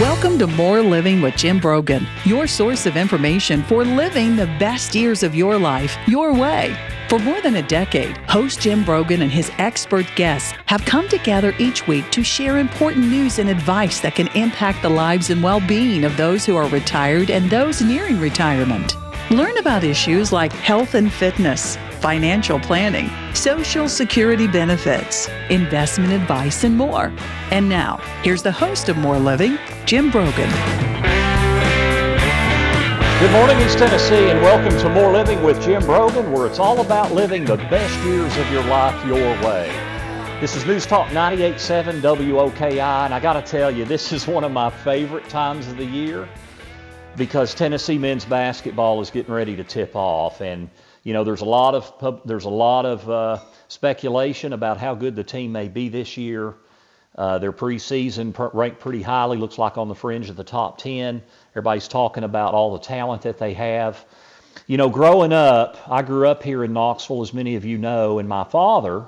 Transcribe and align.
Welcome 0.00 0.38
to 0.38 0.46
More 0.46 0.80
Living 0.80 1.20
with 1.20 1.34
Jim 1.34 1.58
Brogan, 1.58 2.06
your 2.24 2.46
source 2.46 2.86
of 2.86 2.96
information 2.96 3.64
for 3.64 3.84
living 3.84 4.36
the 4.36 4.46
best 4.60 4.94
years 4.94 5.24
of 5.24 5.34
your 5.34 5.58
life 5.58 5.96
your 6.06 6.32
way. 6.32 6.76
For 7.08 7.18
more 7.18 7.40
than 7.40 7.56
a 7.56 7.66
decade, 7.66 8.16
host 8.28 8.60
Jim 8.60 8.84
Brogan 8.84 9.22
and 9.22 9.32
his 9.32 9.50
expert 9.58 10.06
guests 10.14 10.54
have 10.66 10.84
come 10.84 11.08
together 11.08 11.52
each 11.58 11.88
week 11.88 12.08
to 12.12 12.22
share 12.22 12.58
important 12.58 13.08
news 13.08 13.40
and 13.40 13.50
advice 13.50 13.98
that 13.98 14.14
can 14.14 14.28
impact 14.36 14.82
the 14.82 14.88
lives 14.88 15.30
and 15.30 15.42
well 15.42 15.60
being 15.66 16.04
of 16.04 16.16
those 16.16 16.46
who 16.46 16.54
are 16.54 16.68
retired 16.68 17.28
and 17.28 17.50
those 17.50 17.82
nearing 17.82 18.20
retirement. 18.20 18.94
Learn 19.32 19.58
about 19.58 19.82
issues 19.82 20.30
like 20.32 20.52
health 20.52 20.94
and 20.94 21.12
fitness, 21.12 21.76
financial 21.98 22.58
planning, 22.60 23.10
social 23.34 23.88
security 23.88 24.46
benefits, 24.46 25.28
investment 25.50 26.12
advice, 26.12 26.64
and 26.64 26.76
more. 26.76 27.12
And 27.50 27.68
now, 27.68 27.96
here's 28.22 28.42
the 28.42 28.52
host 28.52 28.88
of 28.88 28.96
More 28.96 29.18
Living, 29.18 29.58
Jim 29.84 30.10
Brogan. 30.10 30.50
Good 33.20 33.32
morning, 33.32 33.58
East 33.66 33.78
Tennessee, 33.78 34.30
and 34.30 34.40
welcome 34.42 34.78
to 34.78 34.88
More 34.88 35.12
Living 35.12 35.42
with 35.42 35.60
Jim 35.60 35.82
Brogan, 35.82 36.30
where 36.30 36.46
it's 36.46 36.60
all 36.60 36.80
about 36.80 37.12
living 37.12 37.44
the 37.44 37.56
best 37.56 37.98
years 38.04 38.36
of 38.36 38.50
your 38.52 38.62
life 38.64 39.04
your 39.04 39.32
way. 39.42 39.68
This 40.40 40.54
is 40.54 40.64
News 40.64 40.86
Talk 40.86 41.08
98.7 41.08 42.00
WOKI, 42.00 42.80
and 42.80 43.12
I 43.12 43.18
got 43.18 43.32
to 43.32 43.42
tell 43.42 43.72
you, 43.72 43.84
this 43.84 44.12
is 44.12 44.28
one 44.28 44.44
of 44.44 44.52
my 44.52 44.70
favorite 44.70 45.28
times 45.28 45.66
of 45.66 45.76
the 45.76 45.84
year 45.84 46.28
because 47.16 47.56
Tennessee 47.56 47.98
men's 47.98 48.24
basketball 48.24 49.00
is 49.00 49.10
getting 49.10 49.34
ready 49.34 49.56
to 49.56 49.64
tip 49.64 49.96
off, 49.96 50.40
and 50.40 50.70
you 51.08 51.14
know 51.14 51.24
there's 51.24 51.40
a 51.40 51.46
lot 51.46 51.74
of 51.74 52.22
there's 52.26 52.44
a 52.44 52.50
lot 52.50 52.84
of 52.84 53.08
uh, 53.08 53.38
speculation 53.68 54.52
about 54.52 54.76
how 54.76 54.94
good 54.94 55.16
the 55.16 55.24
team 55.24 55.52
may 55.52 55.66
be 55.66 55.88
this 55.88 56.18
year. 56.18 56.54
Uh, 57.16 57.38
their 57.38 57.50
preseason 57.50 58.34
ranked 58.52 58.78
pretty 58.78 59.00
highly, 59.00 59.38
looks 59.38 59.56
like 59.56 59.78
on 59.78 59.88
the 59.88 59.94
fringe 59.94 60.28
of 60.28 60.36
the 60.36 60.44
top 60.44 60.76
10. 60.76 61.22
Everybody's 61.52 61.88
talking 61.88 62.24
about 62.24 62.52
all 62.52 62.74
the 62.74 62.84
talent 62.84 63.22
that 63.22 63.38
they 63.38 63.54
have. 63.54 64.04
You 64.66 64.76
know, 64.76 64.90
growing 64.90 65.32
up, 65.32 65.78
I 65.88 66.02
grew 66.02 66.28
up 66.28 66.42
here 66.42 66.62
in 66.62 66.74
Knoxville, 66.74 67.22
as 67.22 67.32
many 67.32 67.56
of 67.56 67.64
you 67.64 67.78
know, 67.78 68.18
and 68.18 68.28
my 68.28 68.44
father 68.44 69.06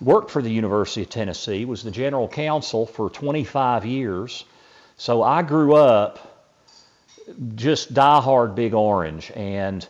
worked 0.00 0.32
for 0.32 0.42
the 0.42 0.50
University 0.50 1.02
of 1.02 1.10
Tennessee, 1.10 1.64
was 1.64 1.84
the 1.84 1.92
general 1.92 2.26
counsel 2.26 2.84
for 2.84 3.08
25 3.08 3.86
years. 3.86 4.44
So 4.96 5.22
I 5.22 5.42
grew 5.42 5.76
up 5.76 6.18
just 7.54 7.94
diehard 7.94 8.56
Big 8.56 8.74
Orange. 8.74 9.30
And, 9.36 9.86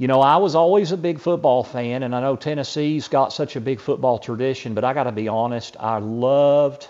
you 0.00 0.06
know, 0.06 0.22
I 0.22 0.38
was 0.38 0.54
always 0.54 0.92
a 0.92 0.96
big 0.96 1.18
football 1.18 1.62
fan, 1.62 2.02
and 2.04 2.16
I 2.16 2.22
know 2.22 2.34
Tennessee's 2.34 3.08
got 3.08 3.34
such 3.34 3.54
a 3.56 3.60
big 3.60 3.80
football 3.80 4.18
tradition, 4.18 4.72
but 4.72 4.82
I 4.82 4.94
got 4.94 5.04
to 5.04 5.12
be 5.12 5.28
honest, 5.28 5.76
I 5.78 5.98
loved 5.98 6.88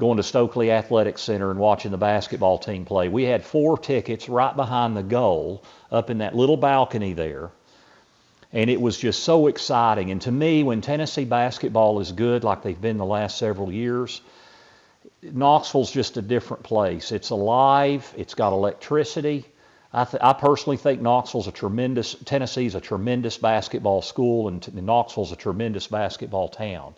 going 0.00 0.16
to 0.16 0.24
Stokely 0.24 0.72
Athletic 0.72 1.16
Center 1.16 1.52
and 1.52 1.60
watching 1.60 1.92
the 1.92 1.96
basketball 1.96 2.58
team 2.58 2.86
play. 2.86 3.08
We 3.08 3.22
had 3.22 3.44
four 3.44 3.78
tickets 3.78 4.28
right 4.28 4.56
behind 4.56 4.96
the 4.96 5.04
goal 5.04 5.62
up 5.92 6.10
in 6.10 6.18
that 6.18 6.34
little 6.34 6.56
balcony 6.56 7.12
there. 7.12 7.52
And 8.52 8.68
it 8.68 8.80
was 8.80 8.98
just 8.98 9.22
so 9.22 9.46
exciting. 9.46 10.10
And 10.10 10.20
to 10.22 10.32
me, 10.32 10.64
when 10.64 10.80
Tennessee 10.80 11.26
basketball 11.26 12.00
is 12.00 12.10
good, 12.10 12.42
like 12.42 12.64
they've 12.64 12.80
been 12.80 12.96
the 12.96 13.04
last 13.04 13.38
several 13.38 13.70
years, 13.70 14.20
Knoxville's 15.22 15.92
just 15.92 16.16
a 16.16 16.22
different 16.22 16.64
place. 16.64 17.12
It's 17.12 17.30
alive. 17.30 18.12
It's 18.16 18.34
got 18.34 18.52
electricity. 18.52 19.44
I, 19.96 20.04
th- 20.04 20.20
I 20.20 20.32
personally 20.32 20.76
think 20.76 21.00
Knoxville's 21.00 21.46
a 21.46 21.52
tremendous, 21.52 22.16
Tennessee's 22.24 22.74
a 22.74 22.80
tremendous 22.80 23.38
basketball 23.38 24.02
school, 24.02 24.48
and, 24.48 24.60
t- 24.60 24.72
and 24.76 24.84
Knoxville's 24.84 25.30
a 25.30 25.36
tremendous 25.36 25.86
basketball 25.86 26.48
town. 26.48 26.94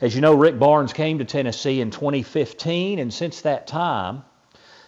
As 0.00 0.16
you 0.16 0.20
know, 0.20 0.34
Rick 0.34 0.58
Barnes 0.58 0.92
came 0.92 1.18
to 1.18 1.24
Tennessee 1.24 1.80
in 1.80 1.92
2015, 1.92 2.98
and 2.98 3.14
since 3.14 3.42
that 3.42 3.68
time, 3.68 4.24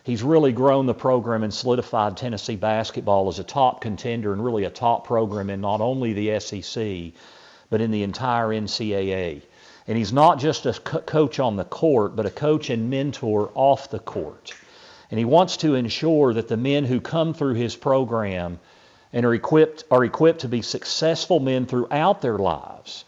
he's 0.02 0.24
really 0.24 0.50
grown 0.50 0.86
the 0.86 0.94
program 0.94 1.44
and 1.44 1.54
solidified 1.54 2.16
Tennessee 2.16 2.56
basketball 2.56 3.28
as 3.28 3.38
a 3.38 3.44
top 3.44 3.80
contender 3.80 4.32
and 4.32 4.44
really 4.44 4.64
a 4.64 4.70
top 4.70 5.06
program 5.06 5.48
in 5.48 5.60
not 5.60 5.80
only 5.80 6.12
the 6.12 6.40
SEC, 6.40 7.12
but 7.70 7.80
in 7.80 7.92
the 7.92 8.02
entire 8.02 8.48
NCAA. 8.48 9.42
And 9.86 9.96
he's 9.96 10.12
not 10.12 10.40
just 10.40 10.66
a 10.66 10.72
co- 10.72 11.02
coach 11.02 11.38
on 11.38 11.54
the 11.54 11.64
court, 11.64 12.16
but 12.16 12.26
a 12.26 12.30
coach 12.30 12.68
and 12.70 12.90
mentor 12.90 13.52
off 13.54 13.90
the 13.90 14.00
court. 14.00 14.52
And 15.10 15.18
he 15.18 15.24
wants 15.24 15.58
to 15.58 15.74
ensure 15.74 16.34
that 16.34 16.48
the 16.48 16.56
men 16.56 16.84
who 16.84 17.00
come 17.00 17.34
through 17.34 17.54
his 17.54 17.76
program 17.76 18.58
and 19.12 19.24
are 19.24 19.34
equipped 19.34 19.84
are 19.90 20.04
equipped 20.04 20.40
to 20.40 20.48
be 20.48 20.62
successful 20.62 21.40
men 21.40 21.66
throughout 21.66 22.20
their 22.20 22.38
lives 22.38 23.04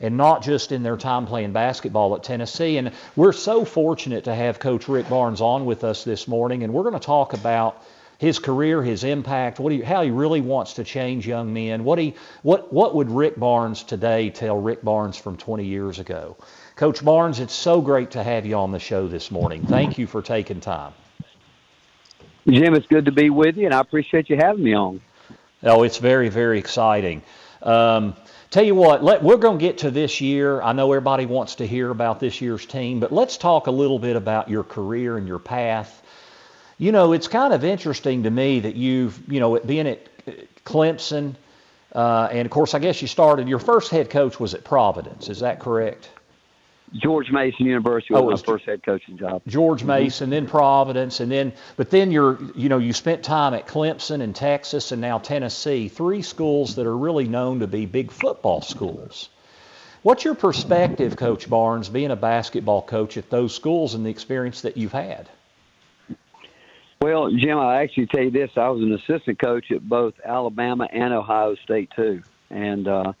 and 0.00 0.16
not 0.16 0.42
just 0.42 0.72
in 0.72 0.82
their 0.82 0.96
time 0.96 1.26
playing 1.26 1.52
basketball 1.52 2.14
at 2.14 2.22
Tennessee. 2.22 2.76
And 2.78 2.92
we're 3.16 3.32
so 3.32 3.64
fortunate 3.64 4.24
to 4.24 4.34
have 4.34 4.58
Coach 4.58 4.88
Rick 4.88 5.08
Barnes 5.08 5.40
on 5.40 5.64
with 5.64 5.84
us 5.84 6.04
this 6.04 6.26
morning, 6.26 6.62
and 6.62 6.74
we're 6.74 6.82
going 6.82 6.94
to 6.94 7.00
talk 7.00 7.32
about 7.32 7.82
his 8.18 8.38
career, 8.38 8.82
his 8.82 9.04
impact, 9.04 9.58
what 9.58 9.72
he, 9.72 9.80
how 9.80 10.02
he 10.02 10.10
really 10.10 10.40
wants 10.40 10.74
to 10.74 10.84
change 10.84 11.26
young 11.26 11.52
men. 11.52 11.84
What 11.84 11.98
he, 11.98 12.14
what, 12.42 12.72
what 12.72 12.94
would 12.94 13.10
Rick 13.10 13.38
Barnes 13.38 13.82
today 13.82 14.30
tell 14.30 14.58
Rick 14.58 14.82
Barnes 14.82 15.16
from 15.16 15.36
20 15.36 15.64
years 15.64 15.98
ago? 15.98 16.36
Coach 16.76 17.04
Barnes, 17.04 17.40
it's 17.40 17.54
so 17.54 17.80
great 17.80 18.12
to 18.12 18.22
have 18.22 18.46
you 18.46 18.56
on 18.56 18.72
the 18.72 18.78
show 18.78 19.08
this 19.08 19.30
morning. 19.30 19.66
Thank 19.66 19.98
you 19.98 20.06
for 20.06 20.22
taking 20.22 20.60
time. 20.60 20.92
Jim, 22.46 22.74
it's 22.74 22.86
good 22.86 23.06
to 23.06 23.12
be 23.12 23.30
with 23.30 23.56
you, 23.56 23.64
and 23.64 23.74
I 23.74 23.80
appreciate 23.80 24.28
you 24.28 24.36
having 24.36 24.62
me 24.62 24.74
on. 24.74 25.00
Oh, 25.62 25.82
it's 25.82 25.96
very, 25.96 26.28
very 26.28 26.58
exciting. 26.58 27.22
Um, 27.62 28.14
tell 28.50 28.64
you 28.64 28.74
what, 28.74 29.02
let, 29.02 29.22
we're 29.22 29.38
going 29.38 29.58
to 29.58 29.64
get 29.64 29.78
to 29.78 29.90
this 29.90 30.20
year. 30.20 30.60
I 30.60 30.72
know 30.72 30.92
everybody 30.92 31.24
wants 31.24 31.54
to 31.56 31.66
hear 31.66 31.88
about 31.90 32.20
this 32.20 32.42
year's 32.42 32.66
team, 32.66 33.00
but 33.00 33.12
let's 33.12 33.38
talk 33.38 33.66
a 33.66 33.70
little 33.70 33.98
bit 33.98 34.16
about 34.16 34.50
your 34.50 34.62
career 34.62 35.16
and 35.16 35.26
your 35.26 35.38
path. 35.38 36.02
You 36.76 36.92
know, 36.92 37.12
it's 37.14 37.28
kind 37.28 37.54
of 37.54 37.64
interesting 37.64 38.24
to 38.24 38.30
me 38.30 38.60
that 38.60 38.76
you've, 38.76 39.18
you 39.26 39.40
know, 39.40 39.58
being 39.58 39.86
at 39.86 40.06
Clemson, 40.64 41.36
uh, 41.94 42.28
and 42.30 42.44
of 42.44 42.50
course, 42.50 42.74
I 42.74 42.78
guess 42.78 43.00
you 43.00 43.08
started, 43.08 43.48
your 43.48 43.58
first 43.58 43.90
head 43.90 44.10
coach 44.10 44.38
was 44.38 44.52
at 44.52 44.64
Providence. 44.64 45.30
Is 45.30 45.40
that 45.40 45.60
correct? 45.60 46.10
George 46.96 47.30
Mason 47.30 47.66
University 47.66 48.14
was 48.14 48.22
oh, 48.22 48.30
my 48.30 48.36
first 48.36 48.64
head 48.66 48.82
coaching 48.84 49.18
job. 49.18 49.42
George 49.48 49.80
mm-hmm. 49.80 49.88
Mason, 49.88 50.30
then 50.30 50.46
Providence, 50.46 51.20
and 51.20 51.30
then, 51.30 51.52
but 51.76 51.90
then 51.90 52.12
you're, 52.12 52.38
you 52.54 52.68
know, 52.68 52.78
you 52.78 52.92
spent 52.92 53.24
time 53.24 53.52
at 53.54 53.66
Clemson 53.66 54.20
and 54.20 54.34
Texas 54.34 54.92
and 54.92 55.00
now 55.00 55.18
Tennessee, 55.18 55.88
three 55.88 56.22
schools 56.22 56.76
that 56.76 56.86
are 56.86 56.96
really 56.96 57.26
known 57.26 57.60
to 57.60 57.66
be 57.66 57.86
big 57.86 58.12
football 58.12 58.62
schools. 58.62 59.28
What's 60.02 60.24
your 60.24 60.34
perspective, 60.34 61.16
Coach 61.16 61.48
Barnes, 61.48 61.88
being 61.88 62.10
a 62.10 62.16
basketball 62.16 62.82
coach 62.82 63.16
at 63.16 63.30
those 63.30 63.54
schools 63.54 63.94
and 63.94 64.04
the 64.04 64.10
experience 64.10 64.60
that 64.60 64.76
you've 64.76 64.92
had? 64.92 65.28
Well, 67.00 67.30
Jim, 67.30 67.58
I 67.58 67.82
actually 67.82 68.06
tell 68.06 68.22
you 68.22 68.30
this: 68.30 68.50
I 68.56 68.68
was 68.68 68.82
an 68.82 68.92
assistant 68.92 69.38
coach 69.38 69.70
at 69.72 69.86
both 69.86 70.14
Alabama 70.24 70.86
and 70.92 71.12
Ohio 71.12 71.54
State 71.56 71.90
too, 71.96 72.22
and 72.50 72.86
uh, 72.86 73.12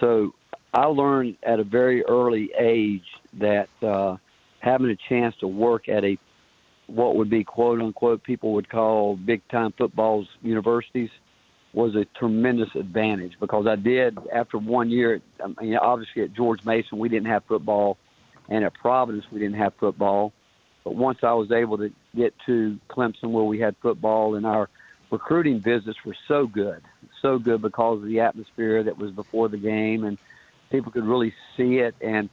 so 0.00 0.34
I 0.74 0.86
learned 0.86 1.36
at 1.44 1.60
a 1.60 1.64
very 1.64 2.04
early 2.04 2.52
age 2.58 3.06
that 3.34 3.68
uh, 3.80 4.16
having 4.58 4.90
a 4.90 4.96
chance 4.96 5.36
to 5.36 5.46
work 5.46 5.88
at 5.88 6.04
a 6.04 6.18
what 6.88 7.16
would 7.16 7.30
be 7.30 7.44
quote 7.44 7.80
unquote 7.80 8.24
people 8.24 8.54
would 8.54 8.68
call 8.68 9.16
big 9.16 9.46
time 9.48 9.72
footballs 9.72 10.26
universities 10.42 11.10
was 11.72 11.94
a 11.94 12.04
tremendous 12.18 12.74
advantage 12.74 13.34
because 13.40 13.66
I 13.66 13.76
did 13.76 14.18
after 14.32 14.58
one 14.58 14.90
year. 14.90 15.20
I 15.42 15.62
mean, 15.62 15.76
obviously 15.76 16.22
at 16.22 16.34
George 16.34 16.64
Mason 16.64 16.98
we 16.98 17.08
didn't 17.08 17.28
have 17.28 17.44
football, 17.44 17.96
and 18.48 18.64
at 18.64 18.74
Providence 18.74 19.26
we 19.30 19.38
didn't 19.38 19.56
have 19.56 19.74
football. 19.74 20.32
But 20.82 20.96
once 20.96 21.20
I 21.22 21.34
was 21.34 21.52
able 21.52 21.78
to 21.78 21.92
get 22.16 22.34
to 22.46 22.78
Clemson 22.90 23.30
where 23.30 23.44
we 23.44 23.60
had 23.60 23.76
football 23.80 24.34
and 24.34 24.44
our 24.44 24.68
recruiting 25.12 25.60
visits 25.60 26.04
were 26.04 26.16
so 26.26 26.48
good, 26.48 26.82
so 27.22 27.38
good 27.38 27.62
because 27.62 28.02
of 28.02 28.06
the 28.06 28.20
atmosphere 28.20 28.82
that 28.82 28.98
was 28.98 29.12
before 29.12 29.48
the 29.48 29.56
game 29.56 30.02
and 30.02 30.18
people 30.74 30.92
could 30.92 31.04
really 31.04 31.32
see 31.56 31.78
it. 31.78 31.94
And 32.00 32.28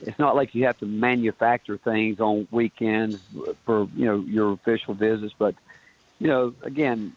it's 0.00 0.18
not 0.18 0.36
like 0.36 0.54
you 0.54 0.64
have 0.66 0.78
to 0.78 0.86
manufacture 0.86 1.78
things 1.78 2.20
on 2.20 2.46
weekends 2.50 3.20
for 3.64 3.88
you 3.96 4.04
know 4.04 4.20
your 4.20 4.52
official 4.52 4.94
visits. 4.94 5.34
But 5.38 5.54
you 6.18 6.28
know 6.28 6.54
again 6.62 7.14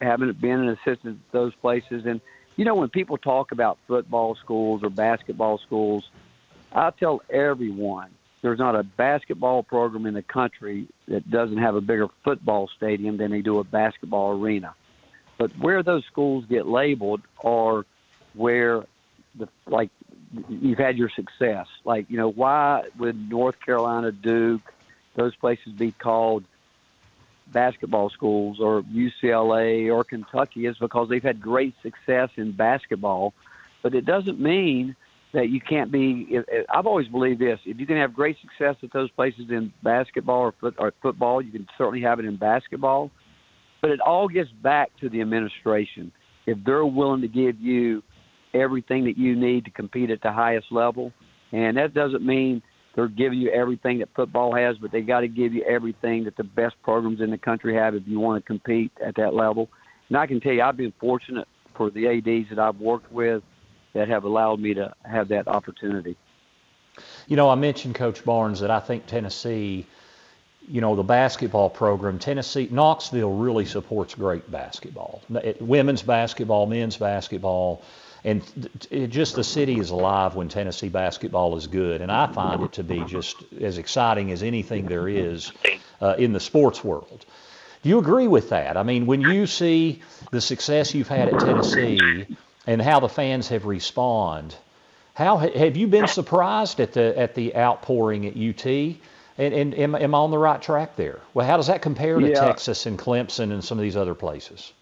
having 0.00 0.32
been 0.32 0.60
an 0.60 0.68
assistant 0.68 1.20
at 1.26 1.32
those 1.32 1.54
places. 1.56 2.06
And 2.06 2.20
you 2.56 2.64
know 2.64 2.74
when 2.74 2.88
people 2.88 3.18
talk 3.18 3.52
about 3.52 3.78
football 3.86 4.34
schools 4.36 4.82
or 4.82 4.90
basketball 4.90 5.58
schools 5.58 6.10
i 6.72 6.90
tell 6.90 7.22
everyone 7.30 8.10
there's 8.42 8.58
not 8.58 8.76
a 8.76 8.82
basketball 8.82 9.62
program 9.62 10.06
in 10.06 10.14
the 10.14 10.22
country 10.22 10.86
that 11.08 11.28
doesn't 11.30 11.58
have 11.58 11.74
a 11.74 11.80
bigger 11.80 12.08
football 12.24 12.68
stadium 12.76 13.16
than 13.16 13.30
they 13.30 13.40
do 13.40 13.58
a 13.58 13.64
basketball 13.64 14.40
arena. 14.40 14.74
But 15.38 15.50
where 15.58 15.82
those 15.82 16.04
schools 16.04 16.44
get 16.48 16.66
labeled 16.66 17.20
are 17.42 17.84
where 18.34 18.84
the 19.34 19.48
like 19.66 19.90
you've 20.48 20.78
had 20.78 20.98
your 20.98 21.10
success. 21.10 21.66
Like, 21.84 22.10
you 22.10 22.16
know, 22.16 22.30
why 22.30 22.84
would 22.98 23.30
North 23.30 23.60
Carolina, 23.60 24.12
Duke, 24.12 24.62
those 25.14 25.34
places 25.36 25.72
be 25.72 25.92
called 25.92 26.44
basketball 27.52 28.10
schools 28.10 28.60
or 28.60 28.82
UCLA 28.82 29.92
or 29.92 30.04
Kentucky 30.04 30.66
is 30.66 30.76
because 30.78 31.08
they've 31.08 31.22
had 31.22 31.40
great 31.40 31.74
success 31.82 32.30
in 32.36 32.52
basketball, 32.52 33.32
but 33.82 33.94
it 33.94 34.04
doesn't 34.04 34.38
mean 34.38 34.96
that 35.32 35.48
you 35.48 35.60
can't 35.60 35.90
be. 35.90 36.38
I've 36.68 36.86
always 36.86 37.08
believed 37.08 37.40
this: 37.40 37.60
if 37.64 37.78
you 37.78 37.86
can 37.86 37.96
have 37.96 38.14
great 38.14 38.36
success 38.40 38.76
at 38.82 38.92
those 38.92 39.10
places 39.10 39.50
in 39.50 39.72
basketball 39.82 40.40
or, 40.40 40.52
foot, 40.52 40.74
or 40.78 40.92
football, 41.02 41.42
you 41.42 41.52
can 41.52 41.66
certainly 41.76 42.00
have 42.02 42.18
it 42.18 42.24
in 42.24 42.36
basketball. 42.36 43.10
But 43.80 43.90
it 43.90 44.00
all 44.00 44.28
gets 44.28 44.50
back 44.50 44.90
to 45.00 45.08
the 45.08 45.20
administration. 45.20 46.12
If 46.46 46.58
they're 46.64 46.84
willing 46.84 47.20
to 47.20 47.28
give 47.28 47.60
you 47.60 48.02
everything 48.54 49.04
that 49.04 49.18
you 49.18 49.36
need 49.36 49.64
to 49.64 49.70
compete 49.70 50.10
at 50.10 50.22
the 50.22 50.32
highest 50.32 50.70
level, 50.70 51.12
and 51.52 51.76
that 51.76 51.94
doesn't 51.94 52.24
mean 52.24 52.62
they're 52.94 53.08
giving 53.08 53.38
you 53.38 53.50
everything 53.50 53.98
that 54.00 54.08
football 54.14 54.54
has, 54.54 54.76
but 54.78 54.90
they 54.90 55.02
got 55.02 55.20
to 55.20 55.28
give 55.28 55.54
you 55.54 55.62
everything 55.64 56.24
that 56.24 56.36
the 56.36 56.44
best 56.44 56.74
programs 56.82 57.20
in 57.20 57.30
the 57.30 57.38
country 57.38 57.74
have 57.74 57.94
if 57.94 58.02
you 58.06 58.18
want 58.18 58.42
to 58.42 58.46
compete 58.46 58.90
at 59.04 59.14
that 59.16 59.34
level. 59.34 59.68
And 60.08 60.16
I 60.16 60.26
can 60.26 60.40
tell 60.40 60.52
you, 60.52 60.62
I've 60.62 60.76
been 60.76 60.92
fortunate 60.98 61.46
for 61.74 61.90
the 61.90 62.08
ads 62.08 62.48
that 62.50 62.58
I've 62.58 62.80
worked 62.80 63.12
with 63.12 63.42
that 63.92 64.08
have 64.08 64.24
allowed 64.24 64.58
me 64.58 64.74
to 64.74 64.92
have 65.04 65.28
that 65.28 65.46
opportunity. 65.46 66.16
You 67.28 67.36
know, 67.36 67.48
I 67.48 67.54
mentioned 67.54 67.94
Coach 67.94 68.24
Barnes 68.24 68.60
that 68.60 68.70
I 68.70 68.80
think 68.80 69.06
Tennessee, 69.06 69.86
you 70.66 70.80
know, 70.80 70.96
the 70.96 71.04
basketball 71.04 71.70
program, 71.70 72.18
Tennessee, 72.18 72.68
Knoxville 72.70 73.36
really 73.36 73.64
supports 73.64 74.14
great 74.14 74.50
basketball, 74.50 75.22
women's 75.60 76.02
basketball, 76.02 76.66
men's 76.66 76.96
basketball 76.96 77.82
and 78.24 78.42
it 78.90 79.08
just 79.08 79.36
the 79.36 79.44
city 79.44 79.78
is 79.78 79.90
alive 79.90 80.34
when 80.34 80.48
Tennessee 80.48 80.88
basketball 80.88 81.56
is 81.56 81.66
good, 81.66 82.00
and 82.00 82.10
I 82.10 82.26
find 82.26 82.62
it 82.62 82.72
to 82.74 82.82
be 82.82 83.04
just 83.04 83.36
as 83.60 83.78
exciting 83.78 84.32
as 84.32 84.42
anything 84.42 84.86
there 84.86 85.08
is 85.08 85.52
uh, 86.00 86.14
in 86.18 86.32
the 86.32 86.40
sports 86.40 86.82
world. 86.82 87.24
Do 87.82 87.88
you 87.88 87.98
agree 87.98 88.26
with 88.26 88.50
that? 88.50 88.76
I 88.76 88.82
mean, 88.82 89.06
when 89.06 89.20
you 89.20 89.46
see 89.46 90.02
the 90.30 90.40
success 90.40 90.94
you've 90.94 91.08
had 91.08 91.28
at 91.28 91.40
Tennessee 91.40 92.26
and 92.66 92.82
how 92.82 93.00
the 93.00 93.08
fans 93.08 93.48
have 93.48 93.64
responded, 93.66 94.56
how 95.14 95.36
have 95.38 95.76
you 95.76 95.86
been 95.86 96.08
surprised 96.08 96.80
at 96.80 96.92
the 96.92 97.16
at 97.18 97.34
the 97.34 97.56
outpouring 97.56 98.26
at 98.26 98.36
UT? 98.36 98.66
And, 99.38 99.54
and 99.54 99.74
am, 99.74 99.94
am 99.94 100.14
I 100.16 100.18
on 100.18 100.32
the 100.32 100.38
right 100.38 100.60
track 100.60 100.96
there? 100.96 101.20
Well, 101.32 101.46
how 101.46 101.56
does 101.56 101.68
that 101.68 101.80
compare 101.80 102.18
to 102.18 102.28
yeah. 102.28 102.40
Texas 102.40 102.86
and 102.86 102.98
Clemson 102.98 103.52
and 103.52 103.62
some 103.62 103.78
of 103.78 103.82
these 103.82 103.96
other 103.96 104.14
places? 104.14 104.72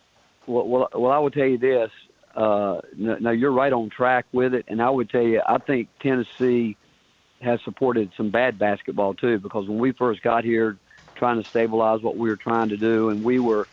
Well, 0.46 0.66
well, 0.66 0.88
well, 0.94 1.12
I 1.12 1.18
will 1.18 1.30
tell 1.30 1.46
you 1.46 1.58
this: 1.58 1.90
uh, 2.36 2.80
now 2.96 3.30
you're 3.30 3.52
right 3.52 3.72
on 3.72 3.88
track 3.88 4.26
with 4.32 4.54
it, 4.54 4.66
and 4.68 4.82
I 4.82 4.90
would 4.90 5.08
tell 5.08 5.22
you, 5.22 5.40
I 5.46 5.58
think 5.58 5.88
Tennessee 6.00 6.76
has 7.40 7.60
supported 7.64 8.10
some 8.16 8.30
bad 8.30 8.58
basketball 8.58 9.14
too, 9.14 9.38
because 9.38 9.68
when 9.68 9.78
we 9.78 9.92
first 9.92 10.22
got 10.22 10.44
here, 10.44 10.76
trying 11.16 11.42
to 11.42 11.48
stabilize 11.48 12.02
what 12.02 12.16
we 12.16 12.28
were 12.28 12.36
trying 12.36 12.68
to 12.68 12.76
do, 12.76 13.08
and 13.08 13.24
we 13.24 13.38
were, 13.38 13.66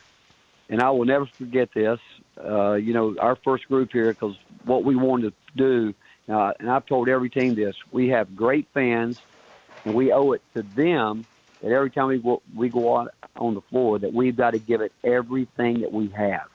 and 0.69 0.81
I 0.81 0.89
will 0.92 1.06
never 1.06 1.27
forget 1.38 1.69
this. 1.74 2.00
Uh, 2.44 2.74
you 2.74 2.94
know, 2.94 3.15
our 3.19 3.38
first 3.44 3.68
group 3.68 3.92
here, 3.92 4.13
because 4.13 4.36
what 4.63 4.83
we 4.83 4.95
wanted 4.95 5.33
to 5.33 5.57
do, 5.57 5.94
uh, 6.33 6.54
and 6.59 6.69
I've 6.69 6.86
told 6.86 7.09
every 7.09 7.30
team 7.30 7.56
this: 7.56 7.75
we 7.92 8.09
have 8.09 8.36
great 8.36 8.68
fans, 8.74 9.18
and 9.83 9.94
we 9.94 10.13
owe 10.13 10.31
it 10.31 10.42
to 10.56 10.63
them 10.75 11.25
that 11.62 11.71
every 11.71 11.92
time 11.92 12.07
we 12.07 12.18
go, 12.18 12.42
we 12.56 12.69
go 12.69 12.98
out 12.98 13.13
on 13.36 13.56
the 13.56 13.62
floor, 13.62 14.00
that 14.00 14.13
we've 14.13 14.38
got 14.38 14.51
to 14.51 14.59
give 14.59 14.81
it 14.81 14.94
everything 15.04 15.81
that 15.81 15.92
we 15.92 16.07
have. 16.09 16.48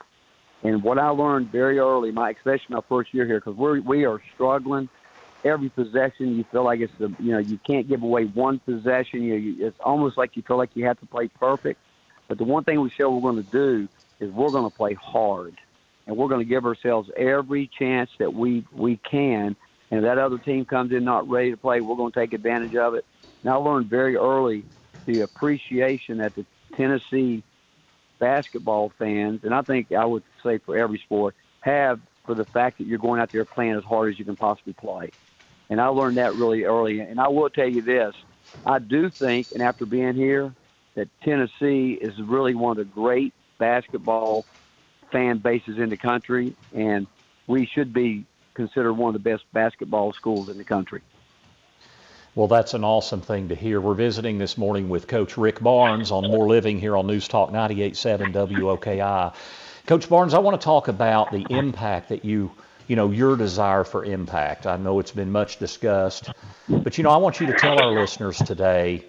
And 0.63 0.83
what 0.83 0.99
I 0.99 1.09
learned 1.09 1.51
very 1.51 1.79
early, 1.79 2.11
my 2.11 2.31
especially 2.31 2.75
my 2.75 2.81
first 2.89 3.13
year 3.13 3.25
here, 3.25 3.39
because 3.39 3.55
we 3.55 3.79
we 3.79 4.05
are 4.05 4.21
struggling. 4.33 4.89
Every 5.45 5.69
possession, 5.69 6.35
you 6.35 6.43
feel 6.51 6.65
like 6.65 6.81
it's 6.81 6.91
the 6.99 7.15
you 7.19 7.31
know 7.31 7.39
you 7.39 7.57
can't 7.65 7.87
give 7.87 8.03
away 8.03 8.25
one 8.25 8.59
possession. 8.59 9.23
You, 9.23 9.35
you 9.35 9.67
it's 9.67 9.79
almost 9.79 10.17
like 10.17 10.35
you 10.35 10.43
feel 10.45 10.57
like 10.57 10.71
you 10.73 10.85
have 10.85 10.99
to 10.99 11.05
play 11.05 11.29
perfect. 11.29 11.79
But 12.27 12.37
the 12.37 12.43
one 12.43 12.63
thing 12.65 12.81
we 12.81 12.91
said 12.97 13.05
we're 13.05 13.21
going 13.21 13.43
to 13.43 13.51
do 13.51 13.87
is 14.19 14.31
we're 14.31 14.51
going 14.51 14.69
to 14.69 14.77
play 14.77 14.95
hard, 14.95 15.55
and 16.05 16.17
we're 16.17 16.27
going 16.27 16.45
to 16.45 16.49
give 16.49 16.65
ourselves 16.65 17.09
every 17.15 17.69
chance 17.79 18.09
that 18.19 18.33
we 18.33 18.65
we 18.73 18.97
can. 18.97 19.55
And 19.91 19.99
if 19.99 20.03
that 20.03 20.17
other 20.17 20.37
team 20.37 20.65
comes 20.65 20.91
in 20.91 21.05
not 21.05 21.27
ready 21.29 21.51
to 21.51 21.57
play, 21.57 21.79
we're 21.79 21.95
going 21.95 22.11
to 22.11 22.19
take 22.19 22.33
advantage 22.33 22.75
of 22.75 22.95
it. 22.95 23.05
And 23.43 23.51
I 23.51 23.55
learned 23.55 23.89
very 23.89 24.17
early 24.17 24.65
the 25.05 25.21
appreciation 25.21 26.17
that 26.17 26.35
the 26.35 26.45
Tennessee 26.75 27.43
basketball 28.19 28.91
fans, 28.99 29.43
and 29.43 29.53
I 29.53 29.61
think 29.61 29.91
I 29.91 30.05
would 30.05 30.23
say 30.43 30.59
for 30.59 30.77
every 30.77 30.99
sport, 30.99 31.35
have 31.61 31.99
for 32.25 32.35
the 32.35 32.45
fact 32.45 32.77
that 32.77 32.87
you're 32.87 32.99
going 32.99 33.19
out 33.19 33.31
there 33.31 33.45
playing 33.45 33.73
as 33.73 33.83
hard 33.83 34.13
as 34.13 34.19
you 34.19 34.25
can 34.25 34.35
possibly 34.35 34.73
play. 34.73 35.11
And 35.69 35.81
I 35.81 35.87
learned 35.87 36.17
that 36.17 36.35
really 36.35 36.63
early. 36.63 36.99
And 36.99 37.19
I 37.19 37.27
will 37.27 37.49
tell 37.49 37.67
you 37.67 37.81
this 37.81 38.15
I 38.65 38.79
do 38.79 39.09
think, 39.09 39.47
and 39.53 39.61
after 39.61 39.85
being 39.85 40.15
here, 40.15 40.53
that 40.95 41.07
Tennessee 41.23 41.97
is 41.99 42.19
really 42.21 42.55
one 42.55 42.71
of 42.71 42.77
the 42.77 42.83
great 42.83 43.33
basketball 43.57 44.45
fan 45.11 45.37
bases 45.37 45.77
in 45.77 45.89
the 45.89 45.97
country, 45.97 46.55
and 46.73 47.07
we 47.47 47.65
should 47.65 47.93
be 47.93 48.25
considered 48.53 48.93
one 48.93 49.15
of 49.15 49.23
the 49.23 49.29
best 49.29 49.43
basketball 49.53 50.13
schools 50.13 50.49
in 50.49 50.57
the 50.57 50.63
country. 50.63 51.01
Well, 52.35 52.47
that's 52.47 52.75
an 52.75 52.83
awesome 52.83 53.21
thing 53.21 53.49
to 53.49 53.55
hear. 53.55 53.81
We're 53.81 53.95
visiting 53.95 54.37
this 54.37 54.55
morning 54.55 54.87
with 54.87 55.07
Coach 55.07 55.35
Rick 55.35 55.61
Barnes 55.61 56.11
on 56.11 56.29
More 56.29 56.47
Living 56.47 56.79
here 56.79 56.95
on 56.95 57.07
News 57.07 57.27
Talk 57.27 57.49
98.7 57.49 58.31
WOKI. 58.33 59.33
Coach 59.87 60.07
Barnes, 60.07 60.35
I 60.35 60.37
want 60.37 60.61
to 60.61 60.63
talk 60.63 60.89
about 60.89 61.31
the 61.31 61.43
impact 61.49 62.09
that 62.09 62.23
you, 62.23 62.51
you 62.87 62.95
know, 62.95 63.09
your 63.09 63.35
desire 63.35 63.83
for 63.83 64.05
impact. 64.05 64.67
I 64.67 64.77
know 64.77 64.99
it's 64.99 65.11
been 65.11 65.31
much 65.31 65.57
discussed, 65.57 66.29
but 66.67 66.99
you 66.99 67.03
know, 67.03 67.09
I 67.09 67.17
want 67.17 67.39
you 67.39 67.47
to 67.47 67.53
tell 67.53 67.81
our 67.81 67.99
listeners 67.99 68.37
today 68.37 69.05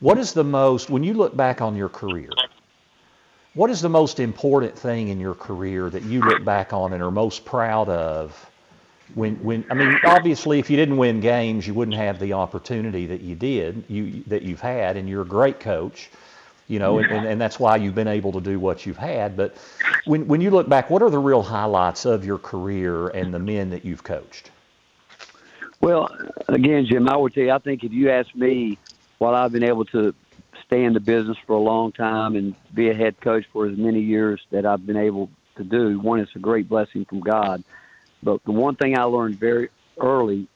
what 0.00 0.18
is 0.18 0.32
the 0.32 0.44
most, 0.44 0.90
when 0.90 1.04
you 1.04 1.14
look 1.14 1.36
back 1.36 1.62
on 1.62 1.76
your 1.76 1.88
career, 1.88 2.30
what 3.54 3.70
is 3.70 3.82
the 3.82 3.88
most 3.88 4.18
important 4.18 4.76
thing 4.76 5.08
in 5.08 5.20
your 5.20 5.34
career 5.34 5.88
that 5.88 6.02
you 6.02 6.22
look 6.22 6.44
back 6.44 6.72
on 6.72 6.92
and 6.92 7.00
are 7.04 7.12
most 7.12 7.44
proud 7.44 7.88
of 7.88 8.50
when 9.14 9.36
when 9.44 9.64
I 9.70 9.74
mean 9.74 9.98
obviously 10.04 10.58
if 10.58 10.70
you 10.70 10.76
didn't 10.76 10.96
win 10.96 11.20
games 11.20 11.66
you 11.66 11.74
wouldn't 11.74 11.96
have 11.96 12.18
the 12.18 12.32
opportunity 12.32 13.06
that 13.06 13.20
you 13.20 13.34
did 13.34 13.84
you 13.88 14.22
that 14.28 14.42
you've 14.42 14.60
had 14.60 14.96
and 14.96 15.08
you're 15.08 15.22
a 15.22 15.26
great 15.26 15.60
coach 15.60 16.10
you 16.68 16.78
know 16.78 16.98
and, 16.98 17.10
and, 17.12 17.26
and 17.26 17.40
that's 17.40 17.60
why 17.60 17.76
you've 17.76 17.94
been 17.94 18.08
able 18.08 18.32
to 18.32 18.40
do 18.40 18.58
what 18.58 18.86
you've 18.86 18.96
had. 18.96 19.36
But 19.36 19.56
when 20.06 20.26
when 20.26 20.40
you 20.40 20.50
look 20.50 20.68
back 20.68 20.88
what 20.88 21.02
are 21.02 21.10
the 21.10 21.18
real 21.18 21.42
highlights 21.42 22.06
of 22.06 22.24
your 22.24 22.38
career 22.38 23.08
and 23.08 23.32
the 23.32 23.38
men 23.38 23.70
that 23.70 23.84
you've 23.84 24.02
coached? 24.02 24.50
Well 25.80 26.08
again 26.48 26.86
Jim 26.86 27.08
I 27.08 27.16
would 27.16 27.34
tell 27.34 27.44
you 27.44 27.52
I 27.52 27.58
think 27.58 27.84
if 27.84 27.92
you 27.92 28.10
ask 28.10 28.34
me 28.34 28.78
while 29.18 29.34
I've 29.34 29.52
been 29.52 29.64
able 29.64 29.84
to 29.86 30.14
stay 30.64 30.82
in 30.82 30.94
the 30.94 31.00
business 31.00 31.36
for 31.46 31.52
a 31.52 31.60
long 31.60 31.92
time 31.92 32.36
and 32.36 32.54
be 32.72 32.88
a 32.88 32.94
head 32.94 33.20
coach 33.20 33.44
for 33.52 33.66
as 33.66 33.76
many 33.76 34.00
years 34.00 34.40
that 34.50 34.64
I've 34.64 34.86
been 34.86 34.96
able 34.96 35.28
to 35.56 35.62
do 35.62 36.00
one 36.00 36.20
it's 36.20 36.34
a 36.34 36.40
great 36.40 36.68
blessing 36.68 37.04
from 37.04 37.20
God 37.20 37.62
but 38.24 38.42
the 38.44 38.52
one 38.52 38.74
thing 38.74 38.98
I 38.98 39.02
learned 39.04 39.38
very 39.38 39.68
early, 40.00 40.48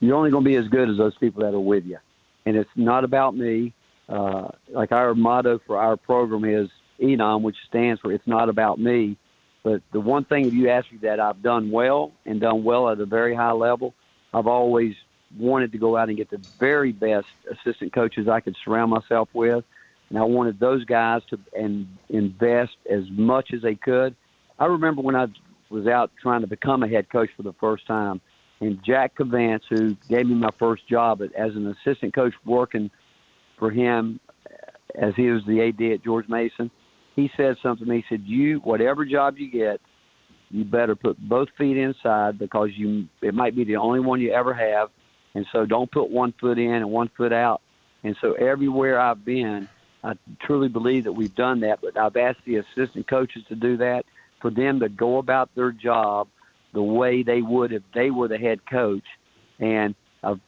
you're 0.00 0.16
only 0.16 0.30
going 0.30 0.44
to 0.44 0.50
be 0.50 0.56
as 0.56 0.68
good 0.68 0.90
as 0.90 0.98
those 0.98 1.16
people 1.16 1.42
that 1.42 1.54
are 1.54 1.60
with 1.60 1.86
you. 1.86 1.98
And 2.44 2.56
it's 2.56 2.70
not 2.76 3.04
about 3.04 3.36
me. 3.36 3.72
Uh, 4.08 4.48
like 4.68 4.92
our 4.92 5.14
motto 5.14 5.60
for 5.66 5.78
our 5.78 5.96
program 5.96 6.44
is 6.44 6.68
ENOM, 7.00 7.42
which 7.42 7.56
stands 7.68 8.00
for 8.00 8.12
It's 8.12 8.26
Not 8.26 8.48
About 8.48 8.78
Me. 8.78 9.16
But 9.62 9.80
the 9.92 10.00
one 10.00 10.24
thing, 10.24 10.46
if 10.46 10.52
you 10.52 10.68
ask 10.68 10.90
me 10.92 10.98
that 11.02 11.20
I've 11.20 11.42
done 11.42 11.70
well 11.70 12.12
and 12.26 12.40
done 12.40 12.64
well 12.64 12.90
at 12.90 13.00
a 13.00 13.06
very 13.06 13.34
high 13.34 13.52
level, 13.52 13.94
I've 14.34 14.46
always 14.46 14.94
wanted 15.38 15.72
to 15.72 15.78
go 15.78 15.96
out 15.96 16.08
and 16.08 16.18
get 16.18 16.28
the 16.28 16.40
very 16.60 16.92
best 16.92 17.26
assistant 17.50 17.94
coaches 17.94 18.28
I 18.28 18.40
could 18.40 18.56
surround 18.62 18.90
myself 18.90 19.28
with. 19.32 19.64
And 20.10 20.18
I 20.18 20.22
wanted 20.22 20.60
those 20.60 20.84
guys 20.84 21.22
to 21.30 21.38
and 21.58 21.88
invest 22.10 22.76
as 22.90 23.04
much 23.10 23.54
as 23.54 23.62
they 23.62 23.74
could. 23.74 24.14
I 24.58 24.66
remember 24.66 25.00
when 25.00 25.16
I 25.16 25.28
was 25.74 25.86
out 25.86 26.12
trying 26.22 26.40
to 26.42 26.46
become 26.46 26.82
a 26.82 26.88
head 26.88 27.10
coach 27.10 27.30
for 27.36 27.42
the 27.42 27.52
first 27.54 27.86
time. 27.86 28.20
And 28.60 28.82
Jack 28.84 29.16
Kvancz, 29.16 29.62
who 29.68 29.96
gave 30.08 30.26
me 30.26 30.34
my 30.34 30.50
first 30.58 30.88
job 30.88 31.20
as 31.20 31.54
an 31.54 31.66
assistant 31.66 32.14
coach 32.14 32.32
working 32.46 32.90
for 33.58 33.70
him 33.70 34.20
as 34.94 35.14
he 35.16 35.28
was 35.28 35.44
the 35.44 35.60
AD 35.60 35.82
at 35.92 36.04
George 36.04 36.28
Mason, 36.28 36.70
he 37.16 37.30
said 37.36 37.56
something. 37.62 37.90
He 37.90 38.04
said, 38.08 38.22
"You, 38.24 38.58
whatever 38.60 39.04
job 39.04 39.38
you 39.38 39.50
get, 39.50 39.80
you 40.50 40.64
better 40.64 40.94
put 40.94 41.18
both 41.18 41.48
feet 41.58 41.76
inside 41.76 42.38
because 42.38 42.70
you 42.74 43.08
it 43.20 43.34
might 43.34 43.56
be 43.56 43.64
the 43.64 43.76
only 43.76 44.00
one 44.00 44.20
you 44.20 44.32
ever 44.32 44.54
have, 44.54 44.90
and 45.34 45.44
so 45.52 45.66
don't 45.66 45.90
put 45.90 46.10
one 46.10 46.32
foot 46.40 46.58
in 46.58 46.72
and 46.72 46.90
one 46.90 47.08
foot 47.16 47.32
out." 47.32 47.60
And 48.04 48.16
so 48.20 48.34
everywhere 48.34 49.00
I've 49.00 49.24
been, 49.24 49.68
I 50.04 50.14
truly 50.40 50.68
believe 50.68 51.04
that 51.04 51.12
we've 51.12 51.34
done 51.34 51.60
that. 51.60 51.80
But 51.80 51.96
I've 51.96 52.16
asked 52.16 52.44
the 52.44 52.56
assistant 52.56 53.08
coaches 53.08 53.42
to 53.48 53.56
do 53.56 53.76
that, 53.78 54.04
for 54.44 54.50
them 54.50 54.80
to 54.80 54.90
go 54.90 55.16
about 55.16 55.48
their 55.54 55.72
job 55.72 56.28
the 56.74 56.82
way 56.82 57.22
they 57.22 57.40
would 57.40 57.72
if 57.72 57.82
they 57.94 58.10
were 58.10 58.28
the 58.28 58.36
head 58.36 58.60
coach. 58.66 59.04
And 59.58 59.94
I've 60.22 60.40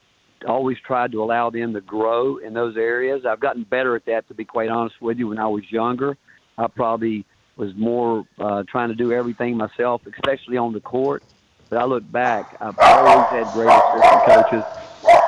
always 0.46 0.76
tried 0.86 1.12
to 1.12 1.22
allow 1.22 1.48
them 1.48 1.72
to 1.72 1.80
grow 1.80 2.36
in 2.36 2.52
those 2.52 2.76
areas. 2.76 3.24
I've 3.24 3.40
gotten 3.40 3.62
better 3.62 3.96
at 3.96 4.04
that, 4.04 4.28
to 4.28 4.34
be 4.34 4.44
quite 4.44 4.68
honest 4.68 5.00
with 5.00 5.18
you. 5.18 5.28
When 5.28 5.38
I 5.38 5.46
was 5.46 5.62
younger, 5.72 6.18
I 6.58 6.66
probably 6.66 7.24
was 7.56 7.74
more 7.74 8.26
uh, 8.38 8.64
trying 8.68 8.90
to 8.90 8.94
do 8.94 9.12
everything 9.12 9.56
myself, 9.56 10.02
especially 10.06 10.58
on 10.58 10.74
the 10.74 10.80
court. 10.80 11.22
But 11.70 11.78
I 11.78 11.86
look 11.86 12.04
back, 12.12 12.54
I've 12.60 12.78
always 12.78 13.28
had 13.30 13.50
great 13.54 13.70
assistant 13.70 14.24
coaches 14.26 14.64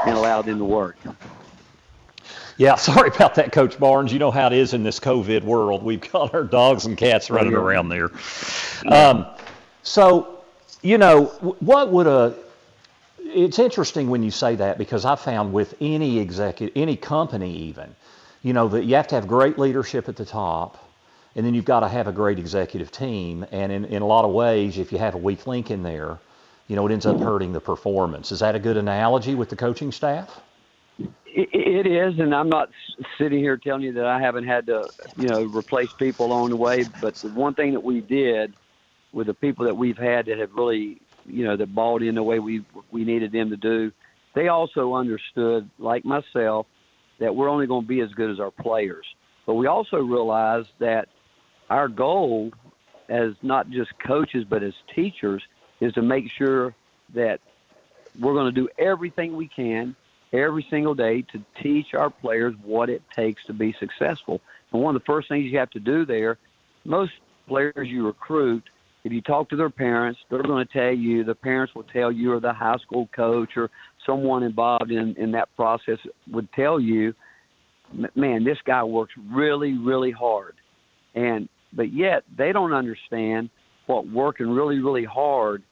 and 0.05 0.15
allowed 0.15 0.43
them 0.43 0.59
to 0.59 0.65
work. 0.67 0.99
Yeah, 2.59 2.75
sorry 2.77 3.09
about 3.09 3.37
that, 3.37 3.53
Coach 3.53 3.79
Barnes. 3.79 4.13
You 4.13 4.19
know 4.19 4.31
how 4.31 4.49
it 4.49 4.53
is 4.53 4.75
in 4.75 4.83
this 4.83 5.01
COVID 5.01 5.43
world. 5.43 5.83
We've 5.83 6.01
got 6.13 6.35
our 6.35 6.45
dogs 6.45 6.85
and 6.85 6.99
cats 6.99 7.31
running 7.31 7.53
yeah. 7.53 7.59
around 7.59 7.89
there. 7.89 8.11
Um, 8.87 9.27
so, 9.83 10.43
you 10.83 10.99
know, 10.99 11.27
what 11.61 11.91
would 11.91 12.07
a 12.07 12.35
it's 13.31 13.59
interesting 13.59 14.09
when 14.09 14.23
you 14.23 14.31
say 14.31 14.57
that 14.57 14.79
because 14.79 15.05
I 15.05 15.15
found 15.15 15.53
with 15.53 15.75
any 15.81 16.19
executive, 16.19 16.75
any 16.77 16.97
company 16.97 17.55
even, 17.57 17.95
you 18.43 18.53
know, 18.53 18.69
that 18.69 18.85
you 18.85 18.95
have 18.95 19.09
to 19.09 19.17
have 19.17 19.29
great 19.29 19.59
leadership 19.59 20.09
at 20.09 20.17
the 20.17 20.25
top, 20.25 20.83
and 21.37 21.45
then 21.45 21.55
you've 21.55 21.67
got 21.67 21.81
to 21.81 21.89
have 21.89 22.07
a 22.07 22.13
great 22.13 22.39
executive 22.39 22.91
team. 22.91 23.45
And 23.53 23.71
in, 23.71 23.85
in 23.85 24.03
a 24.03 24.07
lot 24.07 24.25
of 24.25 24.33
ways, 24.33 24.79
if 24.79 24.93
you 24.93 24.99
have 24.99 25.15
a 25.15 25.19
weak 25.19 25.47
link 25.47 25.71
in 25.71 25.83
there, 25.83 26.19
you 26.69 26.77
know, 26.77 26.87
it 26.87 26.93
ends 26.93 27.07
up 27.07 27.19
hurting 27.19 27.53
the 27.53 27.61
performance. 27.61 28.33
Is 28.33 28.41
that 28.41 28.55
a 28.55 28.59
good 28.59 28.77
analogy 28.77 29.35
with 29.35 29.51
the 29.51 29.57
coaching 29.57 29.93
staff? 29.93 30.41
It 30.99 31.87
is, 31.87 32.19
and 32.19 32.35
I'm 32.35 32.49
not 32.49 32.69
sitting 33.17 33.39
here 33.39 33.57
telling 33.57 33.83
you 33.83 33.93
that 33.93 34.07
I 34.07 34.21
haven't 34.21 34.47
had 34.47 34.67
to, 34.67 34.89
you 35.17 35.29
know, 35.29 35.43
replace 35.43 35.91
people 35.99 36.27
along 36.27 36.51
the 36.51 36.57
way. 36.57 36.85
But 37.01 37.15
the 37.23 37.29
one 37.29 37.55
thing 37.55 37.73
that 37.73 37.83
we 37.83 38.01
did 38.01 38.53
with 39.13 39.29
the 39.29 39.35
people 39.35 39.65
that 39.67 39.75
we've 39.75 39.97
had 39.97 40.27
that 40.27 40.39
have 40.39 40.51
really, 40.55 41.01
you 41.27 41.45
know, 41.45 41.57
that 41.57 41.73
bought 41.75 42.03
in 42.03 42.17
the 42.17 42.23
way 42.23 42.41
we 42.41 42.65
we 42.91 43.05
needed 43.05 43.31
them 43.31 43.51
to 43.51 43.57
do, 43.57 43.93
they 44.35 44.49
also 44.49 44.95
understood, 44.95 45.71
like 45.79 46.05
myself, 46.05 46.67
that 47.21 47.35
we're 47.35 47.49
only 47.49 47.67
going 47.67 47.83
to 47.83 47.89
be 47.89 48.01
as 48.01 48.11
good 48.13 48.31
as 48.31 48.41
our 48.41 48.51
players. 48.51 49.07
But 49.47 49.55
we 49.55 49.67
also 49.67 49.99
realized 49.99 50.69
that 50.81 51.09
our 51.71 51.89
goal, 51.89 52.51
as 53.09 53.33
not 53.43 53.71
just 53.71 53.91
coaches 54.05 54.45
but 54.49 54.63
as 54.65 54.75
teachers, 54.95 55.43
is 55.81 55.93
to 55.93 56.03
make 56.03 56.25
sure 56.37 56.75
that 57.15 57.39
we're 58.21 58.35
going 58.35 58.53
to 58.53 58.61
do 58.61 58.69
everything 58.79 59.37
we 59.37 59.47
can 59.47 59.95
every 60.33 60.67
single 60.71 60.95
day 60.95 61.23
to 61.23 61.43
teach 61.63 61.95
our 61.95 62.11
players 62.11 62.55
what 62.63 62.91
it 62.91 63.03
takes 63.15 63.45
to 63.47 63.53
be 63.53 63.75
successful. 63.79 64.41
And 64.73 64.83
one 64.83 64.95
of 64.95 65.01
the 65.01 65.07
first 65.07 65.29
things 65.29 65.51
you 65.51 65.59
have 65.59 65.71
to 65.71 65.81
do 65.81 66.05
there, 66.05 66.39
most 66.85 67.13
players 67.47 67.89
you 67.89 68.07
recruit, 68.07 68.65
if 69.05 69.13
you 69.13 69.23
talk 69.23 69.49
to 69.51 69.57
their 69.57 69.71
parents, 69.71 70.21
they're 70.29 70.43
going 70.43 70.67
to 70.67 70.73
tell 70.73 70.93
you, 70.93 71.25
the 71.25 71.35
parents 71.35 71.75
will 71.75 71.85
tell 71.85 72.13
you, 72.13 72.33
or 72.33 72.41
the 72.41 72.53
high 72.53 72.77
school 72.79 73.09
coach 73.15 73.57
or 73.57 73.71
someone 74.05 74.43
involved 74.43 74.91
in, 74.91 75.15
in 75.17 75.33
that 75.33 75.55
process 75.57 75.99
would 76.31 76.53
tell 76.53 76.79
you, 76.79 77.15
man, 78.15 78.45
this 78.45 78.59
guy 78.65 78.85
works 78.85 79.15
really, 79.31 79.79
really 79.79 80.11
hard. 80.11 80.57
And, 81.15 81.49
but 81.73 81.93
yet 81.93 82.25
they 82.37 82.53
don't 82.53 82.73
understand 82.73 83.51
what 83.87 84.07
working 84.07 84.51
really, 84.51 84.79
really 84.81 85.05
hard 85.05 85.63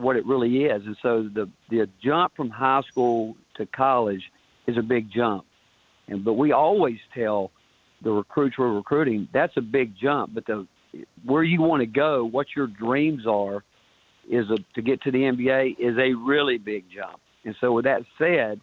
what 0.00 0.16
it 0.16 0.26
really 0.26 0.64
is. 0.64 0.84
And 0.86 0.96
so 1.02 1.22
the 1.22 1.48
the 1.68 1.88
jump 2.02 2.34
from 2.34 2.50
high 2.50 2.82
school 2.82 3.36
to 3.56 3.66
college 3.66 4.22
is 4.66 4.76
a 4.76 4.82
big 4.82 5.10
jump. 5.10 5.44
And 6.08 6.24
but 6.24 6.34
we 6.34 6.52
always 6.52 6.98
tell 7.14 7.50
the 8.02 8.10
recruits 8.10 8.58
we're 8.58 8.72
recruiting 8.72 9.28
that's 9.32 9.56
a 9.56 9.62
big 9.62 9.94
jump. 10.00 10.34
But 10.34 10.46
the 10.46 10.66
where 11.24 11.44
you 11.44 11.60
want 11.60 11.80
to 11.80 11.86
go, 11.86 12.24
what 12.24 12.48
your 12.56 12.66
dreams 12.66 13.26
are, 13.26 13.62
is 14.28 14.46
a, 14.50 14.56
to 14.74 14.82
get 14.82 15.00
to 15.02 15.10
the 15.10 15.18
NBA 15.18 15.78
is 15.78 15.96
a 15.98 16.14
really 16.14 16.58
big 16.58 16.84
jump. 16.94 17.20
And 17.44 17.54
so 17.60 17.72
with 17.72 17.84
that 17.84 18.02
said, 18.18 18.60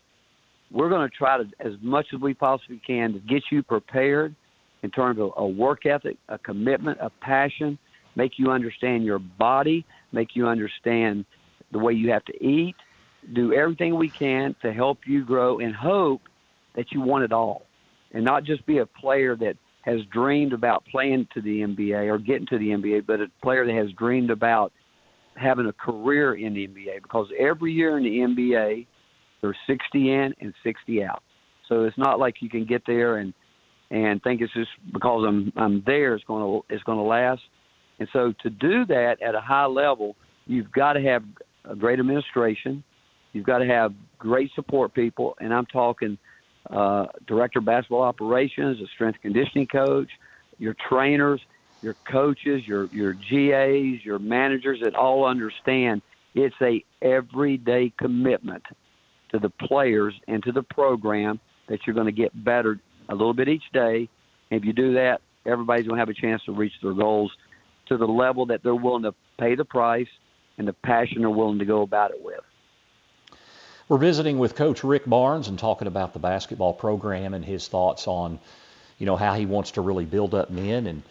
we're 0.71 0.89
going 0.89 1.09
to 1.09 1.15
try 1.15 1.37
to 1.37 1.45
as 1.59 1.73
much 1.81 2.07
as 2.13 2.19
we 2.19 2.33
possibly 2.33 2.81
can 2.85 3.13
to 3.13 3.19
get 3.19 3.43
you 3.51 3.63
prepared 3.63 4.35
in 4.83 4.91
terms 4.91 5.19
of 5.19 5.31
a 5.37 5.47
work 5.47 5.85
ethic, 5.85 6.17
a 6.29 6.37
commitment, 6.37 6.97
a 7.01 7.09
passion, 7.09 7.77
make 8.15 8.33
you 8.37 8.51
understand 8.51 9.03
your 9.03 9.19
body, 9.19 9.85
make 10.11 10.35
you 10.35 10.47
understand 10.47 11.25
the 11.71 11.79
way 11.79 11.93
you 11.93 12.11
have 12.11 12.25
to 12.25 12.43
eat, 12.43 12.75
do 13.33 13.53
everything 13.53 13.95
we 13.95 14.09
can 14.09 14.55
to 14.61 14.71
help 14.71 14.99
you 15.05 15.25
grow 15.25 15.59
and 15.59 15.75
hope 15.75 16.21
that 16.75 16.91
you 16.91 17.01
want 17.01 17.23
it 17.23 17.31
all 17.31 17.63
and 18.13 18.23
not 18.23 18.43
just 18.43 18.65
be 18.65 18.77
a 18.77 18.85
player 18.85 19.35
that 19.35 19.55
has 19.81 20.01
dreamed 20.11 20.53
about 20.53 20.83
playing 20.91 21.27
to 21.33 21.41
the 21.41 21.61
NBA 21.61 22.11
or 22.11 22.17
getting 22.17 22.45
to 22.47 22.57
the 22.57 22.69
NBA, 22.69 23.05
but 23.05 23.21
a 23.21 23.27
player 23.41 23.65
that 23.65 23.73
has 23.73 23.91
dreamed 23.93 24.29
about 24.29 24.71
having 25.35 25.67
a 25.67 25.73
career 25.73 26.35
in 26.35 26.53
the 26.53 26.67
NBA 26.67 27.03
because 27.03 27.27
every 27.39 27.71
year 27.71 27.97
in 27.97 28.03
the 28.03 28.19
NBA 28.19 28.85
there's 29.41 29.55
60 29.67 30.11
in 30.11 30.33
and 30.41 30.53
60 30.63 31.03
out. 31.03 31.23
So 31.69 31.83
it's 31.83 31.97
not 31.97 32.19
like 32.19 32.41
you 32.41 32.49
can 32.49 32.65
get 32.65 32.83
there 32.85 33.17
and 33.17 33.33
and 33.89 34.21
think 34.21 34.41
it's 34.41 34.53
just 34.53 34.71
because 34.91 35.23
I'm 35.25 35.53
I'm 35.55 35.83
there 35.85 36.15
it's 36.15 36.23
going 36.25 36.43
to 36.43 36.73
it's 36.73 36.83
going 36.83 36.97
to 36.97 37.03
last. 37.03 37.41
And 37.99 38.07
so 38.13 38.33
to 38.43 38.49
do 38.49 38.85
that 38.85 39.21
at 39.21 39.35
a 39.35 39.41
high 39.41 39.65
level, 39.65 40.15
you've 40.45 40.71
got 40.71 40.93
to 40.93 41.01
have 41.01 41.23
a 41.65 41.75
great 41.75 41.99
administration. 41.99 42.83
You've 43.33 43.45
got 43.45 43.59
to 43.59 43.67
have 43.67 43.93
great 44.17 44.51
support 44.55 44.93
people, 44.93 45.35
and 45.39 45.53
I'm 45.53 45.65
talking 45.65 46.17
uh, 46.69 47.05
director 47.27 47.59
of 47.59 47.65
basketball 47.65 48.01
operations, 48.01 48.79
a 48.81 48.87
strength 48.95 49.19
conditioning 49.21 49.67
coach, 49.67 50.09
your 50.57 50.75
trainers, 50.89 51.39
your 51.81 51.95
coaches, 52.11 52.63
your 52.65 52.87
your 52.87 53.13
GAs, 53.13 54.03
your 54.03 54.19
managers 54.19 54.79
that 54.83 54.95
all 54.95 55.25
understand 55.25 56.01
it's 56.33 56.55
a 56.61 56.83
everyday 57.01 57.91
commitment 57.97 58.63
to 59.31 59.39
the 59.39 59.49
players 59.49 60.13
and 60.27 60.43
to 60.43 60.51
the 60.51 60.63
program 60.63 61.39
that 61.67 61.79
you're 61.85 61.95
going 61.95 62.05
to 62.05 62.11
get 62.11 62.31
better 62.45 62.79
a 63.09 63.13
little 63.13 63.33
bit 63.33 63.47
each 63.47 63.63
day. 63.73 64.07
And 64.51 64.61
if 64.61 64.65
you 64.65 64.73
do 64.73 64.93
that, 64.93 65.21
everybody's 65.45 65.87
going 65.87 65.97
to 65.97 65.99
have 65.99 66.09
a 66.09 66.13
chance 66.13 66.41
to 66.45 66.51
reach 66.51 66.73
their 66.81 66.93
goals 66.93 67.31
to 67.87 67.97
the 67.97 68.05
level 68.05 68.45
that 68.47 68.61
they're 68.63 68.75
willing 68.75 69.03
to 69.03 69.13
pay 69.39 69.55
the 69.55 69.65
price 69.65 70.07
and 70.57 70.67
the 70.67 70.73
passion 70.73 71.19
they're 71.19 71.29
willing 71.29 71.59
to 71.59 71.65
go 71.65 71.81
about 71.81 72.11
it 72.11 72.17
with. 72.21 72.41
We're 73.89 73.97
visiting 73.97 74.37
with 74.37 74.55
Coach 74.55 74.83
Rick 74.83 75.05
Barnes 75.05 75.47
and 75.47 75.57
talking 75.57 75.87
about 75.87 76.11
the 76.11 76.19
basketball 76.19 76.73
program 76.73 77.33
and 77.33 77.45
his 77.45 77.69
thoughts 77.69 78.05
on, 78.05 78.37
you 78.99 79.05
know, 79.05 79.15
how 79.15 79.33
he 79.33 79.45
wants 79.45 79.71
to 79.71 79.81
really 79.81 80.03
build 80.03 80.35
up 80.35 80.49
men. 80.49 80.87
And 80.87 81.03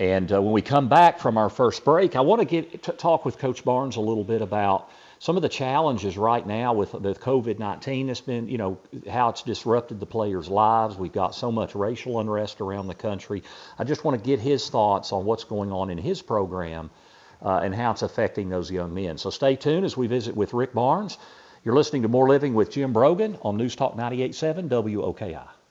and 0.00 0.32
uh, 0.32 0.40
when 0.40 0.52
we 0.52 0.62
come 0.62 0.88
back 0.88 1.20
from 1.20 1.36
our 1.36 1.50
first 1.50 1.84
break, 1.84 2.16
I 2.16 2.22
want 2.22 2.40
to 2.40 2.46
get 2.46 2.84
to 2.84 2.92
talk 2.92 3.26
with 3.26 3.38
Coach 3.38 3.62
Barnes 3.62 3.96
a 3.96 4.00
little 4.00 4.24
bit 4.24 4.40
about 4.40 4.88
some 5.18 5.36
of 5.36 5.42
the 5.42 5.50
challenges 5.50 6.16
right 6.16 6.44
now 6.46 6.72
with 6.72 6.92
the 6.92 7.14
COVID-19 7.14 8.08
has 8.08 8.22
been, 8.22 8.48
you 8.48 8.56
know, 8.56 8.78
how 9.08 9.28
it's 9.28 9.42
disrupted 9.42 10.00
the 10.00 10.06
players' 10.06 10.48
lives. 10.48 10.96
We've 10.96 11.12
got 11.12 11.34
so 11.34 11.52
much 11.52 11.74
racial 11.74 12.20
unrest 12.20 12.62
around 12.62 12.88
the 12.88 12.94
country. 12.94 13.42
I 13.78 13.84
just 13.84 14.02
want 14.02 14.18
to 14.18 14.26
get 14.26 14.40
his 14.40 14.68
thoughts 14.70 15.12
on 15.12 15.26
what's 15.26 15.44
going 15.44 15.70
on 15.70 15.90
in 15.90 15.98
his 15.98 16.22
program 16.22 16.88
uh, 17.42 17.60
and 17.62 17.74
how 17.74 17.90
it's 17.90 18.02
affecting 18.02 18.48
those 18.48 18.70
young 18.70 18.94
men. 18.94 19.18
So 19.18 19.28
stay 19.28 19.56
tuned 19.56 19.84
as 19.84 19.94
we 19.94 20.06
visit 20.06 20.34
with 20.34 20.54
Rick 20.54 20.72
Barnes. 20.72 21.18
You're 21.64 21.74
listening 21.74 22.02
to 22.02 22.08
More 22.08 22.28
Living 22.28 22.52
with 22.52 22.70
Jim 22.70 22.92
Brogan 22.92 23.38
on 23.40 23.56
News 23.56 23.74
Talk 23.74 23.96
98.7 23.96 24.68
WOKI. 24.68 25.63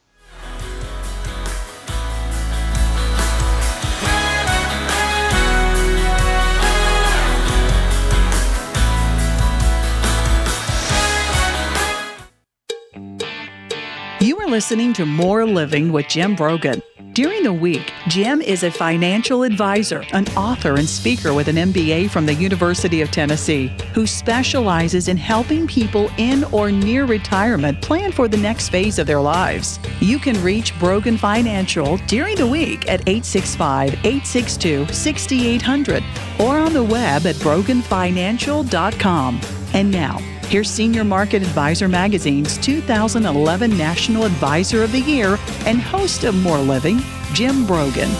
You 14.43 14.50
are 14.50 14.51
listening 14.51 14.91
to 14.95 15.05
More 15.05 15.45
Living 15.45 15.93
with 15.93 16.09
Jim 16.09 16.35
Brogan. 16.35 16.81
During 17.13 17.43
the 17.43 17.53
week, 17.53 17.93
Jim 18.09 18.41
is 18.41 18.63
a 18.63 18.71
financial 18.71 19.43
advisor, 19.43 20.03
an 20.12 20.27
author, 20.35 20.75
and 20.75 20.85
speaker 20.85 21.33
with 21.33 21.47
an 21.47 21.55
MBA 21.55 22.09
from 22.09 22.25
the 22.25 22.33
University 22.33 23.00
of 23.00 23.09
Tennessee 23.09 23.71
who 23.93 24.05
specializes 24.05 25.07
in 25.07 25.15
helping 25.15 25.65
people 25.65 26.12
in 26.17 26.43
or 26.51 26.71
near 26.71 27.05
retirement 27.05 27.81
plan 27.81 28.12
for 28.12 28.27
the 28.27 28.35
next 28.35 28.67
phase 28.67 29.00
of 29.00 29.07
their 29.07 29.21
lives. 29.21 29.79
You 30.01 30.19
can 30.19 30.43
reach 30.43 30.77
Brogan 30.77 31.17
Financial 31.17 31.95
during 32.07 32.35
the 32.35 32.45
week 32.45 32.81
at 32.89 33.00
865 33.07 33.93
862 33.93 34.88
6800 34.88 36.03
or 36.41 36.57
on 36.57 36.73
the 36.73 36.83
web 36.83 37.25
at 37.25 37.38
broganfinancial.com. 37.38 39.39
And 39.73 39.89
now, 39.89 40.19
Here's 40.53 40.69
Senior 40.69 41.03
Market 41.03 41.41
Advisor 41.41 41.88
Magazine's 41.88 42.60
2011 42.60 43.75
National 43.75 44.24
Advisor 44.25 44.83
of 44.83 44.91
the 44.91 45.00
Year 45.00 45.39
and 45.65 45.81
host 45.81 46.25
of 46.25 46.36
More 46.43 46.60
Living, 46.60 47.00
Jim 47.33 47.65
Brogan. 47.65 48.13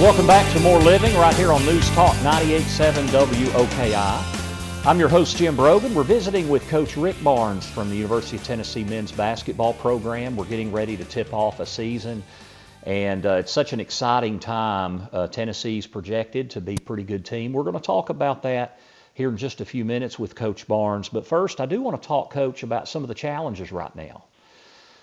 Welcome 0.00 0.26
back 0.26 0.50
to 0.54 0.60
More 0.60 0.78
Living 0.78 1.14
right 1.16 1.34
here 1.34 1.52
on 1.52 1.62
News 1.66 1.86
Talk 1.90 2.16
98.7 2.20 3.08
WOKI. 3.08 4.86
I'm 4.86 4.98
your 4.98 5.10
host, 5.10 5.36
Jim 5.36 5.54
Brogan. 5.54 5.94
We're 5.94 6.02
visiting 6.02 6.48
with 6.48 6.66
Coach 6.70 6.96
Rick 6.96 7.22
Barnes 7.22 7.68
from 7.68 7.90
the 7.90 7.96
University 7.96 8.38
of 8.38 8.44
Tennessee 8.44 8.84
men's 8.84 9.12
basketball 9.12 9.74
program. 9.74 10.34
We're 10.34 10.46
getting 10.46 10.72
ready 10.72 10.96
to 10.96 11.04
tip 11.04 11.34
off 11.34 11.60
a 11.60 11.66
season, 11.66 12.22
and 12.84 13.26
uh, 13.26 13.32
it's 13.32 13.52
such 13.52 13.74
an 13.74 13.80
exciting 13.80 14.38
time. 14.38 15.08
Uh, 15.12 15.26
Tennessee's 15.26 15.86
projected 15.86 16.48
to 16.52 16.62
be 16.62 16.76
a 16.76 16.80
pretty 16.80 17.02
good 17.02 17.26
team. 17.26 17.52
We're 17.52 17.64
going 17.64 17.74
to 17.74 17.80
talk 17.80 18.08
about 18.08 18.44
that 18.44 18.78
here 19.14 19.28
in 19.28 19.36
just 19.36 19.60
a 19.60 19.64
few 19.64 19.84
minutes 19.84 20.18
with 20.18 20.34
Coach 20.34 20.66
Barnes. 20.66 21.08
But 21.08 21.26
first, 21.26 21.60
I 21.60 21.66
do 21.66 21.82
want 21.82 22.00
to 22.00 22.06
talk, 22.06 22.32
Coach, 22.32 22.62
about 22.62 22.88
some 22.88 23.02
of 23.02 23.08
the 23.08 23.14
challenges 23.14 23.72
right 23.72 23.94
now. 23.94 24.24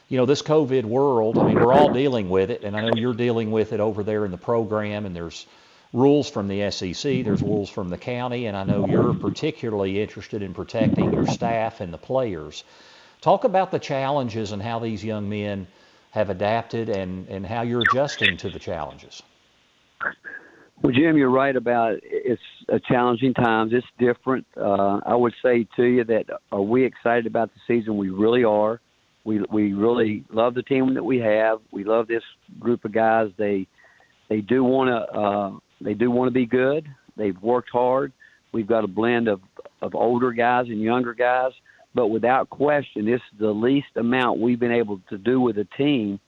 You 0.07 0.17
know, 0.17 0.25
this 0.25 0.41
COVID 0.41 0.85
world, 0.85 1.37
I 1.37 1.43
mean, 1.43 1.59
we're 1.59 1.73
all 1.73 1.93
dealing 1.93 2.29
with 2.29 2.49
it, 2.49 2.63
and 2.63 2.75
I 2.75 2.81
know 2.81 2.95
you're 2.95 3.13
dealing 3.13 3.51
with 3.51 3.73
it 3.73 3.79
over 3.79 4.01
there 4.01 4.25
in 4.25 4.31
the 4.31 4.37
program, 4.37 5.05
and 5.05 5.15
there's 5.15 5.45
rules 5.93 6.29
from 6.29 6.47
the 6.47 6.71
SEC, 6.71 7.23
there's 7.23 7.43
rules 7.43 7.69
from 7.69 7.89
the 7.89 7.97
county, 7.97 8.47
and 8.47 8.57
I 8.57 8.63
know 8.63 8.87
you're 8.87 9.13
particularly 9.13 10.01
interested 10.01 10.41
in 10.41 10.53
protecting 10.53 11.13
your 11.13 11.27
staff 11.27 11.79
and 11.79 11.93
the 11.93 11.97
players. 11.97 12.63
Talk 13.21 13.43
about 13.43 13.69
the 13.69 13.79
challenges 13.79 14.51
and 14.51 14.61
how 14.61 14.79
these 14.79 15.03
young 15.03 15.29
men 15.29 15.67
have 16.11 16.29
adapted 16.29 16.89
and, 16.89 17.27
and 17.27 17.45
how 17.45 17.61
you're 17.61 17.81
adjusting 17.81 18.37
to 18.37 18.49
the 18.49 18.59
challenges. 18.59 19.21
Well, 20.81 20.93
Jim, 20.93 21.17
you're 21.17 21.29
right 21.29 21.55
about 21.55 21.99
it's 22.03 22.41
challenging 22.87 23.33
times. 23.33 23.71
It's 23.73 23.87
different. 23.97 24.45
Uh, 24.55 24.99
I 25.05 25.15
would 25.15 25.33
say 25.43 25.65
to 25.75 25.83
you 25.83 26.03
that 26.03 26.25
are 26.51 26.61
we 26.61 26.85
excited 26.85 27.25
about 27.25 27.49
the 27.53 27.59
season? 27.67 27.97
We 27.97 28.09
really 28.09 28.43
are. 28.43 28.79
We 29.23 29.41
we 29.51 29.73
really 29.73 30.23
love 30.31 30.53
the 30.53 30.63
team 30.63 30.93
that 30.93 31.03
we 31.03 31.17
have. 31.19 31.59
We 31.71 31.83
love 31.83 32.07
this 32.07 32.23
group 32.59 32.85
of 32.85 32.93
guys. 32.93 33.29
They 33.37 33.67
they 34.29 34.41
do 34.41 34.63
want 34.63 34.89
to 34.89 35.19
uh, 35.19 35.51
they 35.81 35.93
do 35.93 36.11
want 36.11 36.27
to 36.27 36.33
be 36.33 36.45
good. 36.45 36.87
They've 37.17 37.39
worked 37.41 37.69
hard. 37.71 38.13
We've 38.53 38.67
got 38.67 38.83
a 38.83 38.87
blend 38.87 39.27
of 39.27 39.41
of 39.81 39.95
older 39.95 40.31
guys 40.31 40.65
and 40.67 40.81
younger 40.81 41.13
guys, 41.13 41.51
but 41.95 42.07
without 42.07 42.49
question, 42.49 43.05
this 43.05 43.21
is 43.33 43.39
the 43.39 43.51
least 43.51 43.87
amount 43.95 44.39
we've 44.39 44.59
been 44.59 44.71
able 44.71 45.01
to 45.09 45.17
do 45.17 45.39
with 45.39 45.57
a 45.57 45.67
team 45.77 46.19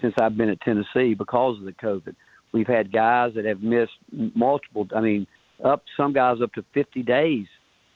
since 0.00 0.14
I've 0.20 0.36
been 0.36 0.48
at 0.48 0.60
Tennessee 0.60 1.14
because 1.14 1.58
of 1.58 1.64
the 1.64 1.72
COVID. 1.72 2.14
We've 2.52 2.66
had 2.66 2.92
guys 2.92 3.32
that 3.34 3.44
have 3.44 3.62
missed 3.62 3.92
multiple. 4.34 4.86
I 4.94 5.00
mean, 5.00 5.26
up 5.64 5.84
some 5.96 6.12
guys 6.12 6.40
up 6.42 6.52
to 6.54 6.64
50 6.74 7.02
days 7.02 7.46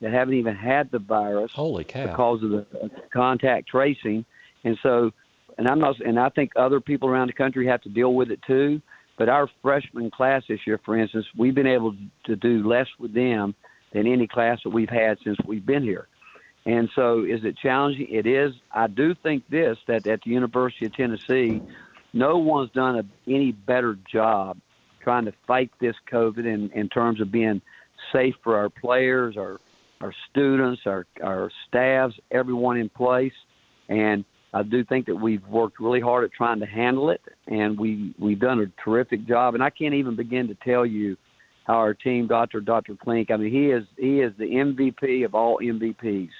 that 0.00 0.12
haven't 0.12 0.34
even 0.34 0.56
had 0.56 0.90
the 0.90 0.98
virus. 0.98 1.52
Holy 1.52 1.84
cow! 1.84 2.06
Because 2.06 2.42
of 2.42 2.50
the 2.50 2.66
uh, 2.82 2.88
contact 3.12 3.68
tracing, 3.68 4.24
and 4.64 4.76
so, 4.82 5.12
and 5.58 5.68
I'm 5.68 5.78
not, 5.78 6.00
and 6.00 6.18
I 6.18 6.28
think 6.28 6.52
other 6.56 6.80
people 6.80 7.08
around 7.08 7.28
the 7.28 7.34
country 7.34 7.66
have 7.68 7.82
to 7.82 7.88
deal 7.88 8.14
with 8.14 8.30
it 8.30 8.40
too. 8.46 8.82
But 9.16 9.28
our 9.28 9.48
freshman 9.62 10.10
class 10.10 10.42
this 10.48 10.60
year, 10.66 10.80
for 10.84 10.96
instance, 10.96 11.26
we've 11.36 11.54
been 11.54 11.66
able 11.66 11.94
to 12.24 12.34
do 12.34 12.66
less 12.66 12.88
with 12.98 13.14
them 13.14 13.54
than 13.92 14.06
any 14.06 14.26
class 14.26 14.58
that 14.64 14.70
we've 14.70 14.88
had 14.88 15.18
since 15.22 15.36
we've 15.46 15.64
been 15.64 15.82
here. 15.82 16.08
And 16.64 16.88
so, 16.94 17.24
is 17.24 17.44
it 17.44 17.56
challenging? 17.58 18.08
It 18.10 18.26
is. 18.26 18.52
I 18.72 18.86
do 18.86 19.14
think 19.14 19.48
this 19.48 19.78
that 19.86 20.06
at 20.06 20.22
the 20.22 20.30
University 20.30 20.86
of 20.86 20.94
Tennessee, 20.94 21.60
no 22.12 22.38
one's 22.38 22.70
done 22.70 22.98
a, 22.98 23.04
any 23.30 23.52
better 23.52 23.98
job 24.10 24.58
trying 25.02 25.24
to 25.24 25.32
fight 25.46 25.70
this 25.80 25.94
COVID 26.10 26.46
in, 26.46 26.70
in 26.74 26.88
terms 26.88 27.20
of 27.20 27.32
being 27.32 27.60
safe 28.12 28.34
for 28.42 28.56
our 28.56 28.70
players, 28.70 29.36
our 29.36 29.58
our 30.00 30.14
students, 30.30 30.82
our 30.86 31.06
our 31.22 31.50
staffs, 31.68 32.14
everyone 32.30 32.76
in 32.76 32.88
place. 32.88 33.32
And 33.88 34.24
I 34.52 34.62
do 34.62 34.84
think 34.84 35.06
that 35.06 35.14
we've 35.14 35.46
worked 35.46 35.80
really 35.80 36.00
hard 36.00 36.24
at 36.24 36.32
trying 36.32 36.60
to 36.60 36.66
handle 36.66 37.10
it, 37.10 37.20
and 37.46 37.78
we 37.78 38.14
we've 38.18 38.40
done 38.40 38.60
a 38.60 38.82
terrific 38.84 39.26
job. 39.26 39.54
And 39.54 39.62
I 39.62 39.70
can't 39.70 39.94
even 39.94 40.16
begin 40.16 40.48
to 40.48 40.56
tell 40.64 40.84
you 40.84 41.16
how 41.66 41.74
our 41.74 41.94
team, 41.94 42.26
Dr. 42.26 42.60
Dr. 42.60 42.96
Klink. 42.96 43.30
I 43.30 43.36
mean, 43.36 43.52
he 43.52 43.70
is 43.70 43.84
he 43.96 44.20
is 44.20 44.32
the 44.38 44.44
MVP 44.44 45.24
of 45.24 45.34
all 45.34 45.58
MVPs, 45.58 46.30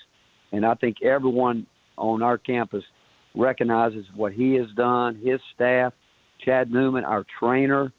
and 0.52 0.66
I 0.66 0.74
think 0.74 0.96
everyone 1.02 1.66
on 1.96 2.22
our 2.22 2.38
campus 2.38 2.84
recognizes 3.34 4.04
what 4.14 4.32
he 4.32 4.54
has 4.54 4.66
done. 4.76 5.20
His 5.24 5.40
staff, 5.54 5.92
Chad 6.44 6.70
Newman, 6.70 7.04
our 7.04 7.24
trainer, 7.38 7.92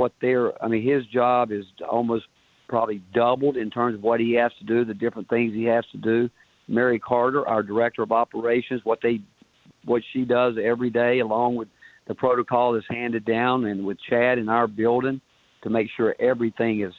what 0.00 0.12
they're. 0.20 0.62
I 0.62 0.68
mean, 0.68 0.82
his 0.82 1.04
job 1.06 1.52
is 1.52 1.64
almost 1.88 2.24
probably 2.68 3.02
doubled 3.12 3.56
in 3.56 3.70
terms 3.70 3.94
of 3.94 4.02
what 4.02 4.20
he 4.20 4.32
has 4.34 4.50
to 4.58 4.64
do, 4.64 4.84
the 4.84 4.94
different 4.94 5.28
things 5.28 5.52
he 5.52 5.64
has 5.64 5.84
to 5.92 5.98
do. 5.98 6.30
Mary 6.68 6.98
Carter, 6.98 7.46
our 7.46 7.62
director 7.62 8.02
of 8.02 8.12
operations, 8.12 8.80
what 8.84 9.00
they, 9.02 9.20
what 9.84 10.02
she 10.12 10.24
does 10.24 10.54
every 10.62 10.88
day, 10.88 11.18
along 11.18 11.56
with 11.56 11.68
the 12.08 12.14
protocol 12.14 12.72
that's 12.72 12.86
handed 12.88 13.24
down, 13.24 13.64
and 13.66 13.84
with 13.84 13.98
Chad 14.08 14.38
in 14.38 14.48
our 14.48 14.66
building, 14.66 15.20
to 15.62 15.70
make 15.70 15.88
sure 15.96 16.14
everything 16.18 16.80
is 16.80 16.92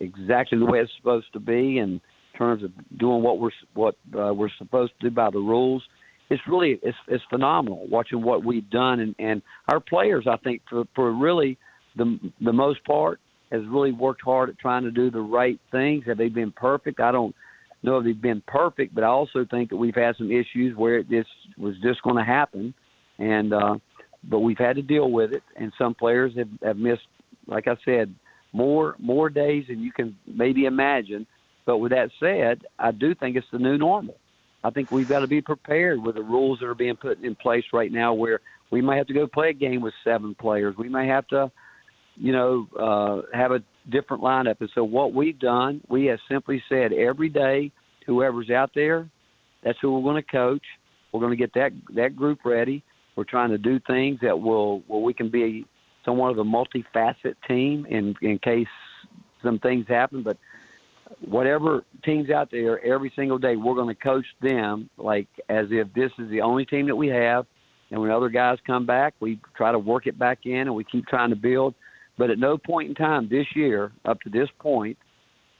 exactly 0.00 0.58
the 0.58 0.66
way 0.66 0.80
it's 0.80 0.92
supposed 0.98 1.32
to 1.32 1.40
be 1.40 1.78
in 1.78 2.00
terms 2.36 2.62
of 2.62 2.70
doing 2.98 3.22
what 3.22 3.38
we're 3.38 3.50
what 3.74 3.94
uh, 4.18 4.34
we're 4.34 4.50
supposed 4.58 4.92
to 5.00 5.08
do 5.08 5.14
by 5.14 5.30
the 5.30 5.38
rules 5.38 5.82
it's 6.30 6.42
really 6.48 6.80
it's 6.82 6.96
it's 7.08 7.22
phenomenal 7.28 7.86
watching 7.88 8.22
what 8.22 8.42
we've 8.44 8.68
done 8.70 9.00
and 9.00 9.14
and 9.18 9.42
our 9.68 9.78
players 9.78 10.26
I 10.28 10.38
think 10.38 10.62
for 10.68 10.84
for 10.94 11.12
really 11.12 11.58
the 11.96 12.18
the 12.40 12.52
most 12.52 12.84
part 12.84 13.20
has 13.50 13.62
really 13.66 13.92
worked 13.92 14.22
hard 14.22 14.48
at 14.48 14.58
trying 14.58 14.82
to 14.84 14.90
do 14.90 15.10
the 15.10 15.20
right 15.20 15.58
things. 15.70 16.04
Have 16.06 16.18
they 16.18 16.28
been 16.28 16.52
perfect? 16.52 17.00
I 17.00 17.12
don't 17.12 17.34
know 17.82 17.98
if 17.98 18.04
they've 18.04 18.20
been 18.20 18.42
perfect, 18.46 18.94
but 18.94 19.04
I 19.04 19.08
also 19.08 19.44
think 19.50 19.70
that 19.70 19.76
we've 19.76 19.94
had 19.94 20.16
some 20.16 20.30
issues 20.30 20.76
where 20.76 21.02
this 21.02 21.26
was 21.58 21.74
just 21.82 22.02
going 22.02 22.16
to 22.16 22.24
happen, 22.24 22.74
and 23.18 23.52
uh, 23.52 23.76
but 24.24 24.40
we've 24.40 24.58
had 24.58 24.76
to 24.76 24.82
deal 24.82 25.10
with 25.10 25.32
it. 25.32 25.42
And 25.56 25.72
some 25.76 25.94
players 25.94 26.32
have 26.36 26.48
have 26.62 26.76
missed, 26.76 27.06
like 27.46 27.68
I 27.68 27.76
said, 27.84 28.14
more 28.52 28.96
more 28.98 29.28
days 29.28 29.66
than 29.68 29.80
you 29.80 29.92
can 29.92 30.16
maybe 30.26 30.64
imagine. 30.64 31.26
But 31.64 31.78
with 31.78 31.92
that 31.92 32.10
said, 32.18 32.64
I 32.78 32.90
do 32.90 33.14
think 33.14 33.36
it's 33.36 33.46
the 33.52 33.58
new 33.58 33.78
normal. 33.78 34.16
I 34.64 34.70
think 34.70 34.90
we've 34.90 35.08
got 35.08 35.20
to 35.20 35.26
be 35.26 35.40
prepared 35.40 36.02
with 36.02 36.14
the 36.14 36.22
rules 36.22 36.60
that 36.60 36.66
are 36.66 36.74
being 36.74 36.96
put 36.96 37.22
in 37.22 37.34
place 37.34 37.64
right 37.72 37.90
now, 37.90 38.14
where 38.14 38.40
we 38.70 38.80
may 38.80 38.96
have 38.96 39.06
to 39.08 39.14
go 39.14 39.26
play 39.26 39.50
a 39.50 39.52
game 39.52 39.80
with 39.80 39.94
seven 40.04 40.34
players. 40.34 40.76
We 40.76 40.88
may 40.88 41.06
have 41.08 41.26
to, 41.28 41.50
you 42.16 42.32
know, 42.32 42.66
uh, 42.78 43.36
have 43.36 43.52
a 43.52 43.62
different 43.90 44.22
lineup. 44.22 44.56
And 44.60 44.70
so 44.74 44.84
what 44.84 45.12
we've 45.12 45.38
done, 45.38 45.80
we 45.88 46.06
have 46.06 46.18
simply 46.30 46.62
said 46.68 46.92
every 46.92 47.28
day, 47.28 47.72
whoever's 48.06 48.50
out 48.50 48.70
there, 48.74 49.08
that's 49.62 49.78
who 49.80 49.92
we're 49.92 50.02
going 50.02 50.22
to 50.22 50.30
coach. 50.30 50.64
We're 51.12 51.20
going 51.20 51.32
to 51.32 51.36
get 51.36 51.52
that 51.54 51.72
that 51.94 52.16
group 52.16 52.40
ready. 52.44 52.82
We're 53.16 53.24
trying 53.24 53.50
to 53.50 53.58
do 53.58 53.78
things 53.86 54.18
that 54.22 54.38
will 54.38 54.82
where 54.86 55.00
we 55.00 55.12
can 55.12 55.30
be 55.30 55.66
somewhat 56.04 56.30
of 56.30 56.38
a 56.38 56.44
multifaceted 56.44 57.34
team 57.46 57.86
in 57.86 58.14
in 58.22 58.38
case 58.38 58.66
some 59.42 59.58
things 59.58 59.86
happen. 59.88 60.22
But 60.22 60.38
whatever 61.20 61.84
teams 62.04 62.30
out 62.30 62.50
there 62.50 62.84
every 62.84 63.12
single 63.14 63.38
day, 63.38 63.56
we're 63.56 63.74
going 63.74 63.94
to 63.94 64.00
coach 64.00 64.26
them 64.40 64.88
like 64.96 65.28
as 65.48 65.66
if 65.70 65.92
this 65.94 66.10
is 66.18 66.30
the 66.30 66.40
only 66.40 66.64
team 66.64 66.86
that 66.86 66.96
we 66.96 67.08
have. 67.08 67.46
And 67.90 68.00
when 68.00 68.10
other 68.10 68.30
guys 68.30 68.58
come 68.66 68.86
back, 68.86 69.14
we 69.20 69.38
try 69.54 69.70
to 69.70 69.78
work 69.78 70.06
it 70.06 70.18
back 70.18 70.40
in 70.46 70.60
and 70.60 70.74
we 70.74 70.84
keep 70.84 71.06
trying 71.06 71.30
to 71.30 71.36
build. 71.36 71.74
But 72.18 72.30
at 72.30 72.38
no 72.38 72.58
point 72.58 72.88
in 72.88 72.94
time 72.94 73.28
this 73.28 73.46
year, 73.56 73.92
up 74.04 74.20
to 74.22 74.30
this 74.30 74.48
point, 74.58 74.98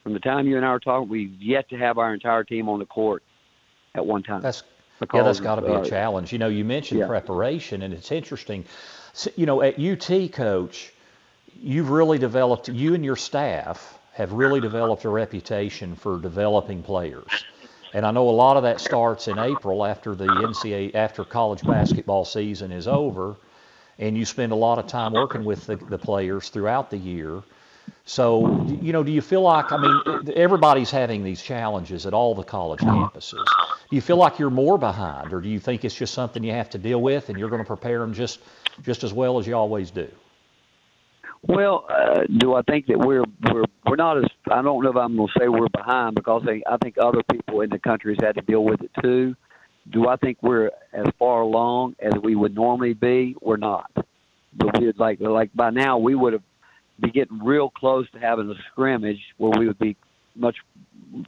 from 0.02 0.12
the 0.12 0.20
time 0.20 0.46
you 0.46 0.56
and 0.56 0.66
I 0.66 0.68
are 0.68 0.80
talking, 0.80 1.08
we've 1.08 1.32
yet 1.40 1.68
to 1.70 1.76
have 1.76 1.98
our 1.98 2.12
entire 2.12 2.44
team 2.44 2.68
on 2.68 2.78
the 2.78 2.86
court 2.86 3.22
at 3.94 4.04
one 4.04 4.22
time. 4.22 4.42
That's 4.42 4.62
yeah, 5.12 5.22
that's 5.22 5.40
got 5.40 5.56
to 5.56 5.62
be 5.62 5.68
uh, 5.72 5.80
a 5.80 5.88
challenge. 5.88 6.32
You 6.32 6.38
know, 6.38 6.48
you 6.48 6.64
mentioned 6.64 7.00
yeah. 7.00 7.06
preparation, 7.06 7.82
and 7.82 7.92
it's 7.92 8.12
interesting. 8.12 8.64
So, 9.12 9.30
you 9.36 9.46
know, 9.46 9.62
at 9.62 9.78
UT, 9.78 10.32
coach, 10.32 10.92
you've 11.60 11.90
really 11.90 12.18
developed 12.18 12.68
you 12.68 12.94
and 12.94 13.04
your 13.04 13.16
staff 13.16 13.98
have 14.12 14.32
really 14.32 14.60
developed 14.60 15.04
a 15.04 15.08
reputation 15.08 15.96
for 15.96 16.20
developing 16.20 16.82
players. 16.82 17.44
And 17.94 18.06
I 18.06 18.10
know 18.10 18.28
a 18.28 18.30
lot 18.30 18.56
of 18.56 18.62
that 18.62 18.80
starts 18.80 19.28
in 19.28 19.38
April 19.38 19.84
after 19.84 20.14
the 20.14 20.26
NCAA, 20.26 20.94
after 20.94 21.24
college 21.24 21.62
basketball 21.62 22.24
season 22.24 22.72
is 22.72 22.88
over, 22.88 23.36
and 24.02 24.18
you 24.18 24.24
spend 24.24 24.50
a 24.50 24.56
lot 24.56 24.78
of 24.78 24.86
time 24.88 25.12
working 25.12 25.44
with 25.44 25.64
the, 25.66 25.76
the 25.76 25.98
players 25.98 26.48
throughout 26.48 26.90
the 26.90 26.98
year. 26.98 27.42
So, 28.04 28.66
you 28.80 28.92
know, 28.92 29.04
do 29.04 29.12
you 29.12 29.22
feel 29.22 29.42
like, 29.42 29.70
I 29.70 29.76
mean, 29.76 30.32
everybody's 30.34 30.90
having 30.90 31.22
these 31.22 31.40
challenges 31.40 32.04
at 32.04 32.12
all 32.12 32.34
the 32.34 32.42
college 32.42 32.80
campuses. 32.80 33.44
Do 33.90 33.96
you 33.96 34.00
feel 34.00 34.16
like 34.16 34.40
you're 34.40 34.50
more 34.50 34.76
behind, 34.76 35.32
or 35.32 35.40
do 35.40 35.48
you 35.48 35.60
think 35.60 35.84
it's 35.84 35.94
just 35.94 36.14
something 36.14 36.42
you 36.42 36.52
have 36.52 36.70
to 36.70 36.78
deal 36.78 37.00
with 37.00 37.28
and 37.28 37.38
you're 37.38 37.48
going 37.48 37.62
to 37.62 37.66
prepare 37.66 38.00
them 38.00 38.12
just, 38.12 38.40
just 38.82 39.04
as 39.04 39.12
well 39.12 39.38
as 39.38 39.46
you 39.46 39.54
always 39.54 39.90
do? 39.92 40.08
Well, 41.42 41.86
uh, 41.88 42.22
do 42.38 42.54
I 42.54 42.62
think 42.62 42.86
that 42.86 42.98
we're 42.98 43.24
we're 43.50 43.64
we're 43.84 43.96
not 43.96 44.16
as 44.16 44.30
I 44.48 44.62
don't 44.62 44.82
know 44.82 44.90
if 44.90 44.96
I'm 44.96 45.16
going 45.16 45.28
to 45.28 45.40
say 45.40 45.48
we're 45.48 45.66
behind 45.68 46.14
because 46.14 46.44
I, 46.46 46.62
I 46.72 46.76
think 46.80 46.98
other 46.98 47.20
people 47.32 47.62
in 47.62 47.70
the 47.70 47.80
country 47.80 48.14
has 48.14 48.24
had 48.24 48.36
to 48.36 48.42
deal 48.42 48.64
with 48.64 48.80
it 48.80 48.92
too. 49.02 49.34
Do 49.90 50.08
I 50.08 50.16
think 50.16 50.38
we're 50.42 50.70
as 50.92 51.06
far 51.18 51.40
along 51.42 51.96
as 51.98 52.12
we 52.22 52.34
would 52.34 52.54
normally 52.54 52.94
be? 52.94 53.36
We're 53.40 53.56
not. 53.56 53.90
But 54.54 54.80
we'd 54.80 54.98
like 54.98 55.20
like 55.20 55.50
by 55.54 55.70
now 55.70 55.98
we 55.98 56.14
would 56.14 56.34
have 56.34 56.42
be 57.00 57.10
getting 57.10 57.42
real 57.42 57.70
close 57.70 58.08
to 58.12 58.18
having 58.18 58.50
a 58.50 58.54
scrimmage 58.70 59.20
where 59.36 59.52
we 59.58 59.66
would 59.66 59.78
be 59.78 59.96
much 60.36 60.56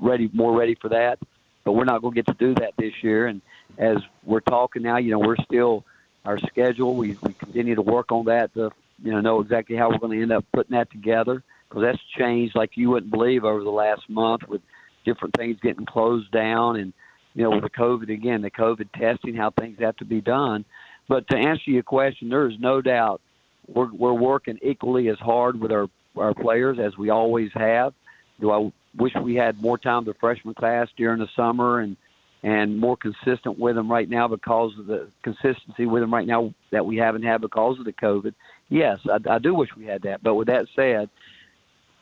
ready, 0.01 0.31
more 0.33 0.57
ready 0.57 0.77
for 0.81 0.91
that. 0.91 1.19
But 1.65 1.73
we're 1.73 1.85
not 1.85 2.03
going 2.03 2.15
to 2.15 2.23
get 2.23 2.27
to 2.27 2.35
do 2.39 2.55
that 2.61 2.75
this 2.77 2.93
year. 3.03 3.27
And 3.27 3.41
as 3.79 3.97
we're 4.25 4.41
talking 4.41 4.83
now, 4.83 4.99
you 4.99 5.11
know, 5.11 5.19
we're 5.19 5.43
still 5.43 5.85
our 6.25 6.39
schedule. 6.39 6.95
We 6.95 7.17
we 7.23 7.33
continue 7.35 7.75
to 7.75 7.83
work 7.83 8.13
on 8.13 8.27
that 8.27 8.53
to 8.55 8.71
you 9.03 9.13
know 9.13 9.21
know 9.21 9.41
exactly 9.41 9.77
how 9.77 9.91
we're 9.91 9.99
going 9.99 10.17
to 10.17 10.23
end 10.23 10.33
up 10.33 10.45
putting 10.53 10.77
that 10.77 10.91
together 10.91 11.43
because 11.69 11.83
that's 11.83 12.03
changed 12.17 12.55
like 12.55 12.77
you 12.77 12.91
wouldn't 12.91 13.11
believe 13.11 13.45
over 13.45 13.65
the 13.65 13.71
last 13.71 14.09
month 14.09 14.47
with 14.49 14.63
different 15.05 15.35
things 15.35 15.59
getting 15.61 15.85
closed 15.85 16.31
down 16.31 16.77
and 16.77 16.93
you 17.35 17.43
know 17.43 17.51
with 17.51 17.63
the 17.63 17.71
COVID 17.71 18.13
again, 18.13 18.43
the 18.43 18.51
COVID 18.51 18.93
testing, 18.93 19.35
how 19.35 19.51
things 19.51 19.79
have 19.81 19.97
to 19.97 20.05
be 20.05 20.21
done. 20.21 20.65
But 21.09 21.29
to 21.29 21.37
answer 21.37 21.71
your 21.71 21.83
question, 21.83 22.29
there 22.29 22.49
is 22.49 22.59
no 22.59 22.81
doubt 22.81 23.21
we're 23.67 23.93
we're 23.93 24.13
working 24.15 24.59
equally 24.63 25.09
as 25.09 25.19
hard 25.19 25.61
with 25.61 25.73
our 25.73 25.89
our 26.17 26.35
players 26.35 26.79
as 26.79 26.97
we 26.97 27.11
always 27.11 27.51
have. 27.55 27.93
Do 28.41 28.51
I 28.51 28.73
wish 28.97 29.13
we 29.23 29.35
had 29.35 29.61
more 29.61 29.79
time 29.79 30.05
the 30.05 30.15
freshman 30.15 30.55
class 30.55 30.89
during 30.97 31.21
the 31.21 31.29
summer 31.37 31.81
and 31.81 31.97
and 32.43 32.79
more 32.79 32.97
consistent 32.97 33.59
with 33.59 33.75
them 33.75 33.91
right 33.91 34.09
now 34.09 34.29
because 34.29 34.73
of 34.79 34.87
the 34.87 35.09
consistency 35.23 35.87
with 35.87 36.03
them 36.03 36.13
right 36.13 36.27
now 36.27 36.53
that 36.73 36.85
we 36.85 36.97
haven't 36.99 37.23
had 37.23 37.41
because 37.41 37.79
of 37.79 37.87
the 37.87 37.93
COVID. 37.93 38.35
Yes, 38.69 38.99
I, 39.11 39.19
I 39.31 39.39
do 39.39 39.55
wish 39.55 39.71
we 39.75 39.87
had 39.87 40.03
that. 40.03 40.23
But 40.23 40.35
with 40.35 40.49
that 40.49 40.67
said, 40.77 41.09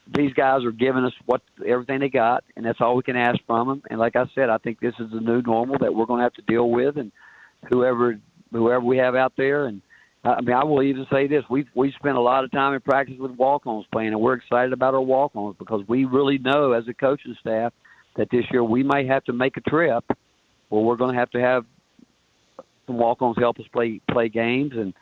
these 0.06 0.32
guys 0.32 0.64
are 0.64 0.72
giving 0.72 1.04
us 1.04 1.12
what 1.26 1.42
everything 1.66 2.00
they 2.00 2.08
got, 2.08 2.44
and 2.56 2.66
that's 2.66 2.80
all 2.80 2.96
we 2.96 3.02
can 3.02 3.16
ask 3.16 3.38
from 3.46 3.68
them. 3.68 3.82
And 3.90 3.98
like 3.98 4.16
I 4.16 4.24
said, 4.34 4.50
I 4.50 4.58
think 4.58 4.80
this 4.80 4.94
is 4.98 5.10
the 5.12 5.20
new 5.20 5.42
normal 5.42 5.78
that 5.78 5.94
we're 5.94 6.06
going 6.06 6.18
to 6.18 6.24
have 6.24 6.34
to 6.34 6.42
deal 6.42 6.70
with, 6.70 6.96
and 6.96 7.12
whoever 7.70 8.18
whoever 8.50 8.84
we 8.84 8.98
have 8.98 9.14
out 9.14 9.32
there, 9.36 9.66
and 9.66 9.80
I 10.24 10.40
mean, 10.40 10.54
I 10.54 10.64
will 10.64 10.82
even 10.82 11.06
say 11.10 11.26
this: 11.26 11.44
we 11.48 11.66
we 11.74 11.92
spent 11.92 12.16
a 12.16 12.20
lot 12.20 12.44
of 12.44 12.50
time 12.50 12.74
in 12.74 12.80
practice 12.80 13.16
with 13.18 13.32
walk-ons 13.32 13.86
playing, 13.92 14.08
and 14.08 14.20
we're 14.20 14.34
excited 14.34 14.72
about 14.72 14.94
our 14.94 15.00
walk-ons 15.00 15.56
because 15.58 15.82
we 15.88 16.04
really 16.04 16.38
know 16.38 16.72
as 16.72 16.86
a 16.88 16.94
coaching 16.94 17.36
staff 17.40 17.72
that 18.16 18.28
this 18.30 18.44
year 18.50 18.62
we 18.62 18.82
may 18.82 19.06
have 19.06 19.24
to 19.24 19.32
make 19.32 19.56
a 19.56 19.60
trip 19.62 20.04
where 20.68 20.82
we're 20.82 20.96
going 20.96 21.12
to 21.12 21.18
have 21.18 21.30
to 21.30 21.40
have 21.40 21.64
some 22.86 22.98
walk-ons 22.98 23.36
help 23.38 23.58
us 23.58 23.66
play 23.72 24.00
play 24.10 24.28
games, 24.28 24.72
and 24.74 24.94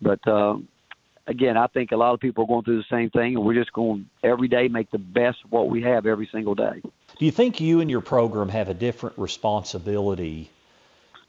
but 0.00 0.26
uh, 0.26 0.56
again, 1.26 1.56
I 1.56 1.66
think 1.66 1.92
a 1.92 1.96
lot 1.96 2.14
of 2.14 2.20
people 2.20 2.44
are 2.44 2.46
going 2.46 2.64
through 2.64 2.78
the 2.78 2.84
same 2.90 3.10
thing, 3.10 3.36
and 3.36 3.44
we're 3.44 3.54
just 3.54 3.72
going 3.72 4.08
every 4.22 4.48
day 4.48 4.68
make 4.68 4.90
the 4.90 4.98
best 4.98 5.38
of 5.44 5.52
what 5.52 5.68
we 5.68 5.82
have 5.82 6.06
every 6.06 6.28
single 6.32 6.54
day. 6.54 6.80
Do 7.18 7.24
you 7.24 7.30
think 7.30 7.60
you 7.60 7.80
and 7.80 7.90
your 7.90 8.00
program 8.00 8.48
have 8.48 8.68
a 8.68 8.74
different 8.74 9.18
responsibility 9.18 10.50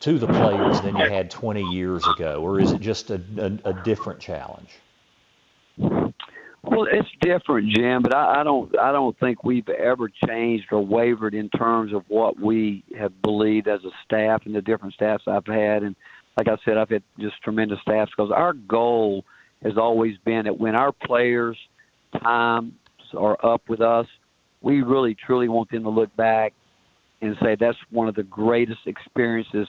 to 0.02 0.20
the 0.20 0.28
players 0.28 0.82
than 0.82 0.96
you 0.96 1.10
had 1.10 1.32
20 1.32 1.64
years 1.74 2.06
ago, 2.08 2.42
or 2.42 2.60
is 2.60 2.72
it 2.72 2.82
just 2.82 3.10
a, 3.10 3.22
a, 3.38 3.70
a 3.70 3.74
different 3.84 4.20
challenge? 4.20 4.70
Well, 5.78 6.88
it's 6.92 7.10
different, 7.22 7.70
Jim, 7.70 8.02
but 8.04 8.14
I, 8.14 8.42
I 8.42 8.44
don't 8.44 8.78
I 8.78 8.92
don't 8.92 9.18
think 9.20 9.44
we've 9.44 9.70
ever 9.70 10.10
changed 10.28 10.66
or 10.72 10.86
wavered 10.86 11.34
in 11.34 11.50
terms 11.50 11.94
of 11.94 12.04
what 12.10 12.40
we 12.40 12.84
have 12.98 13.22
believed 13.22 13.68
as 13.68 13.84
a 13.86 13.92
staff 14.04 14.46
and 14.46 14.54
the 14.54 14.62
different 14.62 14.94
staffs 14.94 15.24
I've 15.28 15.46
had. 15.46 15.84
And 15.84 15.96
like 16.36 16.50
I 16.50 16.58
said, 16.66 16.78
I've 16.78 16.90
had 16.90 17.04
just 17.20 17.42
tremendous 17.42 17.80
staffs 17.82 18.12
because 18.16 18.32
our 18.32 18.54
goal 18.54 19.24
has 19.64 19.78
always 19.78 20.16
been 20.26 20.46
that 20.46 20.60
when 20.60 20.76
our 20.76 20.92
players' 20.92 21.58
times 22.22 22.74
are 23.16 23.38
up 23.46 23.62
with 23.68 23.82
us, 23.82 24.06
we 24.62 24.82
really 24.82 25.16
truly 25.16 25.48
want 25.48 25.72
them 25.72 25.84
to 25.84 25.90
look 25.90 26.16
back 26.16 26.54
and 27.22 27.36
say 27.42 27.56
that's 27.60 27.78
one 27.90 28.08
of 28.08 28.16
the 28.16 28.24
greatest 28.24 28.82
experiences 28.86 29.68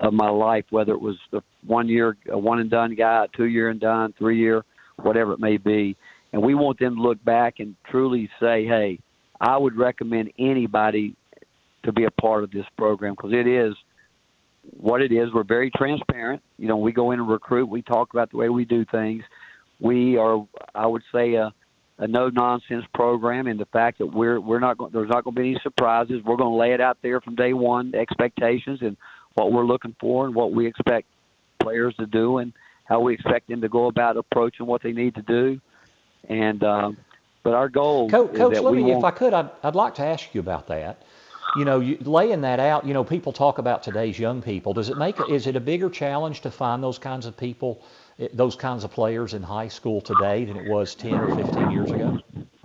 of 0.00 0.12
my 0.12 0.28
life, 0.28 0.64
whether 0.70 0.92
it 0.92 1.00
was 1.00 1.16
the 1.32 1.40
one 1.66 1.88
year, 1.88 2.16
a 2.30 2.38
one 2.38 2.60
and 2.60 2.70
done 2.70 2.94
guy, 2.94 3.26
two 3.36 3.46
year 3.46 3.70
and 3.70 3.80
done, 3.80 4.14
three 4.18 4.38
year, 4.38 4.64
whatever 5.02 5.32
it 5.32 5.40
may 5.40 5.56
be. 5.56 5.96
And 6.32 6.42
we 6.42 6.54
want 6.54 6.78
them 6.78 6.96
to 6.96 7.02
look 7.02 7.22
back 7.24 7.60
and 7.60 7.74
truly 7.90 8.28
say, 8.40 8.66
hey, 8.66 8.98
I 9.40 9.56
would 9.56 9.76
recommend 9.76 10.32
anybody 10.38 11.14
to 11.84 11.92
be 11.92 12.04
a 12.04 12.10
part 12.10 12.44
of 12.44 12.50
this 12.50 12.66
program 12.76 13.14
because 13.14 13.32
it 13.32 13.46
is 13.46 13.74
what 14.70 15.02
it 15.02 15.12
is. 15.12 15.32
We're 15.32 15.44
very 15.44 15.70
transparent. 15.70 16.42
You 16.58 16.68
know, 16.68 16.76
we 16.76 16.92
go 16.92 17.10
in 17.10 17.20
and 17.20 17.28
recruit, 17.28 17.66
we 17.66 17.82
talk 17.82 18.12
about 18.12 18.30
the 18.30 18.36
way 18.36 18.48
we 18.48 18.64
do 18.64 18.84
things. 18.84 19.22
We 19.80 20.16
are, 20.16 20.46
I 20.74 20.86
would 20.86 21.02
say, 21.12 21.34
a, 21.34 21.52
a 21.98 22.06
no 22.06 22.28
nonsense 22.28 22.84
program 22.94 23.46
in 23.46 23.56
the 23.56 23.66
fact 23.66 23.98
that 23.98 24.06
we're 24.06 24.40
we're 24.40 24.58
not 24.58 24.78
going, 24.78 24.92
there's 24.92 25.08
not 25.08 25.24
going 25.24 25.34
to 25.34 25.42
be 25.42 25.50
any 25.50 25.60
surprises. 25.62 26.22
We're 26.24 26.36
going 26.36 26.50
to 26.50 26.56
lay 26.56 26.72
it 26.72 26.80
out 26.80 26.98
there 27.02 27.20
from 27.20 27.34
day 27.34 27.52
one, 27.52 27.94
expectations 27.94 28.80
and 28.82 28.96
what 29.34 29.52
we're 29.52 29.66
looking 29.66 29.94
for 30.00 30.26
and 30.26 30.34
what 30.34 30.52
we 30.52 30.66
expect 30.66 31.06
players 31.58 31.94
to 31.96 32.06
do 32.06 32.38
and 32.38 32.52
how 32.84 33.00
we 33.00 33.14
expect 33.14 33.48
them 33.48 33.60
to 33.60 33.68
go 33.68 33.86
about 33.86 34.16
approaching 34.16 34.66
what 34.66 34.82
they 34.82 34.92
need 34.92 35.14
to 35.14 35.22
do. 35.22 35.60
And 36.28 36.62
um, 36.64 36.96
but 37.42 37.54
our 37.54 37.68
goal, 37.68 38.10
Coach, 38.10 38.32
is 38.32 38.38
Coach 38.38 38.60
we 38.60 38.82
me, 38.82 38.92
if 38.92 39.04
I 39.04 39.10
could, 39.10 39.32
I'd, 39.32 39.50
I'd 39.62 39.74
like 39.74 39.94
to 39.96 40.04
ask 40.04 40.34
you 40.34 40.40
about 40.40 40.66
that. 40.68 41.02
You 41.54 41.64
know, 41.64 41.80
you, 41.80 41.96
laying 42.00 42.40
that 42.42 42.60
out. 42.60 42.84
You 42.86 42.94
know, 42.94 43.04
people 43.04 43.32
talk 43.32 43.58
about 43.58 43.82
today's 43.82 44.18
young 44.18 44.42
people. 44.42 44.72
Does 44.72 44.88
it 44.88 44.98
make? 44.98 45.16
Is 45.30 45.46
it 45.46 45.56
a 45.56 45.60
bigger 45.60 45.88
challenge 45.88 46.40
to 46.42 46.50
find 46.50 46.82
those 46.82 46.98
kinds 46.98 47.26
of 47.26 47.36
people, 47.36 47.82
eh, 48.18 48.28
those 48.32 48.56
kinds 48.56 48.84
of 48.84 48.90
players 48.90 49.34
in 49.34 49.42
high 49.42 49.68
school 49.68 50.00
today 50.00 50.44
than 50.44 50.56
it 50.56 50.68
was 50.68 50.94
10 50.94 51.14
or 51.14 51.34
15 51.36 51.70
years 51.70 51.90
ago? 51.90 52.18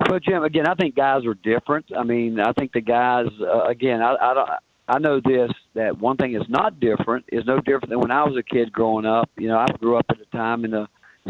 Well, 0.09 0.19
Jim, 0.19 0.43
again, 0.43 0.67
I 0.67 0.75
think 0.75 0.95
guys 0.95 1.25
are 1.25 1.35
different. 1.35 1.85
I 1.95 2.03
mean, 2.03 2.39
I 2.39 2.51
think 2.53 2.73
the 2.73 2.81
guys, 2.81 3.27
uh, 3.39 3.63
again, 3.63 4.01
I, 4.01 4.15
I 4.15 4.33
don't. 4.33 4.49
I 4.87 4.99
know 4.99 5.21
this 5.23 5.51
that 5.75 5.99
one 5.99 6.17
thing 6.17 6.35
is 6.35 6.49
not 6.49 6.79
different 6.81 7.25
is 7.31 7.45
no 7.45 7.57
different 7.61 7.89
than 7.89 7.99
when 7.99 8.11
I 8.11 8.23
was 8.23 8.35
a 8.35 8.43
kid 8.43 8.73
growing 8.73 9.05
up. 9.05 9.29
You 9.37 9.47
know, 9.47 9.57
I 9.57 9.67
grew 9.79 9.95
up 9.95 10.05
at 10.09 10.19
a 10.19 10.25
time 10.35 10.65
in 10.65 10.71
the 10.71 10.87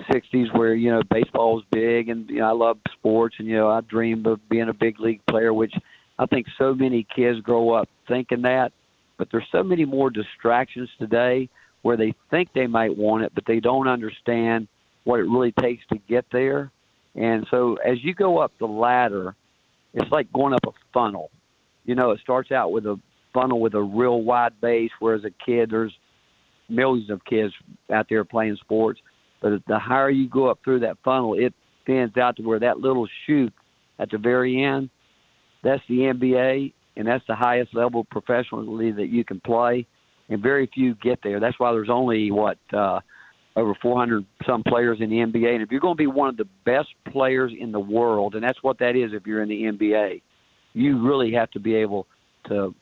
'60s 0.10 0.58
where 0.58 0.74
you 0.74 0.90
know 0.90 1.04
baseball 1.10 1.56
was 1.56 1.64
big, 1.70 2.10
and 2.10 2.28
you 2.30 2.40
know 2.40 2.48
I 2.48 2.54
loved 2.54 2.88
sports, 2.94 3.36
and 3.38 3.48
you 3.48 3.58
know 3.58 3.70
I 3.70 3.82
dreamed 3.82 4.26
of 4.26 4.48
being 4.50 4.70
a 4.70 4.74
big 4.74 5.00
league 5.00 5.24
player, 5.28 5.54
which 5.54 5.74
I 6.22 6.28
think 6.28 6.46
so 6.60 6.76
many 6.76 7.06
kids 7.16 7.40
grow 7.42 7.72
up 7.72 7.90
thinking 8.08 8.44
that. 8.44 8.72
But 9.18 9.30
there's 9.32 9.48
so 9.52 9.64
many 9.64 9.86
more 9.86 10.12
distractions 10.12 10.88
today 11.00 11.50
where 11.82 11.98
they 11.98 12.14
think 12.30 12.50
they 12.54 12.68
might 12.68 12.96
want 12.96 13.24
it, 13.24 13.32
but 13.34 13.44
they 13.48 13.60
don't 13.60 13.88
understand 13.88 14.68
what 15.04 15.20
it 15.20 15.24
really 15.24 15.52
takes 15.60 15.84
to 15.88 15.98
get 16.08 16.26
there. 16.32 16.72
And 17.16 17.48
so 17.50 17.78
as 17.84 18.04
you 18.04 18.14
go 18.14 18.38
up 18.38 18.52
the 18.60 18.68
ladder, 18.68 19.36
it's 19.96 20.12
like 20.12 20.32
going 20.32 20.54
up 20.54 20.62
a 20.68 20.72
funnel. 20.94 21.32
You 21.86 21.96
know, 21.96 22.12
it 22.12 22.20
starts 22.22 22.52
out 22.52 22.72
with 22.72 22.86
a 22.86 23.00
funnel 23.34 23.60
with 23.60 23.74
a 23.74 23.82
real 23.82 24.22
wide 24.22 24.62
base, 24.62 24.92
whereas 25.00 25.24
a 25.26 25.32
kid, 25.44 25.72
there's 25.72 25.94
millions 26.70 27.10
of 27.10 27.26
kids 27.26 27.52
out 27.92 28.06
there 28.10 28.24
playing 28.24 28.58
sports. 28.62 29.00
But 29.42 29.64
the 29.68 29.80
higher 29.80 30.12
you 30.12 30.30
go 30.30 30.52
up 30.52 30.60
through 30.64 30.82
that 30.82 30.98
funnel, 31.04 31.34
it 31.34 31.54
thins 31.88 32.16
out 32.16 32.36
to 32.38 32.44
where 32.44 32.60
that 32.60 32.80
little 32.80 33.08
chute 33.26 33.54
at 33.98 34.12
the 34.12 34.20
very 34.20 34.64
end, 34.64 34.92
that's 35.64 35.82
the 35.88 36.00
NBA, 36.00 36.74
and 36.96 37.08
that's 37.08 37.26
the 37.28 37.36
highest 37.36 37.76
level 37.76 38.04
professionally 38.04 38.92
that 38.92 39.08
you 39.08 39.24
can 39.24 39.40
play. 39.40 39.86
And 40.30 40.42
very 40.42 40.70
few 40.74 40.96
get 40.96 41.20
there. 41.24 41.40
That's 41.40 41.60
why 41.60 41.72
there's 41.72 41.90
only 41.90 42.32
what 42.32 42.58
uh, 42.74 43.02
over 43.56 43.76
400 43.82 44.26
some 44.46 44.64
players 44.64 45.00
in 45.02 45.10
the 45.10 45.18
NBA. 45.18 45.54
And 45.54 45.62
if 45.62 45.72
you're 45.72 45.82
going 45.82 45.96
to 45.96 46.02
be 46.02 46.08
one 46.08 46.30
of 46.30 46.38
the 46.38 46.48
best 46.66 46.88
players 47.12 47.52
in 47.58 47.72
the 47.72 47.80
world, 47.80 48.36
and 48.36 48.44
that's 48.44 48.62
what 48.64 48.80
that 48.80 48.96
is, 48.96 49.12
if 49.14 49.28
you're 49.28 49.44
in 49.44 49.50
the 49.50 49.64
NBA, 49.64 50.22
you 50.74 51.06
really 51.06 51.34
have 51.34 51.52
to 51.52 51.60
be 51.60 51.76
able 51.76 52.08
to 52.48 52.74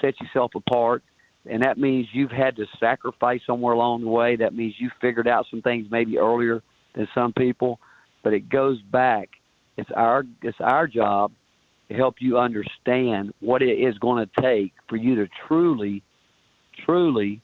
set 0.00 0.18
yourself 0.20 0.52
apart. 0.54 1.02
And 1.48 1.62
that 1.62 1.78
means 1.78 2.08
you've 2.12 2.30
had 2.30 2.56
to 2.56 2.66
sacrifice 2.80 3.40
somewhere 3.46 3.74
along 3.74 4.02
the 4.02 4.08
way. 4.08 4.36
That 4.36 4.54
means 4.54 4.74
you 4.78 4.90
figured 5.00 5.28
out 5.28 5.46
some 5.50 5.62
things 5.62 5.86
maybe 5.90 6.18
earlier 6.18 6.62
than 6.94 7.06
some 7.14 7.32
people. 7.32 7.80
But 8.22 8.32
it 8.32 8.48
goes 8.48 8.80
back. 8.82 9.28
It's 9.76 9.90
our 9.94 10.24
it's 10.42 10.58
our 10.60 10.86
job 10.86 11.32
help 11.90 12.16
you 12.20 12.38
understand 12.38 13.32
what 13.40 13.62
it 13.62 13.78
is 13.78 13.98
going 13.98 14.26
to 14.26 14.40
take 14.40 14.72
for 14.88 14.96
you 14.96 15.16
to 15.16 15.28
truly, 15.46 16.02
truly 16.84 17.40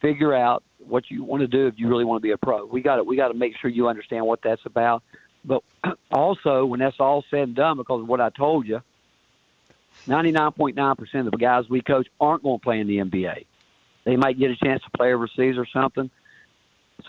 figure 0.00 0.34
out 0.34 0.62
what 0.86 1.10
you 1.10 1.24
want 1.24 1.40
to 1.40 1.46
do 1.46 1.66
if 1.66 1.74
you 1.76 1.88
really 1.88 2.04
want 2.04 2.20
to 2.20 2.22
be 2.22 2.30
a 2.30 2.38
pro. 2.38 2.64
We 2.64 2.80
got 2.80 2.96
to 2.96 3.04
we 3.04 3.16
got 3.16 3.28
to 3.28 3.34
make 3.34 3.56
sure 3.56 3.70
you 3.70 3.88
understand 3.88 4.26
what 4.26 4.40
that's 4.42 4.64
about. 4.64 5.02
But 5.44 5.62
also, 6.10 6.64
when 6.64 6.80
that's 6.80 7.00
all 7.00 7.24
said 7.30 7.40
and 7.40 7.54
done, 7.54 7.76
because 7.76 8.02
of 8.02 8.08
what 8.08 8.20
I 8.20 8.30
told 8.30 8.66
you, 8.66 8.80
99.9% 10.06 11.26
of 11.26 11.30
the 11.30 11.36
guys 11.36 11.68
we 11.68 11.80
coach 11.82 12.08
aren't 12.20 12.42
going 12.42 12.58
to 12.58 12.62
play 12.62 12.80
in 12.80 12.86
the 12.86 12.98
NBA. 12.98 13.46
They 14.04 14.16
might 14.16 14.38
get 14.38 14.50
a 14.50 14.56
chance 14.56 14.82
to 14.82 14.90
play 14.90 15.12
overseas 15.12 15.58
or 15.58 15.66
something. 15.66 16.10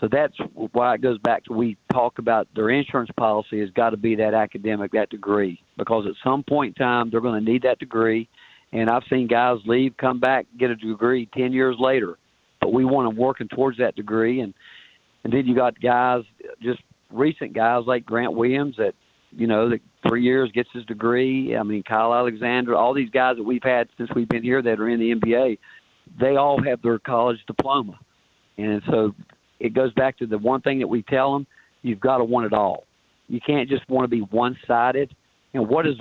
So 0.00 0.08
that's 0.10 0.34
why 0.72 0.94
it 0.94 1.02
goes 1.02 1.18
back 1.18 1.44
to 1.44 1.52
we 1.52 1.76
talk 1.92 2.18
about 2.18 2.48
their 2.54 2.70
insurance 2.70 3.10
policy 3.16 3.60
has 3.60 3.70
got 3.70 3.90
to 3.90 3.96
be 3.96 4.14
that 4.16 4.34
academic, 4.34 4.92
that 4.92 5.10
degree, 5.10 5.62
because 5.76 6.06
at 6.06 6.14
some 6.22 6.42
point 6.42 6.76
in 6.76 6.84
time 6.84 7.10
they're 7.10 7.20
going 7.20 7.44
to 7.44 7.50
need 7.50 7.62
that 7.62 7.78
degree. 7.78 8.28
And 8.72 8.88
I've 8.88 9.02
seen 9.10 9.26
guys 9.26 9.58
leave, 9.66 9.96
come 9.98 10.18
back, 10.18 10.46
get 10.58 10.70
a 10.70 10.76
degree 10.76 11.28
10 11.36 11.52
years 11.52 11.76
later. 11.78 12.18
But 12.60 12.72
we 12.72 12.84
want 12.84 13.08
them 13.08 13.16
working 13.16 13.48
towards 13.48 13.78
that 13.78 13.96
degree. 13.96 14.40
And, 14.40 14.54
and 15.24 15.32
then 15.32 15.46
you 15.46 15.54
got 15.54 15.78
guys, 15.80 16.22
just 16.62 16.80
recent 17.10 17.52
guys 17.52 17.84
like 17.86 18.06
Grant 18.06 18.32
Williams 18.32 18.76
that, 18.78 18.94
you 19.30 19.46
know, 19.46 19.68
that 19.68 19.80
three 20.06 20.22
years 20.22 20.50
gets 20.52 20.68
his 20.72 20.84
degree. 20.86 21.56
I 21.56 21.62
mean, 21.62 21.82
Kyle 21.82 22.14
Alexander, 22.14 22.76
all 22.76 22.94
these 22.94 23.10
guys 23.10 23.36
that 23.36 23.42
we've 23.42 23.62
had 23.62 23.88
since 23.98 24.10
we've 24.14 24.28
been 24.28 24.42
here 24.42 24.62
that 24.62 24.80
are 24.80 24.88
in 24.88 25.00
the 25.00 25.14
NBA, 25.14 25.58
they 26.20 26.36
all 26.36 26.62
have 26.62 26.80
their 26.82 26.98
college 26.98 27.38
diploma. 27.46 27.98
And 28.58 28.82
so 28.90 29.14
it 29.62 29.74
goes 29.74 29.92
back 29.94 30.18
to 30.18 30.26
the 30.26 30.38
one 30.38 30.60
thing 30.60 30.80
that 30.80 30.88
we 30.88 31.02
tell 31.02 31.32
them 31.32 31.46
you've 31.82 32.00
got 32.00 32.18
to 32.18 32.24
want 32.24 32.46
it 32.46 32.52
all. 32.52 32.84
You 33.28 33.40
can't 33.40 33.68
just 33.68 33.88
want 33.88 34.02
to 34.04 34.08
be 34.08 34.20
one 34.20 34.58
sided. 34.66 35.14
And 35.54 35.68
what 35.68 35.84
does 35.84 35.96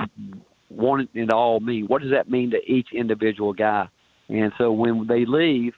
want 0.71 1.11
it 1.13 1.31
all 1.31 1.59
mean? 1.59 1.85
What 1.85 2.01
does 2.01 2.09
that 2.09 2.29
mean 2.29 2.51
to 2.51 2.57
each 2.65 2.87
individual 2.91 3.53
guy? 3.53 3.87
And 4.29 4.51
so 4.57 4.71
when 4.71 5.05
they 5.05 5.25
leave, 5.25 5.73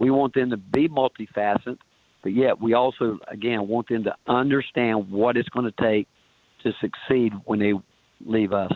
we 0.00 0.10
want 0.10 0.34
them 0.34 0.50
to 0.50 0.56
be 0.56 0.88
multifaceted, 0.88 1.78
but 2.24 2.32
yet 2.32 2.60
we 2.60 2.74
also, 2.74 3.20
again, 3.28 3.68
want 3.68 3.88
them 3.88 4.02
to 4.04 4.16
understand 4.26 5.08
what 5.08 5.36
it's 5.36 5.48
going 5.50 5.70
to 5.70 5.80
take 5.80 6.08
to 6.64 6.72
succeed 6.80 7.34
when 7.44 7.60
they 7.60 7.74
leave 8.26 8.52
us. 8.52 8.72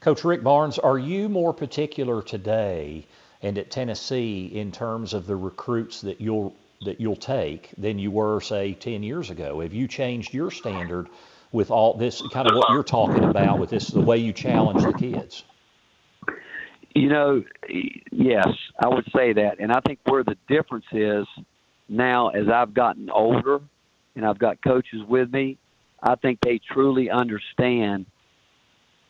Coach 0.00 0.24
Rick 0.24 0.42
Barnes, 0.42 0.80
are 0.80 0.98
you 0.98 1.28
more 1.28 1.54
particular 1.54 2.22
today 2.22 3.06
and 3.40 3.56
at 3.56 3.70
Tennessee 3.70 4.46
in 4.46 4.72
terms 4.72 5.14
of 5.14 5.26
the 5.26 5.36
recruits 5.36 6.00
that 6.00 6.20
you'll 6.20 6.56
that 6.84 7.00
you'll 7.00 7.16
take 7.16 7.70
than 7.78 7.98
you 7.98 8.10
were, 8.10 8.40
say, 8.40 8.74
10 8.74 9.02
years 9.02 9.30
ago? 9.30 9.60
Have 9.60 9.72
you 9.72 9.88
changed 9.88 10.34
your 10.34 10.50
standard 10.50 11.08
with 11.52 11.70
all 11.70 11.94
this 11.94 12.22
kind 12.32 12.50
of 12.50 12.56
what 12.56 12.70
you're 12.70 12.82
talking 12.82 13.24
about 13.24 13.58
with 13.58 13.70
this, 13.70 13.88
the 13.88 14.00
way 14.00 14.18
you 14.18 14.32
challenge 14.32 14.82
the 14.82 14.92
kids? 14.92 15.44
You 16.94 17.08
know, 17.08 17.44
yes, 18.10 18.48
I 18.82 18.88
would 18.88 19.06
say 19.14 19.32
that. 19.34 19.56
And 19.58 19.70
I 19.72 19.80
think 19.80 20.00
where 20.04 20.24
the 20.24 20.36
difference 20.48 20.86
is 20.92 21.26
now, 21.88 22.28
as 22.28 22.48
I've 22.48 22.74
gotten 22.74 23.10
older 23.10 23.60
and 24.14 24.26
I've 24.26 24.38
got 24.38 24.62
coaches 24.62 25.02
with 25.06 25.32
me, 25.32 25.58
I 26.02 26.14
think 26.16 26.40
they 26.40 26.60
truly 26.72 27.10
understand 27.10 28.06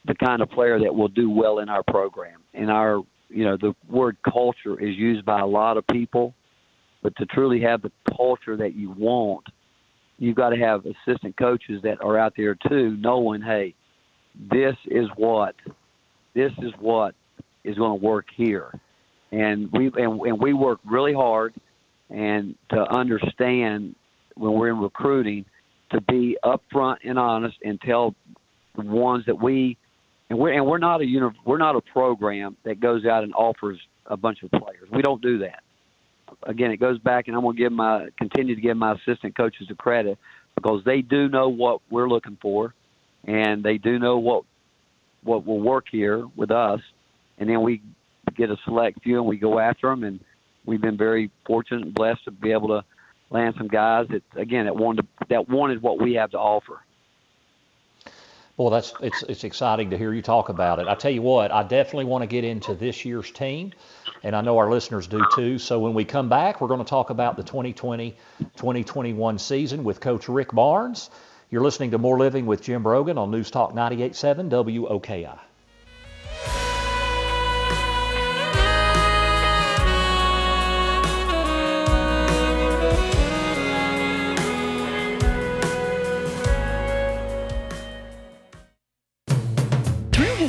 the 0.05 0.15
kind 0.15 0.41
of 0.41 0.51
player 0.51 0.79
that 0.81 0.95
will 0.95 1.09
do 1.09 1.29
well 1.31 1.59
in 1.59 1.69
our 1.69 1.83
program. 1.83 2.41
In 2.55 2.71
our, 2.71 3.03
you 3.29 3.45
know, 3.45 3.57
the 3.57 3.75
word 3.89 4.17
culture 4.29 4.81
is 4.81 4.97
used 4.97 5.25
by 5.25 5.41
a 5.41 5.47
lot 5.47 5.77
of 5.77 5.87
people 5.87 6.35
But 7.07 7.15
to 7.19 7.27
truly 7.27 7.61
have 7.61 7.83
the 7.83 7.93
culture 8.17 8.57
that 8.57 8.75
you 8.75 8.91
want, 8.91 9.47
you've 10.19 10.35
got 10.35 10.49
to 10.49 10.57
have 10.57 10.85
assistant 10.85 11.37
coaches 11.37 11.81
that 11.85 12.03
are 12.03 12.19
out 12.19 12.33
there 12.37 12.57
too, 12.69 12.97
knowing, 12.97 13.43
hey, 13.43 13.77
this 14.51 14.75
is 14.87 15.07
what, 15.15 15.55
this 16.35 16.51
is 16.59 16.73
what 16.81 17.15
is 17.63 17.77
going 17.77 18.01
to 18.01 18.05
work 18.05 18.27
here, 18.37 18.73
and 19.31 19.71
we 19.71 19.87
and, 19.95 20.21
and 20.21 20.41
we 20.41 20.53
work 20.53 20.81
really 20.85 21.15
hard, 21.15 21.55
and 22.11 22.57
to 22.71 22.81
understand 22.93 23.95
when 24.35 24.55
we're 24.55 24.71
in 24.71 24.81
recruiting, 24.81 25.45
to 25.93 26.01
be 26.01 26.37
upfront 26.45 26.97
and 27.05 27.21
honest 27.21 27.57
and 27.63 27.81
tell 27.83 28.17
the 28.75 28.83
ones 28.83 29.25
that 29.27 29.41
we 29.41 29.77
and 30.29 30.41
we're 30.41 30.55
and 30.55 30.67
we're 30.67 30.79
not 30.79 31.01
a 31.03 31.07
uni, 31.07 31.29
we're 31.45 31.57
not 31.57 31.77
a 31.77 31.81
program 31.83 32.57
that 32.65 32.81
goes 32.81 33.07
out 33.07 33.23
and 33.23 33.33
offers 33.35 33.79
a 34.07 34.17
bunch 34.17 34.43
of 34.43 34.51
players. 34.51 34.89
We 34.91 35.03
don't 35.03 35.23
do 35.23 35.39
that. 35.39 35.63
Again, 36.43 36.71
it 36.71 36.79
goes 36.79 36.99
back, 36.99 37.29
and 37.29 37.37
I'm 37.37 37.43
going 37.43 37.57
to 37.57 37.63
give 37.63 37.73
my 37.73 38.09
continue 38.19 38.55
to 38.55 38.61
give 38.61 38.77
my 38.77 38.93
assistant 38.93 39.37
coaches 39.37 39.69
the 39.69 39.75
credit 39.75 40.19
because 40.55 40.83
they 40.85 41.03
do 41.03 41.29
know 41.29 41.49
what 41.49 41.81
we're 41.91 42.09
looking 42.09 42.39
for, 42.41 42.75
and 43.25 43.63
they 43.63 43.79
do 43.79 43.99
know 43.99 44.19
what 44.19 44.45
what 45.23 45.45
will 45.45 45.61
work 45.61 45.87
here 45.91 46.25
with 46.37 46.51
us, 46.51 46.81
and 47.39 47.49
then 47.49 47.63
we 47.63 47.83
get 48.37 48.51
a 48.51 48.57
select 48.65 49.03
few 49.03 49.19
and 49.19 49.27
we 49.27 49.37
go 49.37 49.59
after 49.59 49.89
them, 49.89 50.05
and 50.05 50.21
we've 50.65 50.81
been 50.81 50.97
very 50.97 51.31
fortunate 51.47 51.83
and 51.83 51.95
blessed 51.95 52.25
to 52.25 52.31
be 52.31 52.53
able 52.53 52.69
to 52.69 52.85
land 53.31 53.55
some 53.59 53.69
guys 53.69 54.07
that 54.11 54.23
again 54.41 54.67
that 54.67 54.77
wanted 54.77 55.07
that 55.29 55.49
wanted 55.49 55.83
what 55.83 56.01
we 56.01 56.15
have 56.15 56.31
to 56.31 56.39
offer. 56.39 56.81
Well, 58.57 58.71
that's 58.71 58.95
it's 59.03 59.23
it's 59.25 59.45
exciting 59.45 59.91
to 59.91 59.99
hear 59.99 60.15
you 60.15 60.23
talk 60.23 60.49
about 60.49 60.79
it. 60.79 60.89
I 60.89 60.95
tell 60.95 61.11
you 61.11 61.21
what, 61.21 61.53
I 61.53 61.63
definitely 61.63 62.07
want 62.07 62.23
to 62.23 62.27
get 62.27 62.43
into 62.43 62.75
this 62.75 63.05
year's 63.05 63.31
team, 63.31 63.73
and 64.23 64.35
I 64.35 64.41
know 64.41 64.57
our 64.57 64.71
listeners 64.71 65.07
do 65.07 65.23
too. 65.35 65.59
So 65.59 65.79
when 65.79 65.93
we 65.93 66.07
come 66.07 66.31
back, 66.31 66.63
we're 66.63 66.69
going 66.69 66.83
to 66.83 66.89
talk 66.89 67.11
about 67.11 67.37
the 67.37 67.43
2020-2021 67.43 69.41
season 69.41 69.85
with 69.85 70.01
Coach 70.01 70.29
Rick 70.29 70.53
Barnes. 70.53 71.11
You're 71.51 71.63
listening 71.63 71.91
to 71.91 71.99
More 71.99 72.19
Living 72.19 72.47
with 72.47 72.63
Jim 72.63 72.83
Brogan 72.83 73.19
on 73.19 73.31
News 73.31 73.51
Talk 73.51 73.75
98.7 73.75 74.49
WOKI. 74.49 75.39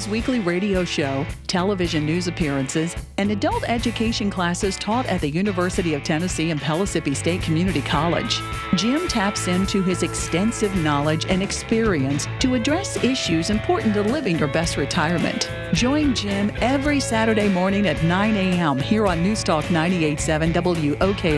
Weekly 0.08 0.40
radio 0.40 0.84
show, 0.84 1.26
television 1.48 2.06
news 2.06 2.28
appearances, 2.28 2.96
and 3.18 3.32
adult 3.32 3.64
education 3.68 4.30
classes 4.30 4.76
taught 4.78 5.06
at 5.08 5.22
the 5.22 5.30
University 5.30 5.94
of 5.94 6.04
Tennessee 6.04 6.52
and 6.52 6.62
Pellissippi 6.62 7.14
State 7.14 7.42
Community 7.42 7.82
College. 7.82 8.42
Jim 8.76 9.08
taps 9.08 9.48
into 9.48 9.84
his 9.84 10.04
extensive 10.04 10.76
knowledge 10.78 11.26
and 11.26 11.42
experience 11.44 12.28
to 12.40 12.56
address 12.56 13.02
issues 13.04 13.50
important 13.50 13.94
to 13.94 14.02
living 14.02 14.38
your 14.38 14.48
best 14.48 14.78
retirement. 14.78 15.50
Join 15.74 16.16
Jim 16.16 16.52
every 16.62 17.00
Saturday 17.00 17.50
morning 17.50 17.88
at 17.88 18.02
9 18.04 18.36
a.m. 18.36 18.80
here 18.80 19.08
on 19.08 19.24
Newstalk 19.24 19.64
98.7 19.64 20.54
WOKI 20.54 21.38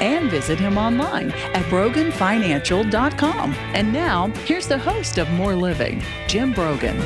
and 0.00 0.30
visit 0.30 0.58
him 0.58 0.76
online 0.76 1.30
at 1.30 1.64
broganfinancial.com. 1.66 3.52
And 3.74 3.92
now, 3.92 4.28
here's 4.44 4.68
the 4.68 4.78
host 4.78 5.18
of 5.18 5.30
More 5.32 5.56
Living, 5.56 6.02
Jim 6.26 6.52
Brogan. 6.52 7.00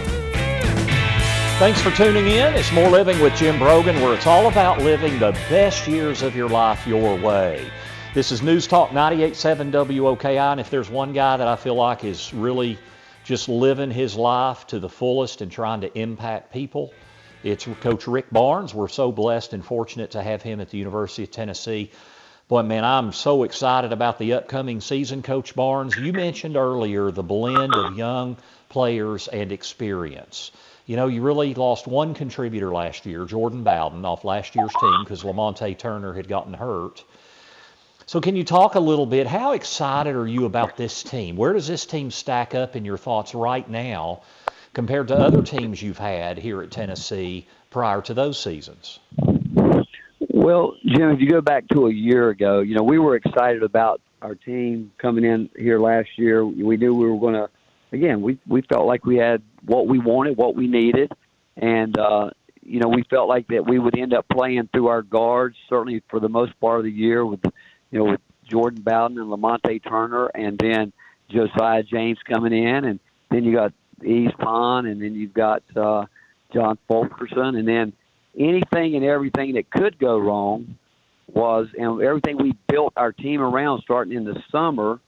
Thanks 1.59 1.81
for 1.81 1.91
tuning 1.93 2.27
in. 2.27 2.53
It's 2.53 2.71
More 2.71 2.91
Living 2.91 3.19
with 3.19 3.35
Jim 3.35 3.59
Brogan, 3.59 3.99
where 4.03 4.13
it's 4.13 4.27
all 4.27 4.47
about 4.49 4.83
living 4.83 5.19
the 5.19 5.33
best 5.49 5.89
years 5.89 6.21
of 6.21 6.37
your 6.37 6.51
life 6.51 6.87
your 6.87 7.19
way. 7.19 7.71
This 8.13 8.31
is 8.31 8.43
News 8.43 8.67
Talk 8.67 8.91
98.7 8.91 9.71
WOKI, 9.73 10.53
and 10.53 10.61
if 10.61 10.69
there's 10.69 10.91
one 10.91 11.15
guy 11.15 11.39
that 11.39 11.49
I 11.49 11.57
feel 11.57 11.75
like 11.75 12.05
is 12.05 12.35
really 12.35 12.79
just 13.25 13.49
living 13.49 13.91
his 13.91 14.17
life 14.17 14.67
to 14.67 14.79
the 14.79 14.91
fullest 14.91 15.41
and 15.41 15.51
trying 15.51 15.81
to 15.81 15.99
impact 15.99 16.53
people, 16.53 16.93
it's 17.43 17.65
Coach 17.81 18.07
Rick 18.07 18.27
Barnes. 18.31 18.75
We're 18.75 18.89
so 18.89 19.11
blessed 19.11 19.55
and 19.55 19.65
fortunate 19.65 20.11
to 20.11 20.23
have 20.23 20.43
him 20.43 20.61
at 20.61 20.69
the 20.69 20.77
University 20.77 21.23
of 21.23 21.31
Tennessee. 21.31 21.91
Boy, 22.49 22.65
man, 22.65 22.85
I'm 22.85 23.13
so 23.13 23.45
excited 23.45 23.95
about 23.95 24.19
the 24.19 24.35
upcoming 24.35 24.83
season, 24.83 25.23
Coach 25.23 25.57
Barnes. 25.57 25.97
You 25.97 26.13
mentioned 26.13 26.57
earlier 26.57 27.11
the 27.11 27.23
blend 27.23 27.75
of 27.75 27.97
young 27.97 28.37
players 28.69 29.27
and 29.29 29.51
experience. 29.53 30.51
You 30.87 30.95
know, 30.95 31.09
you 31.09 31.21
really 31.21 31.53
lost 31.55 31.89
one 31.89 32.15
contributor 32.15 32.73
last 32.73 33.07
year, 33.07 33.25
Jordan 33.25 33.65
Bowden, 33.65 34.05
off 34.05 34.25
last 34.25 34.55
year's 34.55 34.73
team 34.81 35.03
because 35.03 35.25
Lamonte 35.25 35.77
Turner 35.77 36.15
had 36.15 36.29
gotten 36.29 36.55
hurt. 36.55 37.03
So, 38.07 38.21
can 38.21 38.37
you 38.37 38.45
talk 38.45 38.77
a 38.77 38.81
little 38.81 39.05
bit? 39.05 39.27
How 39.27 39.53
excited 39.53 40.15
are 40.15 40.29
you 40.29 40.45
about 40.45 40.77
this 40.77 41.03
team? 41.03 41.37
Where 41.37 41.53
does 41.53 41.67
this 41.67 41.87
team 41.87 42.13
stack 42.13 42.55
up 42.55 42.77
in 42.77 42.85
your 42.85 42.97
thoughts 42.97 43.35
right 43.35 43.69
now 43.69 44.23
compared 44.75 45.09
to 45.09 45.17
other 45.17 45.43
teams 45.43 45.83
you've 45.83 45.99
had 45.99 46.39
here 46.39 46.63
at 46.63 46.71
Tennessee 46.71 47.49
prior 47.71 48.01
to 48.03 48.15
those 48.15 48.39
seasons? 48.39 49.01
Well, 50.21 50.77
Jim, 50.85 51.11
if 51.11 51.21
you 51.21 51.29
go 51.29 51.41
back 51.41 51.67
to 51.69 51.89
a 51.89 51.93
year 51.93 52.29
ago, 52.29 52.61
you 52.61 52.77
know, 52.77 52.85
we 52.85 53.01
were 53.01 53.17
excited 53.17 53.65
about 53.65 54.01
our 54.23 54.37
team 54.37 54.93
coming 54.99 55.25
in 55.25 55.51
here 55.59 55.81
last 55.81 56.11
year. 56.17 56.47
We 56.47 56.77
knew 56.77 56.95
we 56.95 57.11
were 57.11 57.19
going 57.19 57.35
to 57.35 57.51
again, 57.97 58.23
we 58.23 58.39
we 58.47 58.63
felt 58.63 58.87
like 58.87 59.05
we 59.05 59.17
had 59.17 59.43
what 59.65 59.87
we 59.89 59.99
wanted, 59.99 60.37
what 60.37 60.55
we 60.55 60.69
needed, 60.69 61.13
and 61.57 61.99
uh, 61.99 62.31
you 62.63 62.81
know 62.81 62.89
we 62.89 63.03
felt 63.05 63.29
like 63.29 63.49
that 63.49 63.67
we 63.67 63.79
would 63.79 63.99
end 63.99 64.15
up 64.15 64.27
playing 64.29 64.69
through 64.73 64.89
our 64.89 65.03
guards 65.03 65.57
certainly 65.69 66.03
for 66.09 66.21
the 66.21 66.29
most 66.29 66.59
part 66.61 66.79
of 66.79 66.85
the 66.85 66.91
year 66.91 67.25
with 67.25 67.41
you 67.91 67.99
know 67.99 68.05
with 68.13 68.21
Jordan 68.45 68.83
Bowden 68.83 69.19
and 69.19 69.29
Lamonte 69.29 69.83
Turner, 69.83 70.27
and 70.27 70.59
then 70.59 70.93
Josiah 71.29 71.83
James 71.83 72.19
coming 72.25 72.53
in, 72.53 72.85
and 72.85 73.01
then 73.31 73.45
you 73.45 73.53
got 73.53 73.73
Yves 74.03 74.35
Pons, 74.39 74.87
and 74.87 75.03
then 75.03 75.15
you've 75.15 75.35
got 75.35 75.63
uh, 75.75 76.05
John 76.53 76.79
Fulkerson, 76.87 77.57
and 77.57 77.67
then 77.67 77.93
anything 78.39 78.95
and 78.95 79.05
everything 79.05 79.55
that 79.55 79.71
could 79.71 79.99
go 79.99 80.19
wrong 80.19 80.77
was, 81.33 81.67
and 81.77 82.01
everything 82.03 82.37
we 82.37 82.55
built 82.69 82.93
our 82.97 83.13
team 83.13 83.41
around 83.41 83.81
starting 83.83 84.15
in 84.15 84.25
the 84.25 84.41
summer 84.53 85.01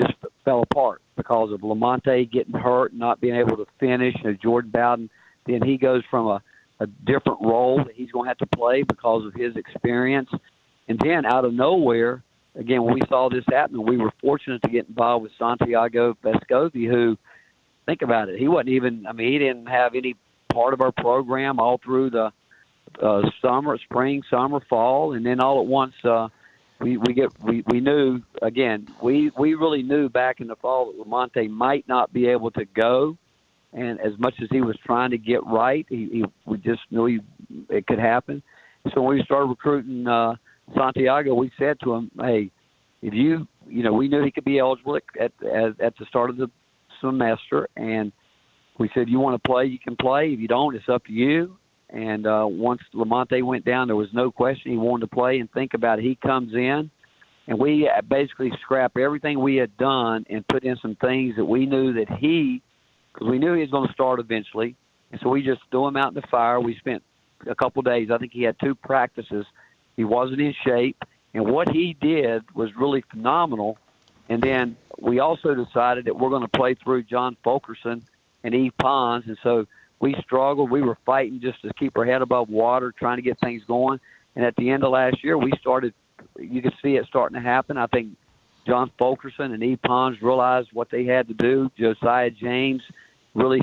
just 0.00 0.14
fell 0.44 0.62
apart 0.62 1.02
because 1.16 1.52
of 1.52 1.60
Lamonte 1.60 2.30
getting 2.30 2.54
hurt 2.54 2.92
and 2.92 3.00
not 3.00 3.20
being 3.20 3.36
able 3.36 3.56
to 3.56 3.66
finish. 3.78 4.14
You 4.22 4.30
know, 4.30 4.36
Jordan 4.42 4.70
Bowden, 4.70 5.10
then 5.46 5.62
he 5.62 5.76
goes 5.76 6.02
from 6.10 6.26
a, 6.26 6.42
a 6.80 6.86
different 6.86 7.40
role 7.42 7.78
that 7.84 7.94
he's 7.94 8.10
going 8.10 8.24
to 8.24 8.28
have 8.28 8.38
to 8.38 8.56
play 8.56 8.82
because 8.82 9.26
of 9.26 9.34
his 9.34 9.56
experience. 9.56 10.30
And 10.88 10.98
then 10.98 11.24
out 11.26 11.44
of 11.44 11.52
nowhere, 11.52 12.22
again, 12.54 12.82
when 12.82 12.94
we 12.94 13.02
saw 13.08 13.28
this 13.28 13.44
happen, 13.50 13.82
we 13.84 13.96
were 13.96 14.12
fortunate 14.20 14.62
to 14.62 14.68
get 14.68 14.88
involved 14.88 15.24
with 15.24 15.32
Santiago 15.38 16.16
Vescovi, 16.24 16.88
who, 16.88 17.16
think 17.86 18.02
about 18.02 18.28
it, 18.28 18.38
he 18.38 18.46
wasn't 18.46 18.68
even, 18.68 19.06
I 19.06 19.12
mean, 19.12 19.32
he 19.32 19.38
didn't 19.38 19.66
have 19.66 19.94
any 19.94 20.14
part 20.52 20.74
of 20.74 20.80
our 20.80 20.92
program 20.92 21.58
all 21.58 21.80
through 21.82 22.10
the 22.10 22.32
uh, 23.02 23.22
summer, 23.42 23.78
spring, 23.78 24.22
summer, 24.30 24.60
fall, 24.68 25.12
and 25.14 25.24
then 25.24 25.40
all 25.40 25.60
at 25.60 25.66
once, 25.66 25.94
uh, 26.04 26.28
we 26.80 26.96
we 26.96 27.12
get 27.12 27.28
we 27.42 27.62
we 27.66 27.80
knew 27.80 28.20
again 28.42 28.88
we 29.02 29.30
we 29.38 29.54
really 29.54 29.82
knew 29.82 30.08
back 30.08 30.40
in 30.40 30.48
the 30.48 30.56
fall 30.56 30.92
that 30.92 31.06
Lamonte 31.06 31.48
might 31.50 31.86
not 31.86 32.12
be 32.12 32.26
able 32.26 32.50
to 32.52 32.64
go, 32.64 33.16
and 33.72 34.00
as 34.00 34.12
much 34.18 34.34
as 34.42 34.48
he 34.50 34.60
was 34.60 34.76
trying 34.84 35.10
to 35.10 35.18
get 35.18 35.44
right, 35.46 35.86
he, 35.88 36.08
he 36.12 36.24
we 36.46 36.58
just 36.58 36.80
knew 36.90 37.06
he, 37.06 37.20
it 37.68 37.86
could 37.86 37.98
happen. 37.98 38.42
So 38.94 39.02
when 39.02 39.16
we 39.16 39.24
started 39.24 39.46
recruiting 39.46 40.06
uh, 40.06 40.36
Santiago, 40.74 41.34
we 41.34 41.52
said 41.58 41.78
to 41.84 41.94
him, 41.94 42.10
"Hey, 42.18 42.50
if 43.02 43.12
you 43.14 43.46
you 43.66 43.82
know 43.82 43.92
we 43.92 44.08
knew 44.08 44.24
he 44.24 44.30
could 44.30 44.44
be 44.44 44.58
eligible 44.58 44.96
at 44.96 45.32
at, 45.44 45.80
at 45.80 45.96
the 45.98 46.06
start 46.08 46.30
of 46.30 46.36
the 46.36 46.50
semester, 47.00 47.68
and 47.76 48.12
we 48.78 48.90
said 48.94 49.08
you 49.08 49.20
want 49.20 49.40
to 49.40 49.48
play, 49.48 49.66
you 49.66 49.78
can 49.78 49.96
play. 49.96 50.32
If 50.32 50.40
you 50.40 50.48
don't, 50.48 50.74
it's 50.74 50.88
up 50.88 51.04
to 51.06 51.12
you. 51.12 51.58
And 51.92 52.26
uh, 52.26 52.46
once 52.48 52.82
Lamonte 52.94 53.42
went 53.42 53.64
down, 53.64 53.88
there 53.88 53.96
was 53.96 54.12
no 54.12 54.30
question 54.30 54.70
he 54.70 54.78
wanted 54.78 55.10
to 55.10 55.14
play. 55.14 55.40
And 55.40 55.50
think 55.50 55.74
about 55.74 55.98
it, 55.98 56.02
he 56.02 56.14
comes 56.14 56.54
in, 56.54 56.90
and 57.48 57.58
we 57.58 57.90
basically 58.08 58.52
scrap 58.62 58.96
everything 58.96 59.40
we 59.40 59.56
had 59.56 59.76
done 59.76 60.24
and 60.30 60.46
put 60.46 60.62
in 60.62 60.76
some 60.76 60.94
things 60.94 61.34
that 61.36 61.44
we 61.44 61.66
knew 61.66 61.94
that 61.94 62.08
he, 62.08 62.62
because 63.12 63.28
we 63.28 63.38
knew 63.38 63.54
he 63.54 63.62
was 63.62 63.70
going 63.70 63.88
to 63.88 63.92
start 63.92 64.20
eventually. 64.20 64.76
And 65.10 65.20
so 65.20 65.28
we 65.30 65.42
just 65.42 65.60
threw 65.72 65.88
him 65.88 65.96
out 65.96 66.08
in 66.08 66.14
the 66.14 66.26
fire. 66.30 66.60
We 66.60 66.76
spent 66.76 67.02
a 67.48 67.56
couple 67.56 67.82
days. 67.82 68.10
I 68.12 68.18
think 68.18 68.32
he 68.32 68.42
had 68.42 68.56
two 68.60 68.76
practices. 68.76 69.44
He 69.96 70.04
wasn't 70.04 70.40
in 70.40 70.54
shape, 70.64 71.02
and 71.34 71.44
what 71.44 71.68
he 71.68 71.96
did 72.00 72.44
was 72.54 72.70
really 72.76 73.02
phenomenal. 73.10 73.78
And 74.28 74.40
then 74.40 74.76
we 75.00 75.18
also 75.18 75.56
decided 75.56 76.04
that 76.04 76.16
we're 76.16 76.30
going 76.30 76.42
to 76.42 76.48
play 76.48 76.74
through 76.74 77.02
John 77.02 77.36
Fulkerson 77.42 78.04
and 78.44 78.54
Yves 78.54 78.74
Pons, 78.78 79.24
and 79.26 79.36
so 79.42 79.66
we 80.00 80.14
struggled. 80.24 80.70
We 80.70 80.82
were 80.82 80.98
fighting 81.04 81.40
just 81.40 81.62
to 81.62 81.72
keep 81.74 81.96
our 81.96 82.04
head 82.04 82.22
above 82.22 82.48
water, 82.48 82.92
trying 82.92 83.16
to 83.16 83.22
get 83.22 83.38
things 83.38 83.62
going. 83.66 84.00
And 84.34 84.44
at 84.44 84.56
the 84.56 84.70
end 84.70 84.82
of 84.82 84.90
last 84.90 85.22
year, 85.22 85.36
we 85.36 85.52
started. 85.60 85.94
You 86.38 86.62
could 86.62 86.74
see 86.82 86.96
it 86.96 87.06
starting 87.06 87.34
to 87.34 87.40
happen. 87.40 87.76
I 87.76 87.86
think 87.86 88.16
John 88.66 88.90
Fulkerson 88.98 89.52
and 89.52 89.62
Yves 89.62 89.80
Pons 89.82 90.22
realized 90.22 90.68
what 90.72 90.90
they 90.90 91.04
had 91.04 91.28
to 91.28 91.34
do. 91.34 91.70
Josiah 91.78 92.30
James 92.30 92.82
really 93.34 93.60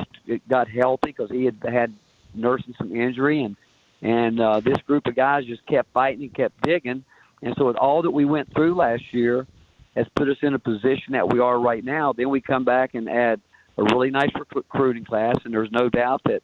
got 0.48 0.68
healthy 0.70 1.08
because 1.08 1.30
he 1.32 1.46
had 1.46 1.58
had 1.68 1.94
nursing 2.34 2.76
some 2.78 2.96
injury, 2.96 3.44
and 3.44 3.56
and 4.02 4.40
uh, 4.40 4.60
this 4.60 4.78
group 4.86 5.08
of 5.08 5.16
guys 5.16 5.46
just 5.46 5.66
kept 5.66 5.92
fighting 5.92 6.24
and 6.24 6.34
kept 6.34 6.62
digging. 6.62 7.04
And 7.42 7.56
so, 7.58 7.66
with 7.66 7.78
all 7.78 8.04
that 8.04 8.12
we 8.12 8.26
went 8.26 8.54
through 8.54 8.76
last 8.76 9.04
year, 9.12 9.48
has 9.96 10.08
put 10.16 10.30
us 10.30 10.38
in 10.42 10.54
a 10.54 10.60
position 10.60 11.14
that 11.14 11.32
we 11.32 11.40
are 11.40 11.60
right 11.60 11.84
now. 11.84 12.14
Then 12.14 12.30
we 12.30 12.42
come 12.42 12.64
back 12.64 12.94
and 12.94 13.10
add 13.10 13.42
a 13.78 13.84
really 13.84 14.10
nice 14.10 14.32
recruiting 14.54 15.06
class, 15.06 15.36
and 15.46 15.54
there's 15.54 15.72
no 15.72 15.90
doubt 15.90 16.22
that 16.26 16.42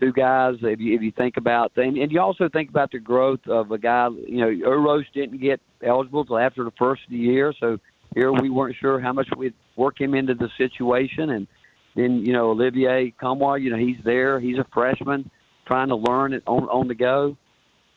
two 0.00 0.12
guys. 0.12 0.54
If 0.62 0.80
you 0.80 0.94
if 0.94 1.02
you 1.02 1.12
think 1.12 1.36
about 1.36 1.72
and, 1.76 1.96
and 1.96 2.10
you 2.10 2.20
also 2.20 2.48
think 2.48 2.70
about 2.70 2.90
the 2.92 2.98
growth 2.98 3.46
of 3.46 3.70
a 3.70 3.78
guy. 3.78 4.08
You 4.08 4.40
know, 4.40 4.48
Uros 4.48 5.04
didn't 5.12 5.40
get 5.40 5.60
eligible 5.82 6.24
till 6.24 6.38
after 6.38 6.64
the 6.64 6.72
first 6.78 7.02
of 7.04 7.10
the 7.10 7.16
year, 7.16 7.52
so 7.58 7.78
here 8.14 8.32
we 8.32 8.50
weren't 8.50 8.76
sure 8.80 9.00
how 9.00 9.12
much 9.12 9.28
we'd 9.36 9.54
work 9.76 10.00
him 10.00 10.14
into 10.14 10.34
the 10.34 10.48
situation, 10.56 11.30
and 11.30 11.46
then 11.94 12.24
you 12.24 12.32
know 12.32 12.50
Olivier 12.50 13.12
Nkamhoua, 13.12 13.60
you 13.60 13.70
know 13.70 13.78
he's 13.78 14.02
there. 14.04 14.40
He's 14.40 14.58
a 14.58 14.66
freshman 14.72 15.30
trying 15.66 15.88
to 15.88 15.96
learn 15.96 16.32
it 16.32 16.42
on 16.46 16.64
on 16.64 16.88
the 16.88 16.94
go, 16.94 17.36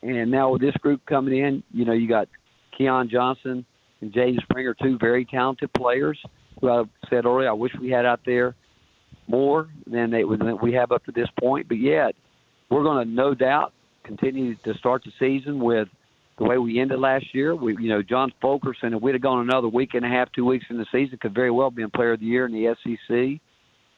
and 0.02 0.30
now 0.30 0.50
with 0.50 0.60
this 0.60 0.74
group 0.76 1.04
coming 1.06 1.38
in, 1.38 1.62
you 1.72 1.84
know 1.84 1.92
you 1.92 2.08
got 2.08 2.28
Keon 2.76 3.08
Johnson 3.10 3.64
and 4.00 4.12
Jaden 4.12 4.40
Springer, 4.42 4.74
two 4.74 4.98
very 4.98 5.24
talented 5.24 5.72
players 5.74 6.18
I 6.62 6.84
said 7.08 7.26
earlier 7.26 7.48
I 7.48 7.52
wish 7.52 7.74
we 7.74 7.90
had 7.90 8.06
out 8.06 8.20
there 8.24 8.54
more 9.28 9.68
than 9.86 10.10
they 10.10 10.22
than 10.22 10.58
we 10.58 10.72
have 10.74 10.92
up 10.92 11.04
to 11.04 11.12
this 11.12 11.28
point. 11.38 11.68
But 11.68 11.78
yet, 11.78 12.14
we're 12.68 12.82
going 12.82 13.06
to 13.06 13.12
no 13.12 13.34
doubt 13.34 13.72
continue 14.02 14.54
to 14.56 14.74
start 14.74 15.04
the 15.04 15.12
season 15.18 15.60
with 15.60 15.88
the 16.38 16.44
way 16.44 16.58
we 16.58 16.80
ended 16.80 16.98
last 16.98 17.34
year. 17.34 17.54
We, 17.54 17.76
you 17.76 17.88
know, 17.88 18.02
John 18.02 18.32
Fulkerson, 18.40 18.94
if 18.94 19.02
we'd 19.02 19.14
have 19.14 19.22
gone 19.22 19.40
another 19.40 19.68
week 19.68 19.94
and 19.94 20.04
a 20.04 20.08
half, 20.08 20.32
two 20.32 20.44
weeks 20.44 20.66
in 20.70 20.78
the 20.78 20.86
season, 20.90 21.18
could 21.18 21.34
very 21.34 21.50
well 21.50 21.70
be 21.70 21.82
a 21.82 21.88
Player 21.88 22.12
of 22.12 22.20
the 22.20 22.26
Year 22.26 22.46
in 22.46 22.52
the 22.52 22.74
SEC. 22.82 23.40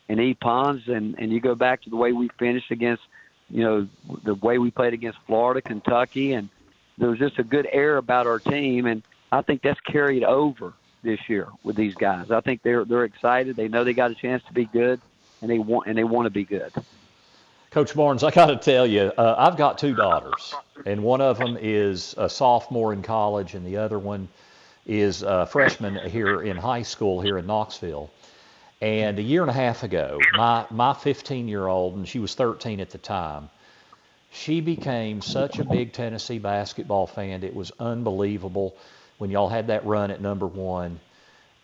And 0.08 0.20
E. 0.20 0.34
Pons, 0.34 0.82
and 0.88 1.14
and 1.18 1.32
you 1.32 1.40
go 1.40 1.54
back 1.54 1.82
to 1.82 1.90
the 1.90 1.96
way 1.96 2.12
we 2.12 2.28
finished 2.38 2.70
against, 2.70 3.02
you 3.48 3.62
know, 3.62 3.88
the 4.24 4.34
way 4.34 4.58
we 4.58 4.70
played 4.70 4.92
against 4.92 5.18
Florida, 5.26 5.62
Kentucky, 5.62 6.34
and 6.34 6.50
there 6.98 7.08
was 7.08 7.18
just 7.18 7.38
a 7.38 7.44
good 7.44 7.66
air 7.72 7.96
about 7.96 8.26
our 8.26 8.38
team, 8.38 8.86
and 8.86 9.02
I 9.30 9.40
think 9.40 9.62
that's 9.62 9.80
carried 9.80 10.24
over 10.24 10.74
this 11.02 11.20
year 11.28 11.48
with 11.62 11.76
these 11.76 11.94
guys. 11.94 12.30
I 12.30 12.40
think 12.40 12.62
they're 12.62 12.84
they're 12.84 13.04
excited. 13.04 13.56
They 13.56 13.68
know 13.68 13.84
they 13.84 13.92
got 13.92 14.10
a 14.10 14.14
chance 14.14 14.42
to 14.44 14.52
be 14.52 14.64
good 14.66 15.00
and 15.40 15.50
they 15.50 15.58
want 15.58 15.88
and 15.88 15.98
they 15.98 16.04
want 16.04 16.26
to 16.26 16.30
be 16.30 16.44
good. 16.44 16.72
Coach 17.70 17.94
Barnes, 17.94 18.22
I 18.22 18.30
got 18.30 18.46
to 18.46 18.56
tell 18.56 18.86
you, 18.86 19.12
uh, 19.16 19.34
I've 19.38 19.56
got 19.56 19.78
two 19.78 19.94
daughters, 19.94 20.54
and 20.84 21.02
one 21.02 21.22
of 21.22 21.38
them 21.38 21.56
is 21.58 22.14
a 22.18 22.28
sophomore 22.28 22.92
in 22.92 23.00
college, 23.00 23.54
and 23.54 23.66
the 23.66 23.78
other 23.78 23.98
one 23.98 24.28
is 24.84 25.22
a 25.22 25.46
freshman 25.46 25.96
here 26.10 26.42
in 26.42 26.58
high 26.58 26.82
school 26.82 27.22
here 27.22 27.38
in 27.38 27.46
Knoxville. 27.46 28.10
And 28.82 29.18
a 29.18 29.22
year 29.22 29.40
and 29.40 29.50
a 29.50 29.54
half 29.54 29.84
ago, 29.84 30.18
my 30.34 30.66
my 30.70 30.92
15 30.92 31.48
year 31.48 31.66
old, 31.66 31.96
and 31.96 32.06
she 32.06 32.18
was 32.18 32.34
13 32.34 32.80
at 32.80 32.90
the 32.90 32.98
time, 32.98 33.48
she 34.32 34.60
became 34.60 35.22
such 35.22 35.58
a 35.58 35.64
big 35.64 35.92
Tennessee 35.92 36.38
basketball 36.38 37.06
fan. 37.06 37.42
It 37.42 37.54
was 37.54 37.72
unbelievable 37.78 38.76
when 39.22 39.30
y'all 39.30 39.48
had 39.48 39.68
that 39.68 39.86
run 39.86 40.10
at 40.10 40.20
number 40.20 40.48
one. 40.48 40.98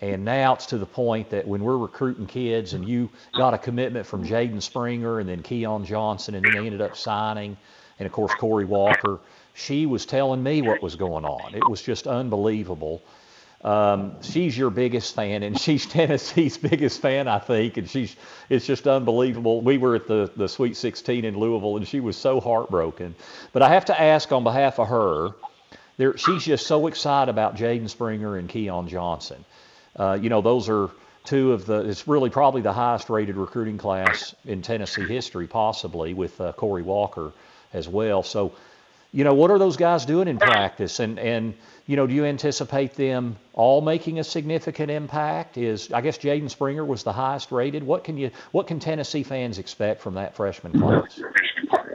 And 0.00 0.24
now 0.24 0.54
it's 0.54 0.66
to 0.66 0.78
the 0.78 0.86
point 0.86 1.30
that 1.30 1.44
when 1.44 1.64
we're 1.64 1.76
recruiting 1.76 2.28
kids 2.28 2.72
and 2.72 2.88
you 2.88 3.10
got 3.36 3.52
a 3.52 3.58
commitment 3.58 4.06
from 4.06 4.24
Jaden 4.24 4.62
Springer 4.62 5.18
and 5.18 5.28
then 5.28 5.42
Keon 5.42 5.84
Johnson 5.84 6.36
and 6.36 6.44
then 6.44 6.52
they 6.52 6.66
ended 6.66 6.80
up 6.80 6.96
signing, 6.96 7.56
and 7.98 8.06
of 8.06 8.12
course 8.12 8.32
Corey 8.34 8.64
Walker, 8.64 9.18
she 9.54 9.86
was 9.86 10.06
telling 10.06 10.40
me 10.40 10.62
what 10.62 10.80
was 10.80 10.94
going 10.94 11.24
on. 11.24 11.52
It 11.52 11.68
was 11.68 11.82
just 11.82 12.06
unbelievable. 12.06 13.02
Um, 13.64 14.22
she's 14.22 14.56
your 14.56 14.70
biggest 14.70 15.16
fan, 15.16 15.42
and 15.42 15.60
she's 15.60 15.84
Tennessee's 15.84 16.56
biggest 16.56 17.02
fan, 17.02 17.26
I 17.26 17.40
think, 17.40 17.76
and 17.76 17.90
she's 17.90 18.14
it's 18.48 18.66
just 18.66 18.86
unbelievable. 18.86 19.62
We 19.62 19.78
were 19.78 19.96
at 19.96 20.06
the 20.06 20.30
the 20.36 20.48
Sweet 20.48 20.76
16 20.76 21.24
in 21.24 21.36
Louisville, 21.36 21.76
and 21.76 21.88
she 21.88 21.98
was 21.98 22.16
so 22.16 22.38
heartbroken. 22.38 23.16
But 23.52 23.62
I 23.62 23.70
have 23.70 23.86
to 23.86 24.00
ask 24.00 24.30
on 24.30 24.44
behalf 24.44 24.78
of 24.78 24.86
her, 24.86 25.30
she's 26.16 26.44
just 26.44 26.66
so 26.66 26.86
excited 26.86 27.30
about 27.30 27.56
Jaden 27.56 27.88
Springer 27.88 28.36
and 28.36 28.48
Keon 28.48 28.88
Johnson. 28.88 29.44
Uh, 29.96 30.18
you 30.20 30.28
know, 30.28 30.40
those 30.40 30.68
are 30.68 30.90
two 31.24 31.52
of 31.52 31.66
the, 31.66 31.88
it's 31.88 32.06
really 32.08 32.30
probably 32.30 32.62
the 32.62 32.72
highest 32.72 33.10
rated 33.10 33.36
recruiting 33.36 33.78
class 33.78 34.34
in 34.44 34.62
Tennessee 34.62 35.06
history, 35.06 35.46
possibly 35.46 36.14
with 36.14 36.40
uh, 36.40 36.52
Corey 36.52 36.82
Walker 36.82 37.32
as 37.72 37.88
well. 37.88 38.22
So, 38.22 38.52
you 39.12 39.24
know, 39.24 39.34
what 39.34 39.50
are 39.50 39.58
those 39.58 39.76
guys 39.76 40.06
doing 40.06 40.28
in 40.28 40.38
practice? 40.38 41.00
And, 41.00 41.18
and, 41.18 41.54
you 41.86 41.96
know, 41.96 42.06
do 42.06 42.14
you 42.14 42.24
anticipate 42.24 42.94
them 42.94 43.36
all 43.52 43.80
making 43.80 44.18
a 44.18 44.24
significant 44.24 44.90
impact? 44.90 45.58
Is 45.58 45.92
I 45.92 46.00
guess 46.00 46.18
Jaden 46.18 46.50
Springer 46.50 46.84
was 46.84 47.02
the 47.02 47.12
highest 47.12 47.50
rated. 47.50 47.82
What 47.82 48.04
can 48.04 48.16
you, 48.16 48.30
what 48.52 48.66
can 48.66 48.80
Tennessee 48.80 49.22
fans 49.22 49.58
expect 49.58 50.00
from 50.00 50.14
that 50.14 50.36
freshman 50.36 50.78
class? 50.78 51.20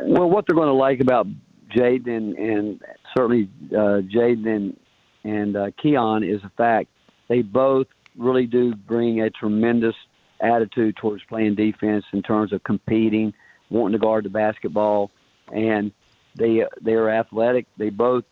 Well, 0.02 0.30
what 0.30 0.46
they're 0.46 0.56
going 0.56 0.68
to 0.68 0.74
like 0.74 1.00
about 1.00 1.28
Jaden 1.74 2.38
and 2.38 2.82
certainly 3.16 3.50
uh, 3.72 4.02
Jaden 4.02 4.48
and, 4.48 4.80
and 5.24 5.56
uh, 5.56 5.72
Keon 5.82 6.24
is 6.24 6.42
the 6.42 6.52
fact 6.58 6.90
they 7.28 7.42
both 7.42 7.88
really 8.18 8.46
do 8.46 8.76
bring 8.76 9.22
a 9.22 9.30
tremendous 9.30 9.96
attitude 10.40 10.98
towards 10.98 11.24
playing 11.24 11.56
defense 11.56 12.06
in 12.12 12.22
terms 12.22 12.54
of 12.54 12.64
competing, 12.64 13.34
wanting 13.70 13.94
to 13.94 14.00
guard 14.00 14.26
the 14.26 14.30
basketball, 14.30 15.10
and 15.52 15.92
they 16.36 16.66
they 16.82 16.94
are 16.94 17.10
athletic. 17.10 17.66
They 17.78 17.90
both 17.90 18.26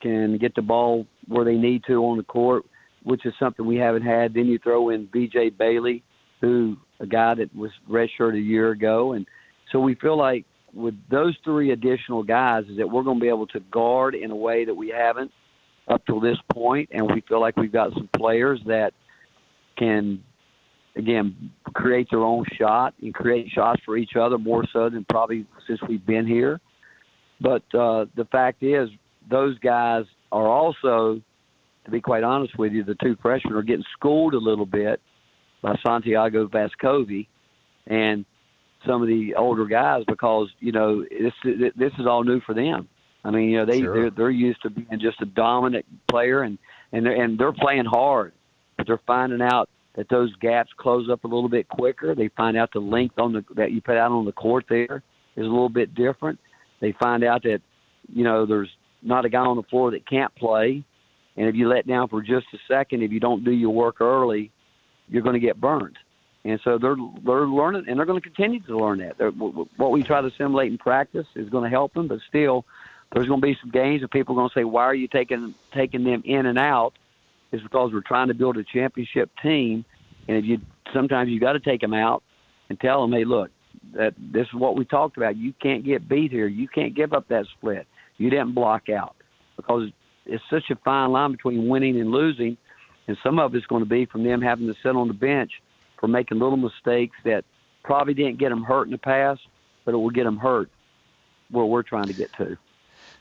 can 0.00 0.38
get 0.38 0.54
the 0.54 0.62
ball 0.62 1.06
where 1.28 1.44
they 1.44 1.56
need 1.56 1.84
to 1.86 2.04
on 2.04 2.16
the 2.16 2.24
court, 2.24 2.64
which 3.02 3.24
is 3.24 3.34
something 3.38 3.64
we 3.64 3.76
haven't 3.76 4.02
had. 4.02 4.34
Then 4.34 4.46
you 4.46 4.58
throw 4.58 4.90
in 4.90 5.06
B.J. 5.06 5.50
Bailey, 5.50 6.02
who 6.40 6.76
a 7.00 7.06
guy 7.06 7.34
that 7.34 7.54
was 7.54 7.70
redshirted 7.88 8.36
a 8.36 8.40
year 8.40 8.70
ago, 8.70 9.12
and 9.12 9.26
so 9.70 9.80
we 9.80 9.94
feel 9.94 10.16
like 10.16 10.44
with 10.74 10.94
those 11.10 11.36
three 11.44 11.70
additional 11.70 12.22
guys 12.22 12.64
is 12.68 12.78
that 12.78 12.90
we're 12.90 13.02
going 13.02 13.18
to 13.18 13.22
be 13.22 13.28
able 13.28 13.46
to 13.48 13.60
guard 13.60 14.14
in 14.14 14.30
a 14.30 14.36
way 14.36 14.64
that 14.64 14.74
we 14.74 14.88
haven't 14.88 15.30
up 15.88 16.04
till 16.06 16.20
this 16.20 16.38
point, 16.52 16.88
and 16.92 17.06
we 17.06 17.22
feel 17.28 17.40
like 17.40 17.56
we've 17.56 17.72
got 17.72 17.92
some 17.92 18.08
players 18.16 18.60
that 18.66 18.92
can, 19.76 20.22
again, 20.96 21.52
create 21.74 22.08
their 22.10 22.22
own 22.22 22.44
shot 22.58 22.94
and 23.02 23.12
create 23.14 23.50
shots 23.50 23.80
for 23.84 23.96
each 23.96 24.16
other 24.18 24.38
more 24.38 24.64
so 24.72 24.88
than 24.88 25.04
probably 25.08 25.46
since 25.66 25.80
we've 25.88 26.06
been 26.06 26.26
here. 26.26 26.60
But 27.40 27.62
uh, 27.74 28.06
the 28.16 28.26
fact 28.30 28.62
is, 28.62 28.88
those 29.30 29.58
guys 29.58 30.04
are 30.32 30.48
also, 30.48 31.20
to 31.84 31.90
be 31.90 32.00
quite 32.00 32.24
honest 32.24 32.58
with 32.58 32.72
you, 32.72 32.84
the 32.84 32.96
two 33.02 33.16
freshmen 33.20 33.54
are 33.54 33.62
getting 33.62 33.84
schooled 33.92 34.34
a 34.34 34.38
little 34.38 34.66
bit 34.66 35.00
by 35.62 35.76
Santiago 35.86 36.46
Vescovi 36.46 37.26
and 37.86 38.24
some 38.86 39.02
of 39.02 39.08
the 39.08 39.34
older 39.36 39.66
guys 39.66 40.02
because 40.06 40.48
you 40.60 40.72
know 40.72 41.02
this 41.02 41.32
this 41.76 41.92
is 41.98 42.06
all 42.06 42.24
new 42.24 42.40
for 42.40 42.54
them. 42.54 42.88
I 43.24 43.30
mean, 43.30 43.50
you 43.50 43.58
know, 43.58 43.66
they 43.66 43.80
sure. 43.80 43.94
they're, 43.94 44.10
they're 44.10 44.30
used 44.30 44.62
to 44.62 44.70
being 44.70 45.00
just 45.00 45.20
a 45.22 45.26
dominant 45.26 45.86
player, 46.10 46.42
and 46.42 46.58
and 46.92 47.06
they're, 47.06 47.22
and 47.22 47.38
they're 47.38 47.52
playing 47.52 47.86
hard, 47.86 48.32
but 48.76 48.86
they're 48.86 49.00
finding 49.06 49.42
out 49.42 49.68
that 49.96 50.08
those 50.08 50.34
gaps 50.36 50.70
close 50.76 51.08
up 51.10 51.24
a 51.24 51.26
little 51.26 51.48
bit 51.48 51.68
quicker. 51.68 52.14
They 52.14 52.28
find 52.36 52.56
out 52.56 52.70
the 52.72 52.80
length 52.80 53.18
on 53.18 53.32
the 53.32 53.44
that 53.56 53.72
you 53.72 53.80
put 53.80 53.96
out 53.96 54.12
on 54.12 54.24
the 54.24 54.32
court 54.32 54.66
there 54.68 55.02
is 55.36 55.44
a 55.44 55.48
little 55.48 55.68
bit 55.68 55.94
different. 55.94 56.38
They 56.80 56.92
find 57.00 57.24
out 57.24 57.42
that 57.44 57.60
you 58.12 58.24
know 58.24 58.46
there's 58.46 58.70
not 59.02 59.24
a 59.24 59.28
guy 59.28 59.40
on 59.40 59.56
the 59.56 59.62
floor 59.64 59.90
that 59.92 60.08
can't 60.08 60.34
play, 60.36 60.84
and 61.36 61.48
if 61.48 61.54
you 61.54 61.68
let 61.68 61.86
down 61.86 62.08
for 62.08 62.20
just 62.20 62.46
a 62.52 62.58
second, 62.68 63.02
if 63.02 63.10
you 63.10 63.20
don't 63.20 63.44
do 63.44 63.52
your 63.52 63.70
work 63.70 64.00
early, 64.00 64.50
you're 65.08 65.22
going 65.22 65.34
to 65.34 65.40
get 65.40 65.60
burned. 65.60 65.96
And 66.44 66.60
so 66.62 66.76
they're 66.76 66.96
they're 67.24 67.46
learning, 67.46 67.84
and 67.88 67.98
they're 67.98 68.06
going 68.06 68.20
to 68.20 68.28
continue 68.28 68.60
to 68.60 68.78
learn 68.78 68.98
that. 68.98 69.16
They're, 69.16 69.30
what 69.30 69.90
we 69.90 70.02
try 70.02 70.20
to 70.20 70.26
assimilate 70.26 70.70
in 70.70 70.78
practice 70.78 71.26
is 71.34 71.48
going 71.48 71.64
to 71.64 71.70
help 71.70 71.94
them, 71.94 72.06
but 72.06 72.20
still, 72.28 72.66
there's 73.12 73.26
going 73.26 73.40
to 73.40 73.46
be 73.46 73.56
some 73.60 73.70
games 73.70 74.02
and 74.02 74.10
people 74.10 74.34
are 74.34 74.40
going 74.40 74.50
to 74.50 74.54
say, 74.54 74.64
why 74.64 74.82
are 74.82 74.94
you 74.94 75.08
taking 75.08 75.54
taking 75.72 76.04
them 76.04 76.22
in 76.24 76.44
and 76.44 76.58
out? 76.58 76.92
Is 77.50 77.62
because 77.62 77.92
we're 77.92 78.02
trying 78.02 78.28
to 78.28 78.34
build 78.34 78.58
a 78.58 78.64
championship 78.64 79.30
team, 79.42 79.86
and 80.28 80.36
if 80.36 80.44
you 80.44 80.60
sometimes 80.92 81.30
you 81.30 81.40
got 81.40 81.52
to 81.52 81.60
take 81.60 81.80
them 81.80 81.94
out 81.94 82.22
and 82.68 82.78
tell 82.78 83.00
them, 83.00 83.12
hey, 83.12 83.24
look, 83.24 83.50
that 83.94 84.14
this 84.18 84.46
is 84.46 84.54
what 84.54 84.76
we 84.76 84.84
talked 84.84 85.16
about. 85.16 85.36
You 85.36 85.54
can't 85.62 85.82
get 85.82 86.08
beat 86.08 86.30
here. 86.30 86.46
You 86.46 86.68
can't 86.68 86.94
give 86.94 87.14
up 87.14 87.28
that 87.28 87.46
split. 87.56 87.86
You 88.18 88.28
didn't 88.28 88.52
block 88.52 88.90
out 88.90 89.16
because 89.56 89.90
it's 90.26 90.44
such 90.50 90.70
a 90.70 90.76
fine 90.76 91.10
line 91.12 91.32
between 91.32 91.68
winning 91.68 91.98
and 91.98 92.10
losing, 92.10 92.58
and 93.08 93.16
some 93.22 93.38
of 93.38 93.54
it's 93.54 93.66
going 93.66 93.82
to 93.82 93.88
be 93.88 94.04
from 94.04 94.24
them 94.24 94.42
having 94.42 94.66
to 94.66 94.74
sit 94.82 94.94
on 94.94 95.08
the 95.08 95.14
bench 95.14 95.52
for 95.98 96.08
making 96.08 96.38
little 96.38 96.56
mistakes 96.56 97.16
that 97.24 97.44
probably 97.82 98.14
didn't 98.14 98.38
get 98.38 98.48
them 98.50 98.62
hurt 98.62 98.84
in 98.84 98.92
the 98.92 98.98
past, 98.98 99.40
but 99.84 99.94
it 99.94 99.96
will 99.96 100.10
get 100.10 100.24
them 100.24 100.38
hurt 100.38 100.70
where 101.50 101.64
we're 101.64 101.82
trying 101.82 102.06
to 102.06 102.14
get 102.14 102.30
to. 102.38 102.56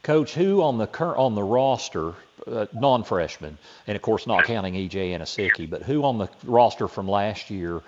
Coach, 0.01 0.33
who 0.33 0.61
on 0.61 0.77
the 0.77 0.87
cur- 0.87 1.15
on 1.15 1.35
the 1.35 1.43
roster, 1.43 2.13
uh, 2.47 2.65
non-freshman, 2.73 3.57
and 3.87 3.95
of 3.95 4.01
course 4.01 4.27
not 4.27 4.43
counting 4.43 4.73
EJ 4.73 5.11
Anosike, 5.17 5.69
but 5.69 5.83
who 5.83 6.03
on 6.03 6.17
the 6.17 6.29
roster 6.43 6.87
from 6.87 7.07
last 7.07 7.49
year 7.49 7.81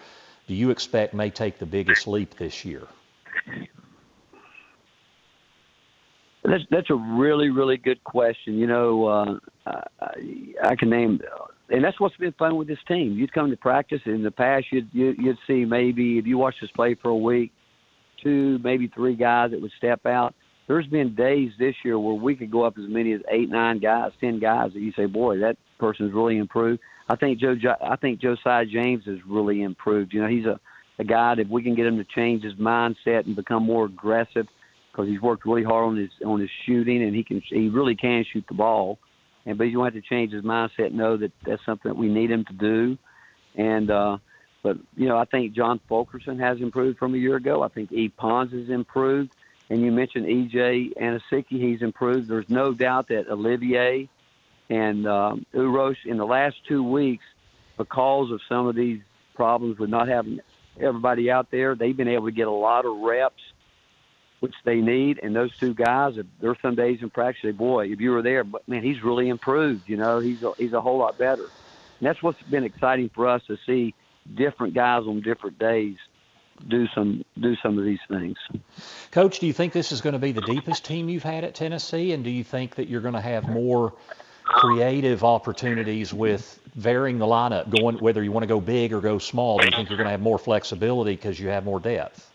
do 0.47 0.53
you 0.53 0.69
expect 0.69 1.13
may 1.13 1.29
take 1.29 1.57
the 1.57 1.65
biggest 1.65 2.07
leap 2.07 2.35
this 2.37 2.63
year? 2.63 2.87
That's 6.43 6.63
that's 6.69 6.89
a 6.91 6.95
really 6.95 7.49
really 7.49 7.77
good 7.77 8.03
question. 8.03 8.57
You 8.57 8.67
know, 8.67 9.05
uh, 9.07 9.39
I, 9.99 10.53
I 10.63 10.75
can 10.75 10.89
name, 10.89 11.19
and 11.69 11.83
that's 11.83 11.99
what's 11.99 12.15
been 12.17 12.33
fun 12.33 12.55
with 12.57 12.67
this 12.67 12.79
team. 12.87 13.13
You'd 13.13 13.33
come 13.33 13.49
to 13.49 13.57
practice 13.57 14.01
in 14.05 14.23
the 14.23 14.31
past, 14.31 14.65
you'd 14.71 14.89
you'd 14.93 15.37
see 15.47 15.65
maybe 15.65 16.17
if 16.17 16.25
you 16.25 16.37
watch 16.37 16.55
us 16.61 16.69
play 16.75 16.95
for 16.95 17.09
a 17.09 17.15
week, 17.15 17.51
two 18.23 18.59
maybe 18.63 18.87
three 18.93 19.15
guys 19.15 19.51
that 19.51 19.61
would 19.61 19.71
step 19.77 20.05
out 20.05 20.35
there's 20.67 20.87
been 20.87 21.13
days 21.15 21.51
this 21.59 21.75
year 21.83 21.99
where 21.99 22.15
we 22.15 22.35
could 22.35 22.51
go 22.51 22.63
up 22.63 22.77
as 22.77 22.85
many 22.87 23.13
as 23.13 23.21
eight, 23.29 23.49
nine 23.49 23.79
guys, 23.79 24.11
ten 24.19 24.39
guys 24.39 24.73
that 24.73 24.79
you 24.79 24.91
say, 24.93 25.05
boy, 25.05 25.39
that 25.39 25.57
person's 25.79 26.13
really 26.13 26.37
improved. 26.37 26.81
I 27.07 27.15
think 27.15 27.39
Joe, 27.39 27.55
I 27.83 27.95
think 27.97 28.19
Josiah 28.19 28.65
James 28.65 29.05
has 29.05 29.17
really 29.27 29.61
improved. 29.61 30.13
You 30.13 30.21
know, 30.21 30.27
he's 30.27 30.45
a 30.45 30.59
a 30.97 31.03
guy 31.03 31.35
that 31.35 31.41
if 31.41 31.47
we 31.49 31.61
can 31.61 31.75
get 31.75 31.85
him 31.85 31.97
to 31.97 32.05
change 32.05 32.43
his 32.43 32.53
mindset 32.53 33.25
and 33.25 33.35
become 33.35 33.63
more 33.63 33.83
aggressive 33.85 34.47
because 34.91 35.09
he's 35.09 35.19
worked 35.19 35.45
really 35.45 35.63
hard 35.63 35.87
on 35.87 35.97
his 35.97 36.09
on 36.25 36.39
his 36.39 36.49
shooting 36.65 37.03
and 37.03 37.13
he 37.13 37.23
can 37.23 37.41
he 37.47 37.67
really 37.69 37.95
can 37.95 38.25
shoot 38.31 38.45
the 38.47 38.55
ball. 38.55 38.97
And 39.45 39.57
but 39.57 39.65
going 39.65 39.73
to 39.73 39.83
have 39.83 39.93
to 39.93 40.01
change 40.01 40.31
his 40.31 40.43
mindset, 40.43 40.91
know 40.91 41.17
that 41.17 41.31
that's 41.45 41.63
something 41.65 41.89
that 41.89 41.97
we 41.97 42.07
need 42.07 42.31
him 42.31 42.45
to 42.45 42.53
do. 42.53 42.97
And 43.55 43.91
uh, 43.91 44.17
but 44.63 44.77
you 44.97 45.07
know, 45.07 45.17
I 45.17 45.25
think 45.25 45.53
John 45.53 45.79
Fulkerson 45.87 46.39
has 46.39 46.59
improved 46.59 46.97
from 46.97 47.13
a 47.13 47.17
year 47.17 47.35
ago. 47.35 47.61
I 47.61 47.67
think 47.67 47.91
E. 47.91 48.09
Pons 48.09 48.51
has 48.51 48.69
improved. 48.69 49.31
And 49.69 49.81
you 49.81 49.91
mentioned 49.91 50.25
EJ 50.27 50.95
Anosike, 50.97 51.45
he's 51.49 51.81
improved. 51.81 52.27
There's 52.27 52.49
no 52.49 52.73
doubt 52.73 53.07
that 53.07 53.27
Olivier 53.27 54.07
and 54.69 55.07
um, 55.07 55.45
Uros 55.53 55.97
in 56.05 56.17
the 56.17 56.25
last 56.25 56.55
two 56.67 56.83
weeks, 56.83 57.23
because 57.77 58.31
of 58.31 58.41
some 58.47 58.67
of 58.67 58.75
these 58.75 59.01
problems 59.35 59.79
with 59.79 59.89
not 59.89 60.07
having 60.07 60.39
everybody 60.79 61.31
out 61.31 61.49
there, 61.51 61.75
they've 61.75 61.97
been 61.97 62.07
able 62.07 62.25
to 62.25 62.31
get 62.31 62.47
a 62.47 62.51
lot 62.51 62.85
of 62.85 62.97
reps, 62.99 63.41
which 64.45 64.55
they 64.63 64.75
need. 64.75 65.19
And 65.23 65.35
those 65.35 65.55
two 65.57 65.73
guys, 65.73 66.13
there's 66.39 66.57
some 66.61 66.75
days 66.75 66.99
in 67.01 67.09
practice, 67.09 67.55
boy, 67.55 67.87
if 67.87 67.99
you 67.99 68.11
were 68.11 68.21
there, 68.21 68.43
but 68.43 68.67
man, 68.67 68.83
he's 68.83 69.03
really 69.03 69.27
improved. 69.29 69.89
You 69.89 69.97
know, 69.97 70.19
he's 70.19 70.43
a, 70.43 70.53
he's 70.55 70.73
a 70.73 70.81
whole 70.81 70.99
lot 70.99 71.17
better. 71.17 71.43
And 71.43 72.07
that's 72.07 72.21
what's 72.21 72.41
been 72.43 72.63
exciting 72.63 73.09
for 73.09 73.27
us 73.27 73.41
to 73.47 73.57
see 73.65 73.95
different 74.35 74.75
guys 74.75 75.03
on 75.07 75.21
different 75.21 75.57
days 75.57 75.97
do 76.67 76.87
some 76.93 77.25
do 77.39 77.55
some 77.57 77.79
of 77.79 77.85
these 77.85 77.99
things. 78.07 78.37
Coach, 79.11 79.39
do 79.39 79.47
you 79.47 79.53
think 79.53 79.73
this 79.73 79.91
is 79.91 80.01
going 80.01 80.13
to 80.13 80.19
be 80.19 80.31
the 80.31 80.41
deepest 80.41 80.85
team 80.85 81.09
you've 81.09 81.23
had 81.23 81.43
at 81.43 81.55
Tennessee, 81.55 82.13
and 82.13 82.23
do 82.23 82.29
you 82.29 82.43
think 82.43 82.75
that 82.75 82.87
you're 82.87 83.01
going 83.01 83.15
to 83.15 83.21
have 83.21 83.49
more 83.49 83.93
creative 84.43 85.23
opportunities 85.23 86.13
with 86.13 86.59
varying 86.75 87.17
the 87.17 87.25
lineup, 87.25 87.69
going 87.75 87.97
whether 87.97 88.23
you 88.23 88.31
want 88.31 88.43
to 88.43 88.47
go 88.47 88.61
big 88.61 88.93
or 88.93 89.01
go 89.01 89.17
small? 89.17 89.57
Do 89.57 89.65
you 89.65 89.71
think 89.71 89.89
you're 89.89 89.97
going 89.97 90.05
to 90.05 90.11
have 90.11 90.21
more 90.21 90.37
flexibility 90.37 91.15
because 91.15 91.39
you 91.39 91.49
have 91.49 91.65
more 91.65 91.79
depth? 91.79 92.31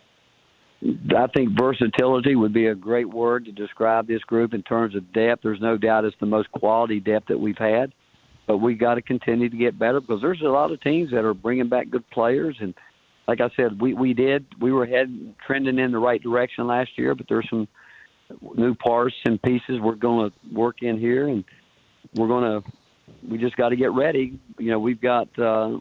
I 0.82 1.26
think 1.34 1.58
versatility 1.58 2.36
would 2.36 2.54
be 2.54 2.66
a 2.66 2.74
great 2.74 3.08
word 3.08 3.44
to 3.44 3.52
describe 3.52 4.06
this 4.06 4.22
group 4.22 4.54
in 4.54 4.62
terms 4.62 4.94
of 4.94 5.12
depth. 5.12 5.42
There's 5.42 5.60
no 5.60 5.76
doubt 5.76 6.04
it's 6.06 6.16
the 6.20 6.26
most 6.26 6.50
quality 6.52 7.00
depth 7.00 7.28
that 7.28 7.38
we've 7.38 7.58
had, 7.58 7.92
but 8.46 8.58
we 8.58 8.74
got 8.74 8.94
to 8.94 9.02
continue 9.02 9.50
to 9.50 9.56
get 9.56 9.78
better 9.78 10.00
because 10.00 10.22
there's 10.22 10.40
a 10.40 10.46
lot 10.46 10.72
of 10.72 10.80
teams 10.80 11.10
that 11.10 11.24
are 11.24 11.34
bringing 11.34 11.68
back 11.68 11.90
good 11.90 12.08
players 12.10 12.56
and 12.60 12.74
like 13.30 13.40
I 13.40 13.48
said, 13.54 13.80
we 13.80 13.94
we 13.94 14.12
did 14.12 14.44
we 14.60 14.72
were 14.72 14.84
heading 14.84 15.36
trending 15.46 15.78
in 15.78 15.92
the 15.92 15.98
right 16.00 16.20
direction 16.20 16.66
last 16.66 16.90
year, 16.96 17.14
but 17.14 17.26
there's 17.28 17.48
some 17.48 17.68
new 18.56 18.74
parts 18.74 19.14
and 19.24 19.40
pieces 19.40 19.78
we're 19.80 19.94
going 19.94 20.30
to 20.30 20.36
work 20.52 20.82
in 20.82 20.98
here, 20.98 21.28
and 21.28 21.44
we're 22.16 22.26
going 22.26 22.60
to 22.60 22.72
we 23.30 23.38
just 23.38 23.56
got 23.56 23.68
to 23.68 23.76
get 23.76 23.92
ready. 23.92 24.36
You 24.58 24.72
know, 24.72 24.80
we've 24.80 25.00
got 25.00 25.28
uh, 25.38 25.78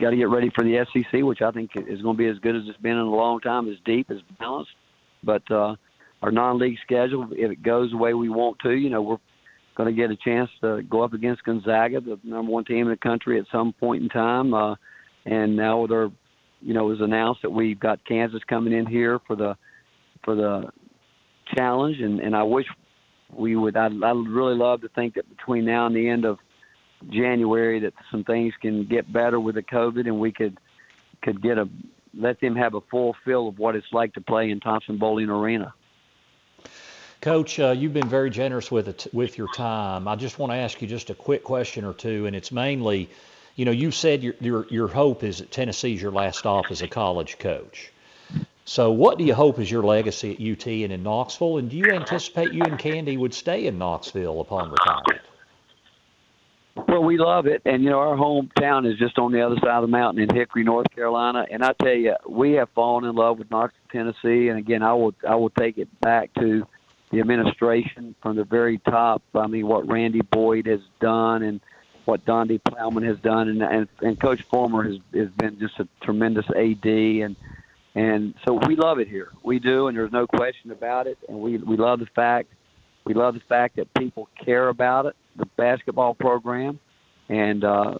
got 0.00 0.10
to 0.10 0.16
get 0.16 0.28
ready 0.28 0.50
for 0.54 0.64
the 0.64 0.84
SEC, 0.92 1.22
which 1.22 1.42
I 1.42 1.50
think 1.50 1.70
is 1.76 2.02
going 2.02 2.16
to 2.16 2.22
be 2.22 2.28
as 2.28 2.38
good 2.38 2.56
as 2.56 2.62
it's 2.66 2.78
been 2.78 2.92
in 2.92 2.98
a 2.98 3.10
long 3.10 3.40
time, 3.40 3.68
as 3.68 3.76
deep, 3.84 4.10
as 4.10 4.18
balanced. 4.38 4.72
But 5.22 5.42
uh, 5.50 5.76
our 6.22 6.30
non-league 6.30 6.78
schedule, 6.84 7.28
if 7.32 7.50
it 7.50 7.62
goes 7.62 7.90
the 7.90 7.96
way 7.96 8.14
we 8.14 8.28
want 8.28 8.58
to, 8.60 8.72
you 8.72 8.90
know, 8.90 9.02
we're 9.02 9.18
going 9.76 9.94
to 9.94 10.00
get 10.00 10.10
a 10.10 10.16
chance 10.16 10.50
to 10.60 10.82
go 10.82 11.02
up 11.02 11.12
against 11.12 11.44
Gonzaga, 11.44 12.00
the 12.00 12.18
number 12.22 12.50
one 12.50 12.64
team 12.64 12.82
in 12.82 12.90
the 12.90 12.96
country, 12.96 13.38
at 13.38 13.46
some 13.50 13.72
point 13.72 14.02
in 14.02 14.08
time. 14.08 14.54
Uh, 14.54 14.74
and 15.26 15.56
now 15.56 15.80
with 15.80 15.90
our 15.90 16.10
you 16.64 16.72
know, 16.72 16.86
it 16.86 16.92
was 16.92 17.00
announced 17.02 17.42
that 17.42 17.50
we've 17.50 17.78
got 17.78 18.04
Kansas 18.06 18.40
coming 18.48 18.72
in 18.72 18.86
here 18.86 19.20
for 19.26 19.36
the 19.36 19.54
for 20.24 20.34
the 20.34 20.70
challenge, 21.54 22.00
and 22.00 22.20
and 22.20 22.34
I 22.34 22.42
wish 22.42 22.66
we 23.30 23.54
would. 23.54 23.76
I'd, 23.76 23.92
I'd 24.02 24.28
really 24.28 24.56
love 24.56 24.80
to 24.80 24.88
think 24.88 25.14
that 25.14 25.28
between 25.28 25.66
now 25.66 25.86
and 25.86 25.94
the 25.94 26.08
end 26.08 26.24
of 26.24 26.38
January 27.10 27.80
that 27.80 27.94
some 28.10 28.24
things 28.24 28.54
can 28.60 28.84
get 28.84 29.12
better 29.12 29.38
with 29.38 29.54
the 29.54 29.62
COVID, 29.62 30.06
and 30.06 30.18
we 30.18 30.32
could 30.32 30.58
could 31.22 31.42
get 31.42 31.58
a 31.58 31.68
let 32.16 32.40
them 32.40 32.54
have 32.54 32.74
a 32.74 32.80
full 32.80 33.16
feel 33.24 33.48
of 33.48 33.58
what 33.58 33.74
it's 33.74 33.92
like 33.92 34.14
to 34.14 34.20
play 34.20 34.50
in 34.50 34.60
Thompson 34.60 34.98
Boling 34.98 35.30
Arena. 35.30 35.74
Coach, 37.20 37.58
uh, 37.58 37.74
you've 37.76 37.94
been 37.94 38.08
very 38.08 38.30
generous 38.30 38.70
with 38.70 38.86
it, 38.86 39.06
with 39.12 39.38
your 39.38 39.48
time. 39.54 40.06
I 40.06 40.14
just 40.14 40.38
want 40.38 40.52
to 40.52 40.56
ask 40.56 40.80
you 40.82 40.86
just 40.86 41.10
a 41.10 41.14
quick 41.14 41.42
question 41.42 41.84
or 41.84 41.94
two, 41.94 42.26
and 42.26 42.36
it's 42.36 42.52
mainly 42.52 43.08
you 43.56 43.64
know, 43.64 43.70
you 43.70 43.90
said 43.90 44.22
your, 44.22 44.34
your, 44.40 44.66
your 44.68 44.88
hope 44.88 45.22
is 45.22 45.38
that 45.38 45.50
Tennessee's 45.50 46.02
your 46.02 46.10
last 46.10 46.40
stop 46.40 46.66
as 46.70 46.82
a 46.82 46.88
college 46.88 47.38
coach. 47.38 47.92
So, 48.64 48.90
what 48.90 49.18
do 49.18 49.24
you 49.24 49.34
hope 49.34 49.58
is 49.58 49.70
your 49.70 49.82
legacy 49.82 50.32
at 50.32 50.40
UT 50.40 50.66
and 50.66 50.92
in 50.92 51.02
Knoxville? 51.02 51.58
And 51.58 51.70
do 51.70 51.76
you 51.76 51.92
anticipate 51.92 52.52
you 52.52 52.62
and 52.62 52.78
Candy 52.78 53.16
would 53.16 53.34
stay 53.34 53.66
in 53.66 53.78
Knoxville 53.78 54.40
upon 54.40 54.70
retirement? 54.70 55.20
Well, 56.94 57.02
we 57.02 57.18
love 57.18 57.48
it, 57.48 57.60
and 57.64 57.82
you 57.82 57.90
know 57.90 57.98
our 57.98 58.16
hometown 58.16 58.88
is 58.88 58.96
just 58.96 59.18
on 59.18 59.32
the 59.32 59.44
other 59.44 59.56
side 59.56 59.78
of 59.78 59.82
the 59.82 59.88
mountain 59.88 60.22
in 60.22 60.32
Hickory, 60.32 60.62
North 60.62 60.86
Carolina. 60.94 61.44
And 61.50 61.64
I 61.64 61.72
tell 61.72 61.92
you, 61.92 62.14
we 62.28 62.52
have 62.52 62.68
fallen 62.68 63.04
in 63.04 63.16
love 63.16 63.40
with 63.40 63.50
Knoxville, 63.50 63.80
Tennessee. 63.90 64.46
And 64.46 64.60
again, 64.60 64.84
I 64.84 64.92
will 64.94 65.12
I 65.28 65.34
will 65.34 65.50
take 65.50 65.76
it 65.76 65.88
back 66.00 66.32
to 66.34 66.64
the 67.10 67.18
administration 67.18 68.14
from 68.22 68.36
the 68.36 68.44
very 68.44 68.78
top. 68.78 69.24
I 69.34 69.48
mean, 69.48 69.66
what 69.66 69.90
Randy 69.90 70.20
Boyd 70.20 70.66
has 70.66 70.82
done, 71.00 71.42
and 71.42 71.60
what 72.04 72.24
Donde 72.26 72.62
Plowman 72.62 73.02
has 73.02 73.18
done, 73.18 73.48
and, 73.48 73.60
and 73.60 73.88
and 74.00 74.20
Coach 74.20 74.42
Fulmer 74.44 74.84
has 74.84 74.98
has 75.12 75.30
been 75.30 75.58
just 75.58 75.80
a 75.80 75.88
tremendous 76.00 76.46
AD, 76.50 76.86
and 76.86 77.34
and 77.96 78.34
so 78.44 78.60
we 78.68 78.76
love 78.76 79.00
it 79.00 79.08
here. 79.08 79.32
We 79.42 79.58
do, 79.58 79.88
and 79.88 79.98
there's 79.98 80.12
no 80.12 80.28
question 80.28 80.70
about 80.70 81.08
it. 81.08 81.18
And 81.28 81.40
we 81.40 81.56
we 81.56 81.76
love 81.76 81.98
the 81.98 82.06
fact 82.06 82.52
we 83.04 83.14
love 83.14 83.34
the 83.34 83.40
fact 83.48 83.76
that 83.76 83.92
people 83.94 84.28
care 84.44 84.68
about 84.68 85.06
it, 85.06 85.16
the 85.36 85.46
basketball 85.56 86.14
program, 86.14 86.78
and 87.28 87.64
uh, 87.64 87.98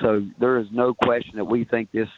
so 0.00 0.22
there 0.38 0.58
is 0.58 0.66
no 0.72 0.94
question 0.94 1.36
that 1.36 1.44
we 1.44 1.64
think 1.64 1.90
this 1.92 2.08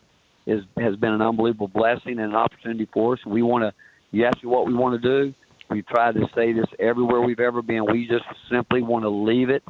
is 0.46 0.62
has 0.78 0.96
been 0.96 1.12
an 1.12 1.22
unbelievable 1.22 1.68
blessing 1.68 2.18
and 2.18 2.30
an 2.30 2.34
opportunity 2.34 2.88
for 2.92 3.14
us. 3.14 3.20
We 3.26 3.42
want 3.42 3.62
to. 3.62 3.72
You 4.12 4.26
ask 4.26 4.42
me 4.42 4.50
what 4.50 4.66
we 4.66 4.74
want 4.74 5.00
to 5.00 5.08
do. 5.08 5.34
We 5.70 5.82
try 5.82 6.10
to 6.10 6.26
say 6.34 6.52
this 6.52 6.66
everywhere 6.80 7.20
we've 7.20 7.38
ever 7.38 7.62
been. 7.62 7.86
We 7.86 8.08
just 8.08 8.24
simply 8.50 8.82
want 8.82 9.04
to 9.04 9.08
leave 9.08 9.50
it 9.50 9.62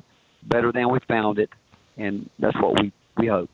better 0.44 0.72
than 0.72 0.90
we 0.90 0.98
found 1.06 1.38
it, 1.38 1.50
and 1.98 2.30
that's 2.38 2.56
what 2.56 2.80
we, 2.80 2.90
we 3.18 3.26
hope. 3.26 3.50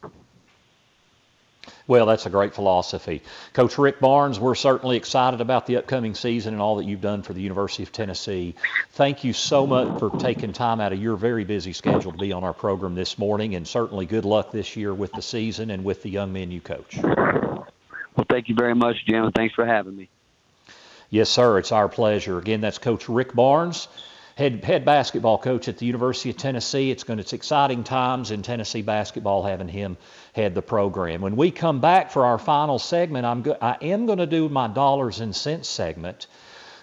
Well, 1.87 2.07
that's 2.07 2.27
a 2.27 2.31
great 2.31 2.55
philosophy. 2.55 3.23
Coach 3.53 3.79
Rick 3.79 4.01
Barnes, 4.01 4.41
we're 4.41 4.55
certainly 4.55 4.97
excited 4.97 5.41
about 5.41 5.67
the 5.67 5.77
upcoming 5.77 6.15
season 6.15 6.53
and 6.53 6.61
all 6.61 6.77
that 6.77 6.85
you've 6.85 7.01
done 7.01 7.23
for 7.23 7.33
the 7.33 7.41
University 7.41 7.83
of 7.83 7.93
Tennessee. 7.93 8.55
Thank 8.93 9.23
you 9.23 9.33
so 9.33 9.67
much 9.67 9.99
for 9.99 10.11
taking 10.19 10.53
time 10.53 10.81
out 10.81 10.93
of 10.93 11.01
your 11.01 11.17
very 11.17 11.45
busy 11.45 11.73
schedule 11.73 12.13
to 12.13 12.19
be 12.19 12.33
on 12.33 12.43
our 12.43 12.53
program 12.55 12.95
this 12.95 13.19
morning, 13.19 13.55
and 13.55 13.67
certainly 13.67 14.07
good 14.07 14.25
luck 14.25 14.51
this 14.51 14.77
year 14.77 14.93
with 14.93 15.13
the 15.13 15.23
season 15.23 15.71
and 15.71 15.85
with 15.85 16.03
the 16.03 16.11
young 16.11 16.33
men 16.33 16.51
you 16.51 16.61
coach. 16.61 16.99
Well, 17.03 18.27
thank 18.29 18.49
you 18.49 18.55
very 18.55 18.75
much, 18.75 19.05
Jim, 19.07 19.25
and 19.25 19.35
thanks 19.35 19.55
for 19.55 19.65
having 19.65 19.97
me. 19.97 20.09
Yes, 21.11 21.31
sir. 21.31 21.59
It's 21.59 21.71
our 21.71 21.89
pleasure. 21.89 22.39
Again, 22.39 22.61
that's 22.61 22.79
Coach 22.79 23.09
Rick 23.09 23.35
Barnes 23.35 23.87
head 24.37 24.63
head 24.65 24.85
basketball 24.85 25.39
coach 25.39 25.67
at 25.67 25.79
the 25.79 25.87
University 25.87 26.29
of 26.29 26.37
Tennessee. 26.37 26.91
It's 26.91 27.05
going 27.05 27.19
it's 27.19 27.33
exciting 27.33 27.85
times 27.85 28.31
in 28.31 28.43
Tennessee 28.43 28.83
basketball 28.83 29.43
having 29.43 29.69
him 29.69 29.97
head 30.35 30.55
the 30.55 30.63
program. 30.63 31.23
When 31.23 31.37
we 31.37 31.51
come 31.51 31.81
back 31.81 32.11
for 32.11 32.27
our 32.27 32.39
final 32.39 32.79
segment, 32.79 33.25
I'm 33.25 33.43
go, 33.43 33.57
I 33.61 33.79
am 33.81 34.05
going 34.05 34.19
to 34.19 34.27
do 34.27 34.49
my 34.49 34.69
dollars 34.69 35.21
and 35.21 35.35
cents 35.35 35.69
segment. 35.69 36.27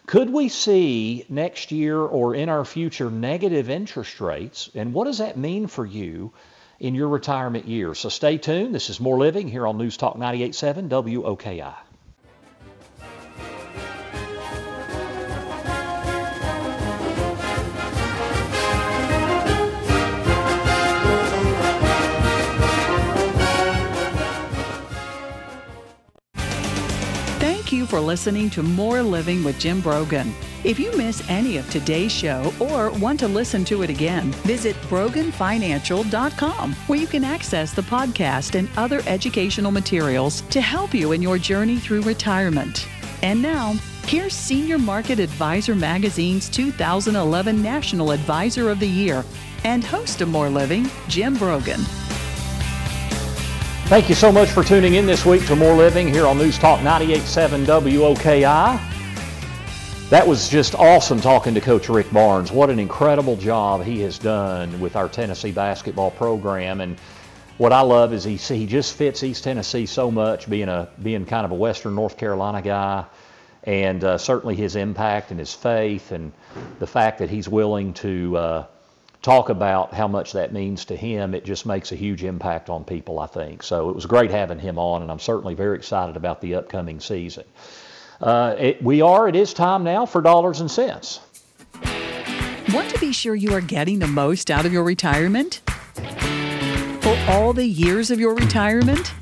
Could 0.07 0.31
we 0.31 0.49
see 0.49 1.25
next 1.29 1.71
year 1.71 1.99
or 1.99 2.35
in 2.35 2.49
our 2.49 2.65
future 2.65 3.09
negative 3.09 3.69
interest 3.69 4.19
rates? 4.19 4.69
And 4.73 4.93
what 4.93 5.05
does 5.05 5.19
that 5.19 5.37
mean 5.37 5.67
for 5.67 5.85
you 5.85 6.33
in 6.79 6.95
your 6.95 7.07
retirement 7.07 7.67
years? 7.67 7.99
So 7.99 8.09
stay 8.09 8.37
tuned. 8.37 8.75
This 8.75 8.89
is 8.89 8.99
More 8.99 9.17
Living 9.17 9.47
here 9.47 9.65
on 9.65 9.77
News 9.77 9.95
Talk 9.95 10.17
98.7 10.17 10.89
WOKI. 10.89 11.73
You 27.83 27.87
for 27.87 27.99
listening 27.99 28.49
to 28.49 28.63
More 28.63 29.01
Living 29.01 29.43
with 29.43 29.59
Jim 29.59 29.81
Brogan. 29.81 30.33
If 30.63 30.79
you 30.79 30.95
miss 30.97 31.27
any 31.29 31.57
of 31.57 31.69
today's 31.69 32.11
show 32.11 32.53
or 32.59 32.91
want 32.91 33.19
to 33.19 33.27
listen 33.27 33.65
to 33.65 33.83
it 33.83 33.89
again, 33.89 34.31
visit 34.43 34.75
broganfinancial.com 34.83 36.73
where 36.87 36.99
you 36.99 37.07
can 37.07 37.23
access 37.23 37.73
the 37.73 37.81
podcast 37.81 38.55
and 38.55 38.69
other 38.77 39.01
educational 39.05 39.71
materials 39.71 40.41
to 40.49 40.61
help 40.61 40.93
you 40.93 41.11
in 41.11 41.21
your 41.21 41.37
journey 41.37 41.77
through 41.77 42.01
retirement. 42.01 42.87
And 43.21 43.41
now, 43.41 43.73
here's 44.05 44.33
Senior 44.33 44.77
Market 44.77 45.19
Advisor 45.19 45.75
Magazine's 45.75 46.49
2011 46.49 47.61
National 47.61 48.11
Advisor 48.11 48.69
of 48.69 48.79
the 48.79 48.87
Year 48.87 49.23
and 49.63 49.83
host 49.83 50.21
of 50.21 50.29
More 50.29 50.49
Living, 50.49 50.89
Jim 51.07 51.35
Brogan. 51.35 51.81
Thank 53.93 54.09
you 54.09 54.15
so 54.15 54.31
much 54.31 54.49
for 54.49 54.63
tuning 54.63 54.95
in 54.95 55.05
this 55.05 55.23
week 55.23 55.45
to 55.45 55.55
More 55.55 55.75
Living 55.75 56.07
here 56.07 56.25
on 56.25 56.39
News 56.39 56.57
Talk 56.57 56.79
98.7 56.79 57.63
WOKI. 57.63 58.79
That 60.09 60.27
was 60.27 60.49
just 60.49 60.73
awesome 60.73 61.21
talking 61.21 61.53
to 61.53 61.61
Coach 61.61 61.89
Rick 61.89 62.11
Barnes. 62.11 62.51
What 62.51 62.71
an 62.71 62.79
incredible 62.79 63.35
job 63.35 63.83
he 63.83 64.01
has 64.01 64.17
done 64.17 64.79
with 64.79 64.95
our 64.95 65.07
Tennessee 65.07 65.51
basketball 65.51 66.09
program. 66.09 66.81
And 66.81 66.99
what 67.59 67.71
I 67.71 67.81
love 67.81 68.13
is 68.13 68.23
he 68.23 68.35
he 68.35 68.65
just 68.65 68.95
fits 68.95 69.21
East 69.21 69.43
Tennessee 69.43 69.85
so 69.85 70.09
much, 70.09 70.49
being 70.49 70.69
a 70.69 70.89
being 71.03 71.23
kind 71.27 71.45
of 71.45 71.51
a 71.51 71.55
Western 71.55 71.93
North 71.93 72.17
Carolina 72.17 72.63
guy, 72.63 73.05
and 73.63 74.03
uh, 74.03 74.17
certainly 74.17 74.55
his 74.55 74.75
impact 74.75 75.29
and 75.29 75.39
his 75.39 75.53
faith, 75.53 76.11
and 76.11 76.31
the 76.79 76.87
fact 76.87 77.19
that 77.19 77.29
he's 77.29 77.47
willing 77.47 77.93
to 77.93 78.37
uh, 78.37 78.65
talk 79.23 79.47
about 79.47 79.93
how 79.93 80.07
much 80.07 80.33
that 80.33 80.53
means 80.53 80.85
to 80.85 80.95
him. 80.95 81.33
It 81.33 81.45
just 81.45 81.65
makes 81.65 81.91
a 81.91 81.95
huge 81.95 82.23
impact 82.23 82.69
on 82.69 82.83
people, 82.83 83.19
I 83.19 83.25
think. 83.25 83.63
So 83.63 83.89
it 83.89 83.95
was 83.95 84.05
great 84.05 84.29
having 84.29 84.59
him 84.59 84.77
on, 84.77 85.01
and 85.01 85.09
I'm 85.09 85.19
certainly 85.19 85.55
very 85.55 85.77
excited 85.77 86.17
about 86.17 86.41
the 86.41 86.55
upcoming 86.55 86.99
season. 86.99 87.45
Uh, 88.21 88.55
it, 88.59 88.83
we 88.83 89.01
are, 89.01 89.27
it 89.27 89.35
is 89.35 89.53
time 89.53 89.83
now 89.83 90.05
for 90.05 90.21
dollars 90.21 90.59
and 90.59 90.69
cents. 90.69 91.21
Want 92.73 92.89
to 92.89 92.99
be 92.99 93.11
sure 93.13 93.33
you 93.33 93.53
are 93.53 93.61
getting 93.61 93.99
the 93.99 94.07
most 94.07 94.51
out 94.51 94.65
of 94.65 94.73
your 94.73 94.83
retirement? 94.83 95.61
For 97.01 97.17
all 97.29 97.53
the 97.53 97.65
years 97.65 98.11
of 98.11 98.19
your 98.19 98.35
retirement? 98.35 99.13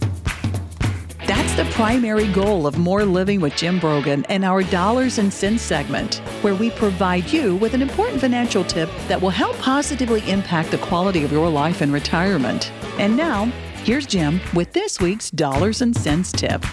That's 1.51 1.67
the 1.67 1.75
primary 1.75 2.29
goal 2.29 2.65
of 2.65 2.77
More 2.77 3.03
Living 3.03 3.41
with 3.41 3.57
Jim 3.57 3.77
Brogan 3.77 4.23
and 4.29 4.45
our 4.45 4.63
Dollars 4.63 5.17
and 5.17 5.33
Cents 5.33 5.61
segment, 5.61 6.15
where 6.41 6.55
we 6.55 6.69
provide 6.69 7.29
you 7.29 7.57
with 7.57 7.73
an 7.73 7.81
important 7.81 8.21
financial 8.21 8.63
tip 8.63 8.89
that 9.09 9.21
will 9.21 9.31
help 9.31 9.57
positively 9.57 10.21
impact 10.29 10.71
the 10.71 10.77
quality 10.77 11.25
of 11.25 11.31
your 11.33 11.49
life 11.49 11.81
in 11.81 11.91
retirement. 11.91 12.71
And 12.99 13.17
now, 13.17 13.47
here's 13.83 14.05
Jim 14.05 14.39
with 14.53 14.71
this 14.71 15.01
week's 15.01 15.29
Dollars 15.29 15.81
and 15.81 15.93
Cents 15.93 16.31
tip. 16.31 16.63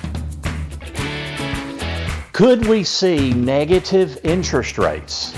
Could 2.33 2.65
we 2.67 2.85
see 2.85 3.33
negative 3.33 4.21
interest 4.23 4.79
rates? 4.79 5.35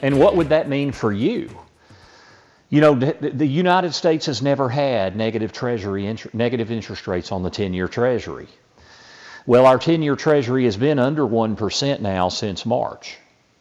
And 0.00 0.18
what 0.18 0.34
would 0.36 0.48
that 0.48 0.70
mean 0.70 0.92
for 0.92 1.12
you? 1.12 1.50
You 2.70 2.80
know, 2.80 2.94
the 2.94 3.46
United 3.46 3.92
States 3.92 4.24
has 4.24 4.40
never 4.40 4.70
had 4.70 5.14
negative 5.14 5.52
treasury 5.52 6.16
negative 6.32 6.70
interest 6.70 7.06
rates 7.06 7.30
on 7.30 7.42
the 7.42 7.50
10-year 7.50 7.86
treasury. 7.86 8.48
Well, 9.44 9.66
our 9.66 9.78
10-year 9.78 10.14
treasury 10.14 10.64
has 10.66 10.76
been 10.76 11.00
under 11.00 11.22
1% 11.22 12.00
now 12.00 12.28
since 12.28 12.64
March, 12.64 13.18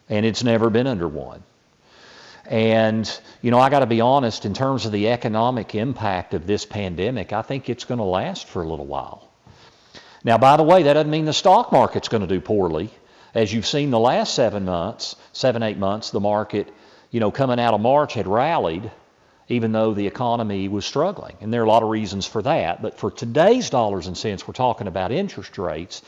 and 0.10 0.26
it's 0.26 0.44
never 0.44 0.70
been 0.70 0.86
under 0.86 1.08
1. 1.08 1.42
And, 2.46 3.20
you 3.42 3.50
know, 3.50 3.58
I 3.58 3.70
got 3.70 3.80
to 3.80 3.88
be 3.88 4.00
honest, 4.00 4.46
in 4.46 4.54
terms 4.54 4.86
of 4.86 4.92
the 4.92 5.10
economic 5.10 5.74
impact 5.74 6.36
of 6.36 6.46
this 6.46 6.66
pandemic, 6.66 7.34
I 7.34 7.42
think 7.42 7.68
it's 7.68 7.86
going 7.86 7.98
to 7.98 8.04
last 8.04 8.48
for 8.48 8.62
a 8.62 8.68
little 8.68 8.86
while. 8.86 9.28
Now, 10.24 10.38
by 10.38 10.58
the 10.58 10.64
way, 10.64 10.84
that 10.84 10.94
doesn't 10.94 11.10
mean 11.10 11.26
the 11.26 11.34
stock 11.34 11.72
market's 11.72 12.10
going 12.10 12.22
to 12.22 12.28
do 12.28 12.42
poorly. 12.42 12.92
As 13.34 13.52
you've 13.52 13.66
seen 13.66 13.90
the 13.90 14.00
last 14.00 14.36
seven 14.36 14.66
months, 14.66 15.16
seven, 15.34 15.64
eight 15.64 15.78
months, 15.78 16.12
the 16.12 16.20
market, 16.20 16.72
you 17.10 17.20
know, 17.20 17.32
coming 17.32 17.60
out 17.60 17.74
of 17.74 17.82
March 17.82 18.14
had 18.14 18.28
rallied 18.28 18.92
even 19.52 19.72
though 19.72 19.94
the 19.94 20.08
economy 20.08 20.68
was 20.68 20.86
struggling. 20.86 21.36
And 21.42 21.54
there 21.54 21.62
are 21.62 21.66
a 21.66 21.70
lot 21.70 21.84
of 21.84 21.90
reasons 21.90 22.26
for 22.26 22.42
that. 22.42 22.82
But 22.82 22.98
for 22.98 23.12
today's 23.12 23.70
dollars 23.70 24.08
and 24.08 24.18
cents, 24.18 24.48
we're 24.48 24.54
talking 24.54 24.88
about 24.88 25.12
interest 25.12 25.58
rates 25.58 26.02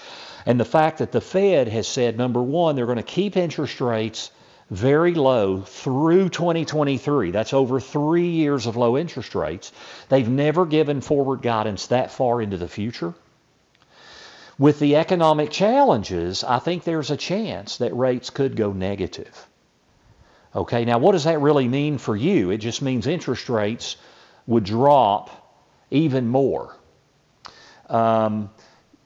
and 0.45 0.59
the 0.59 0.65
fact 0.65 0.97
that 0.97 1.11
the 1.11 1.21
Fed 1.21 1.67
has 1.67 1.87
said, 1.87 2.17
number 2.17 2.41
one, 2.41 2.75
they're 2.75 2.85
going 2.85 2.97
to 2.97 3.03
keep 3.03 3.37
interest 3.37 3.79
rates 3.79 4.31
very 4.69 5.13
low 5.13 5.61
through 5.61 6.29
2023. 6.29 7.31
That's 7.31 7.53
over 7.53 7.79
three 7.79 8.29
years 8.29 8.65
of 8.65 8.75
low 8.75 8.97
interest 8.97 9.35
rates. 9.35 9.71
They've 10.09 10.27
never 10.27 10.65
given 10.65 11.01
forward 11.01 11.41
guidance 11.41 11.87
that 11.87 12.11
far 12.11 12.41
into 12.41 12.57
the 12.57 12.67
future. 12.67 13.13
With 14.59 14.79
the 14.79 14.97
economic 14.97 15.49
challenges, 15.49 16.43
I 16.43 16.59
think 16.59 16.83
there's 16.83 17.11
a 17.11 17.17
chance 17.17 17.77
that 17.77 17.95
rates 17.95 18.29
could 18.29 18.55
go 18.55 18.71
negative. 18.71 19.47
Okay, 20.55 20.85
now 20.85 20.99
what 20.99 21.13
does 21.13 21.23
that 21.23 21.39
really 21.41 21.67
mean 21.67 21.97
for 21.97 22.15
you? 22.15 22.51
It 22.51 22.57
just 22.57 22.81
means 22.81 23.07
interest 23.07 23.49
rates 23.49 23.95
would 24.45 24.63
drop 24.63 25.29
even 25.89 26.27
more. 26.27 26.75
Um, 27.89 28.49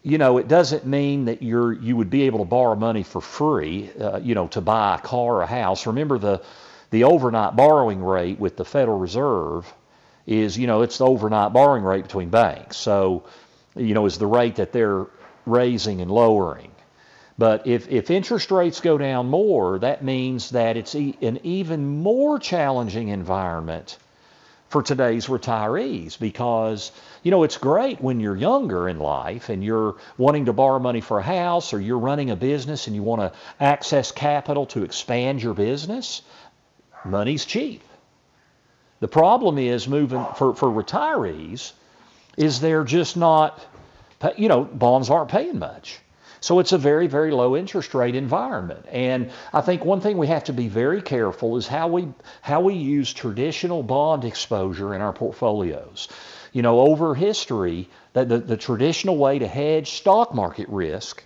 you 0.03 0.17
know, 0.17 0.37
it 0.37 0.47
doesn't 0.47 0.85
mean 0.85 1.25
that 1.25 1.41
you're 1.41 1.73
you 1.73 1.95
would 1.97 2.09
be 2.09 2.23
able 2.23 2.39
to 2.39 2.45
borrow 2.45 2.75
money 2.75 3.03
for 3.03 3.21
free, 3.21 3.89
uh, 3.99 4.19
you 4.19 4.35
know, 4.35 4.47
to 4.47 4.61
buy 4.61 4.95
a 4.95 4.99
car 4.99 5.35
or 5.35 5.41
a 5.41 5.47
house. 5.47 5.87
Remember 5.87 6.17
the 6.17 6.41
the 6.91 7.03
overnight 7.03 7.55
borrowing 7.55 8.03
rate 8.03 8.39
with 8.39 8.55
the 8.55 8.65
Federal 8.65 8.97
Reserve 8.97 9.71
is, 10.25 10.57
you 10.57 10.67
know, 10.67 10.81
it's 10.81 10.97
the 10.97 11.05
overnight 11.05 11.53
borrowing 11.53 11.83
rate 11.83 12.03
between 12.03 12.29
banks. 12.29 12.77
So, 12.77 13.23
you 13.75 13.93
know, 13.93 14.05
is 14.05 14.17
the 14.17 14.27
rate 14.27 14.57
that 14.57 14.71
they're 14.71 15.07
raising 15.45 16.01
and 16.01 16.11
lowering. 16.11 16.71
But 17.37 17.67
if, 17.67 17.89
if 17.89 18.09
interest 18.09 18.49
rates 18.49 18.81
go 18.81 18.97
down 18.97 19.29
more, 19.29 19.77
that 19.79 20.03
means 20.03 20.51
that 20.51 20.75
it's 20.75 20.95
e- 20.95 21.17
an 21.21 21.39
even 21.43 21.99
more 21.99 22.39
challenging 22.39 23.09
environment 23.09 23.97
for 24.69 24.81
today's 24.81 25.27
retirees 25.27 26.19
because, 26.19 26.91
you 27.23 27.31
know, 27.31 27.43
it's 27.43 27.57
great 27.57 28.01
when 28.01 28.19
you're 28.19 28.35
younger 28.35 28.89
in 28.89 28.99
life 28.99 29.49
and 29.49 29.63
you're 29.63 29.95
wanting 30.17 30.45
to 30.45 30.53
borrow 30.53 30.79
money 30.79 30.99
for 30.99 31.19
a 31.19 31.23
house 31.23 31.73
or 31.73 31.79
you're 31.79 31.99
running 31.99 32.31
a 32.31 32.35
business 32.35 32.87
and 32.87 32.95
you 32.95 33.03
want 33.03 33.21
to 33.21 33.31
access 33.59 34.11
capital 34.11 34.65
to 34.65 34.83
expand 34.83 35.41
your 35.41 35.53
business. 35.53 36.23
Money's 37.05 37.45
cheap. 37.45 37.83
The 38.99 39.07
problem 39.07 39.59
is 39.59 39.87
moving 39.87 40.25
for, 40.35 40.55
for 40.55 40.69
retirees 40.69 41.71
is 42.35 42.59
they're 42.59 42.83
just 42.83 43.15
not 43.15 43.63
you 44.35 44.47
know, 44.47 44.63
bonds 44.63 45.11
aren't 45.11 45.29
paying 45.29 45.59
much. 45.59 45.99
So 46.39 46.59
it's 46.59 46.71
a 46.71 46.77
very, 46.77 47.07
very 47.07 47.31
low 47.31 47.55
interest 47.55 47.93
rate 47.93 48.15
environment. 48.15 48.85
And 48.91 49.31
I 49.53 49.61
think 49.61 49.83
one 49.83 50.01
thing 50.01 50.17
we 50.17 50.27
have 50.27 50.45
to 50.45 50.53
be 50.53 50.67
very 50.67 51.01
careful 51.01 51.57
is 51.57 51.67
how 51.67 51.87
we 51.87 52.09
how 52.41 52.61
we 52.61 52.75
use 52.75 53.13
traditional 53.13 53.83
bond 53.83 54.23
exposure 54.23 54.93
in 54.93 55.01
our 55.01 55.13
portfolios. 55.13 56.07
You 56.53 56.61
know, 56.61 56.79
over 56.79 57.13
history, 57.15 57.89
the, 58.13 58.25
the, 58.25 58.37
the 58.39 58.57
traditional 58.57 59.17
way 59.17 59.39
to 59.39 59.47
hedge 59.47 59.91
stock 59.91 60.33
market 60.33 60.69
risk 60.69 61.23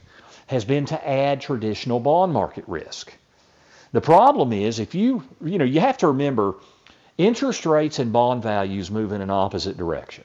has 0.48 0.66
been 0.66 0.86
to 0.86 1.08
add 1.08 1.42
traditional 1.42 2.00
bond 2.00 2.34
market 2.34 2.66
risk. 2.68 3.14
The 3.94 4.02
problem 4.02 4.54
is 4.54 4.80
if 4.80 4.96
you 4.96 5.24
you 5.44 5.58
know 5.58 5.66
you 5.66 5.82
have 5.82 5.98
to 6.00 6.08
remember 6.08 6.56
interest 7.18 7.66
rates 7.66 8.00
and 8.00 8.14
bond 8.14 8.44
values 8.44 8.90
move 8.90 9.12
in 9.12 9.22
an 9.22 9.30
opposite 9.30 9.78
direction. 9.78 10.24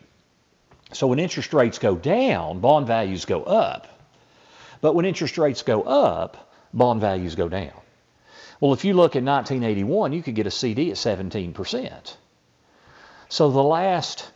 So 0.92 1.08
when 1.08 1.18
interest 1.18 1.52
rates 1.52 1.78
go 1.78 1.96
down, 1.96 2.60
bond 2.60 2.86
values 2.86 3.24
go 3.24 3.42
up. 3.42 3.88
But 4.80 4.94
when 4.94 5.04
interest 5.04 5.38
rates 5.38 5.62
go 5.62 5.82
up, 5.82 6.52
bond 6.72 7.00
values 7.00 7.34
go 7.34 7.48
down. 7.48 7.72
Well, 8.60 8.72
if 8.72 8.84
you 8.84 8.94
look 8.94 9.16
at 9.16 9.22
1981, 9.22 10.12
you 10.12 10.22
could 10.22 10.34
get 10.34 10.46
a 10.46 10.50
CD 10.50 10.90
at 10.90 10.96
17%. 10.96 12.16
So 13.28 13.50
the 13.50 13.62
last 13.62 14.30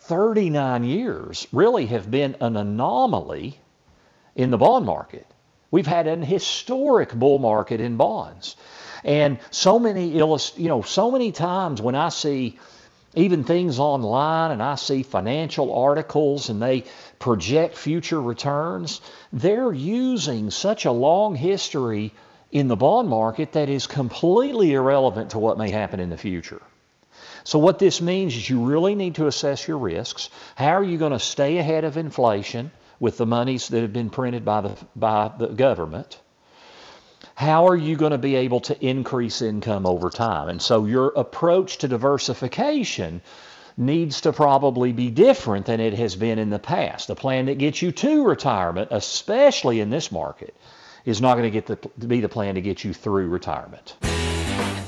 39 0.00 0.84
years 0.84 1.46
really 1.52 1.86
have 1.86 2.10
been 2.10 2.36
an 2.40 2.56
anomaly 2.56 3.58
in 4.34 4.50
the 4.50 4.58
bond 4.58 4.84
market. 4.84 5.26
We've 5.70 5.86
had 5.86 6.06
an 6.06 6.22
historic 6.22 7.12
bull 7.12 7.38
market 7.38 7.80
in 7.80 7.96
bonds. 7.96 8.56
And 9.02 9.38
so 9.50 9.78
many 9.78 10.08
you 10.08 10.18
know, 10.18 10.82
so 10.82 11.10
many 11.10 11.32
times 11.32 11.80
when 11.80 11.94
I 11.94 12.08
see 12.10 12.58
even 13.14 13.44
things 13.44 13.78
online 13.78 14.50
and 14.50 14.62
I 14.62 14.74
see 14.74 15.02
financial 15.02 15.72
articles 15.72 16.48
and 16.48 16.60
they 16.60 16.84
project 17.18 17.76
future 17.76 18.20
returns, 18.20 19.00
they're 19.32 19.72
using 19.72 20.50
such 20.50 20.84
a 20.84 20.92
long 20.92 21.34
history 21.34 22.12
in 22.50 22.68
the 22.68 22.76
bond 22.76 23.08
market 23.08 23.52
that 23.52 23.68
is 23.68 23.86
completely 23.86 24.72
irrelevant 24.72 25.30
to 25.30 25.38
what 25.38 25.58
may 25.58 25.70
happen 25.70 26.00
in 26.00 26.10
the 26.10 26.16
future. 26.16 26.62
So 27.44 27.58
what 27.58 27.78
this 27.78 28.00
means 28.00 28.34
is 28.36 28.48
you 28.48 28.64
really 28.64 28.94
need 28.94 29.16
to 29.16 29.26
assess 29.26 29.68
your 29.68 29.78
risks. 29.78 30.30
How 30.56 30.74
are 30.74 30.84
you 30.84 30.98
going 30.98 31.12
to 31.12 31.18
stay 31.18 31.58
ahead 31.58 31.84
of 31.84 31.96
inflation 31.96 32.70
with 32.98 33.18
the 33.18 33.26
monies 33.26 33.68
that 33.68 33.82
have 33.82 33.92
been 33.92 34.10
printed 34.10 34.44
by 34.44 34.62
the 34.62 34.76
by 34.96 35.30
the 35.36 35.48
government? 35.48 36.18
How 37.34 37.68
are 37.68 37.76
you 37.76 37.96
going 37.96 38.12
to 38.12 38.18
be 38.18 38.36
able 38.36 38.60
to 38.60 38.86
increase 38.86 39.42
income 39.42 39.86
over 39.86 40.10
time? 40.10 40.48
And 40.48 40.62
so 40.62 40.86
your 40.86 41.08
approach 41.08 41.78
to 41.78 41.88
diversification 41.88 43.20
needs 43.76 44.20
to 44.20 44.32
probably 44.32 44.92
be 44.92 45.10
different 45.10 45.66
than 45.66 45.80
it 45.80 45.94
has 45.94 46.14
been 46.14 46.38
in 46.38 46.50
the 46.50 46.60
past. 46.60 47.08
The 47.08 47.16
plan 47.16 47.46
that 47.46 47.58
gets 47.58 47.82
you 47.82 47.90
to 47.92 48.24
retirement, 48.24 48.88
especially 48.92 49.80
in 49.80 49.90
this 49.90 50.12
market, 50.12 50.54
is 51.04 51.20
not 51.20 51.36
going 51.36 51.44
to 51.44 51.50
get 51.50 51.66
the, 51.66 51.76
be 52.06 52.20
the 52.20 52.28
plan 52.28 52.54
to 52.54 52.60
get 52.60 52.84
you 52.84 52.94
through 52.94 53.26
retirement. 53.28 53.96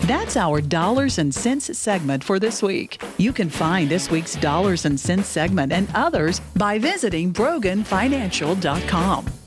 That's 0.03 0.37
our 0.37 0.61
dollars 0.61 1.19
and 1.19 1.35
cents 1.35 1.77
segment 1.77 2.23
for 2.23 2.39
this 2.39 2.63
week. 2.63 3.03
You 3.19 3.33
can 3.33 3.51
find 3.51 3.89
this 3.89 4.09
week's 4.09 4.37
dollars 4.37 4.85
and 4.85 5.01
cents 5.01 5.27
segment 5.27 5.73
and 5.73 5.89
others 5.97 6.39
by 6.55 6.79
visiting 6.79 7.33
broganfinancial.com. 7.33 9.46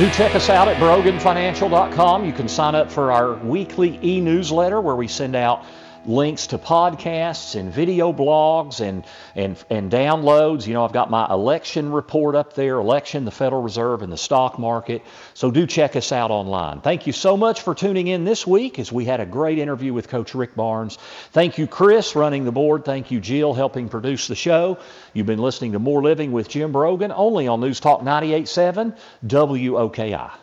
Do 0.00 0.08
check 0.12 0.34
us 0.34 0.48
out 0.48 0.66
at 0.66 0.78
broganfinancial.com. 0.78 2.24
You 2.24 2.32
can 2.32 2.48
sign 2.48 2.74
up 2.74 2.90
for 2.90 3.12
our 3.12 3.34
weekly 3.34 4.00
e 4.02 4.18
newsletter 4.18 4.80
where 4.80 4.96
we 4.96 5.06
send 5.06 5.36
out 5.36 5.66
links 6.06 6.48
to 6.48 6.58
podcasts 6.58 7.58
and 7.58 7.72
video 7.72 8.12
blogs 8.12 8.80
and, 8.80 9.04
and, 9.34 9.62
and 9.70 9.90
downloads. 9.90 10.66
You 10.66 10.74
know, 10.74 10.84
I've 10.84 10.92
got 10.92 11.10
my 11.10 11.26
election 11.28 11.92
report 11.92 12.34
up 12.34 12.54
there, 12.54 12.76
election, 12.76 13.24
the 13.24 13.30
Federal 13.30 13.62
Reserve, 13.62 14.02
and 14.02 14.12
the 14.12 14.16
stock 14.16 14.58
market. 14.58 15.02
So 15.34 15.50
do 15.50 15.66
check 15.66 15.96
us 15.96 16.12
out 16.12 16.30
online. 16.30 16.80
Thank 16.80 17.06
you 17.06 17.12
so 17.12 17.36
much 17.36 17.60
for 17.62 17.74
tuning 17.74 18.06
in 18.06 18.24
this 18.24 18.46
week 18.46 18.78
as 18.78 18.90
we 18.90 19.04
had 19.04 19.20
a 19.20 19.26
great 19.26 19.58
interview 19.58 19.92
with 19.92 20.08
Coach 20.08 20.34
Rick 20.34 20.54
Barnes. 20.54 20.96
Thank 21.32 21.58
you, 21.58 21.66
Chris, 21.66 22.16
running 22.16 22.44
the 22.44 22.52
board. 22.52 22.84
Thank 22.84 23.10
you, 23.10 23.20
Jill, 23.20 23.54
helping 23.54 23.88
produce 23.88 24.26
the 24.26 24.34
show. 24.34 24.78
You've 25.12 25.26
been 25.26 25.38
listening 25.38 25.72
to 25.72 25.78
More 25.78 26.02
Living 26.02 26.32
with 26.32 26.48
Jim 26.48 26.72
Brogan 26.72 27.12
only 27.12 27.48
on 27.48 27.60
News 27.60 27.80
Talk 27.80 28.00
98.7 28.00 28.96
WOKI. 29.26 30.30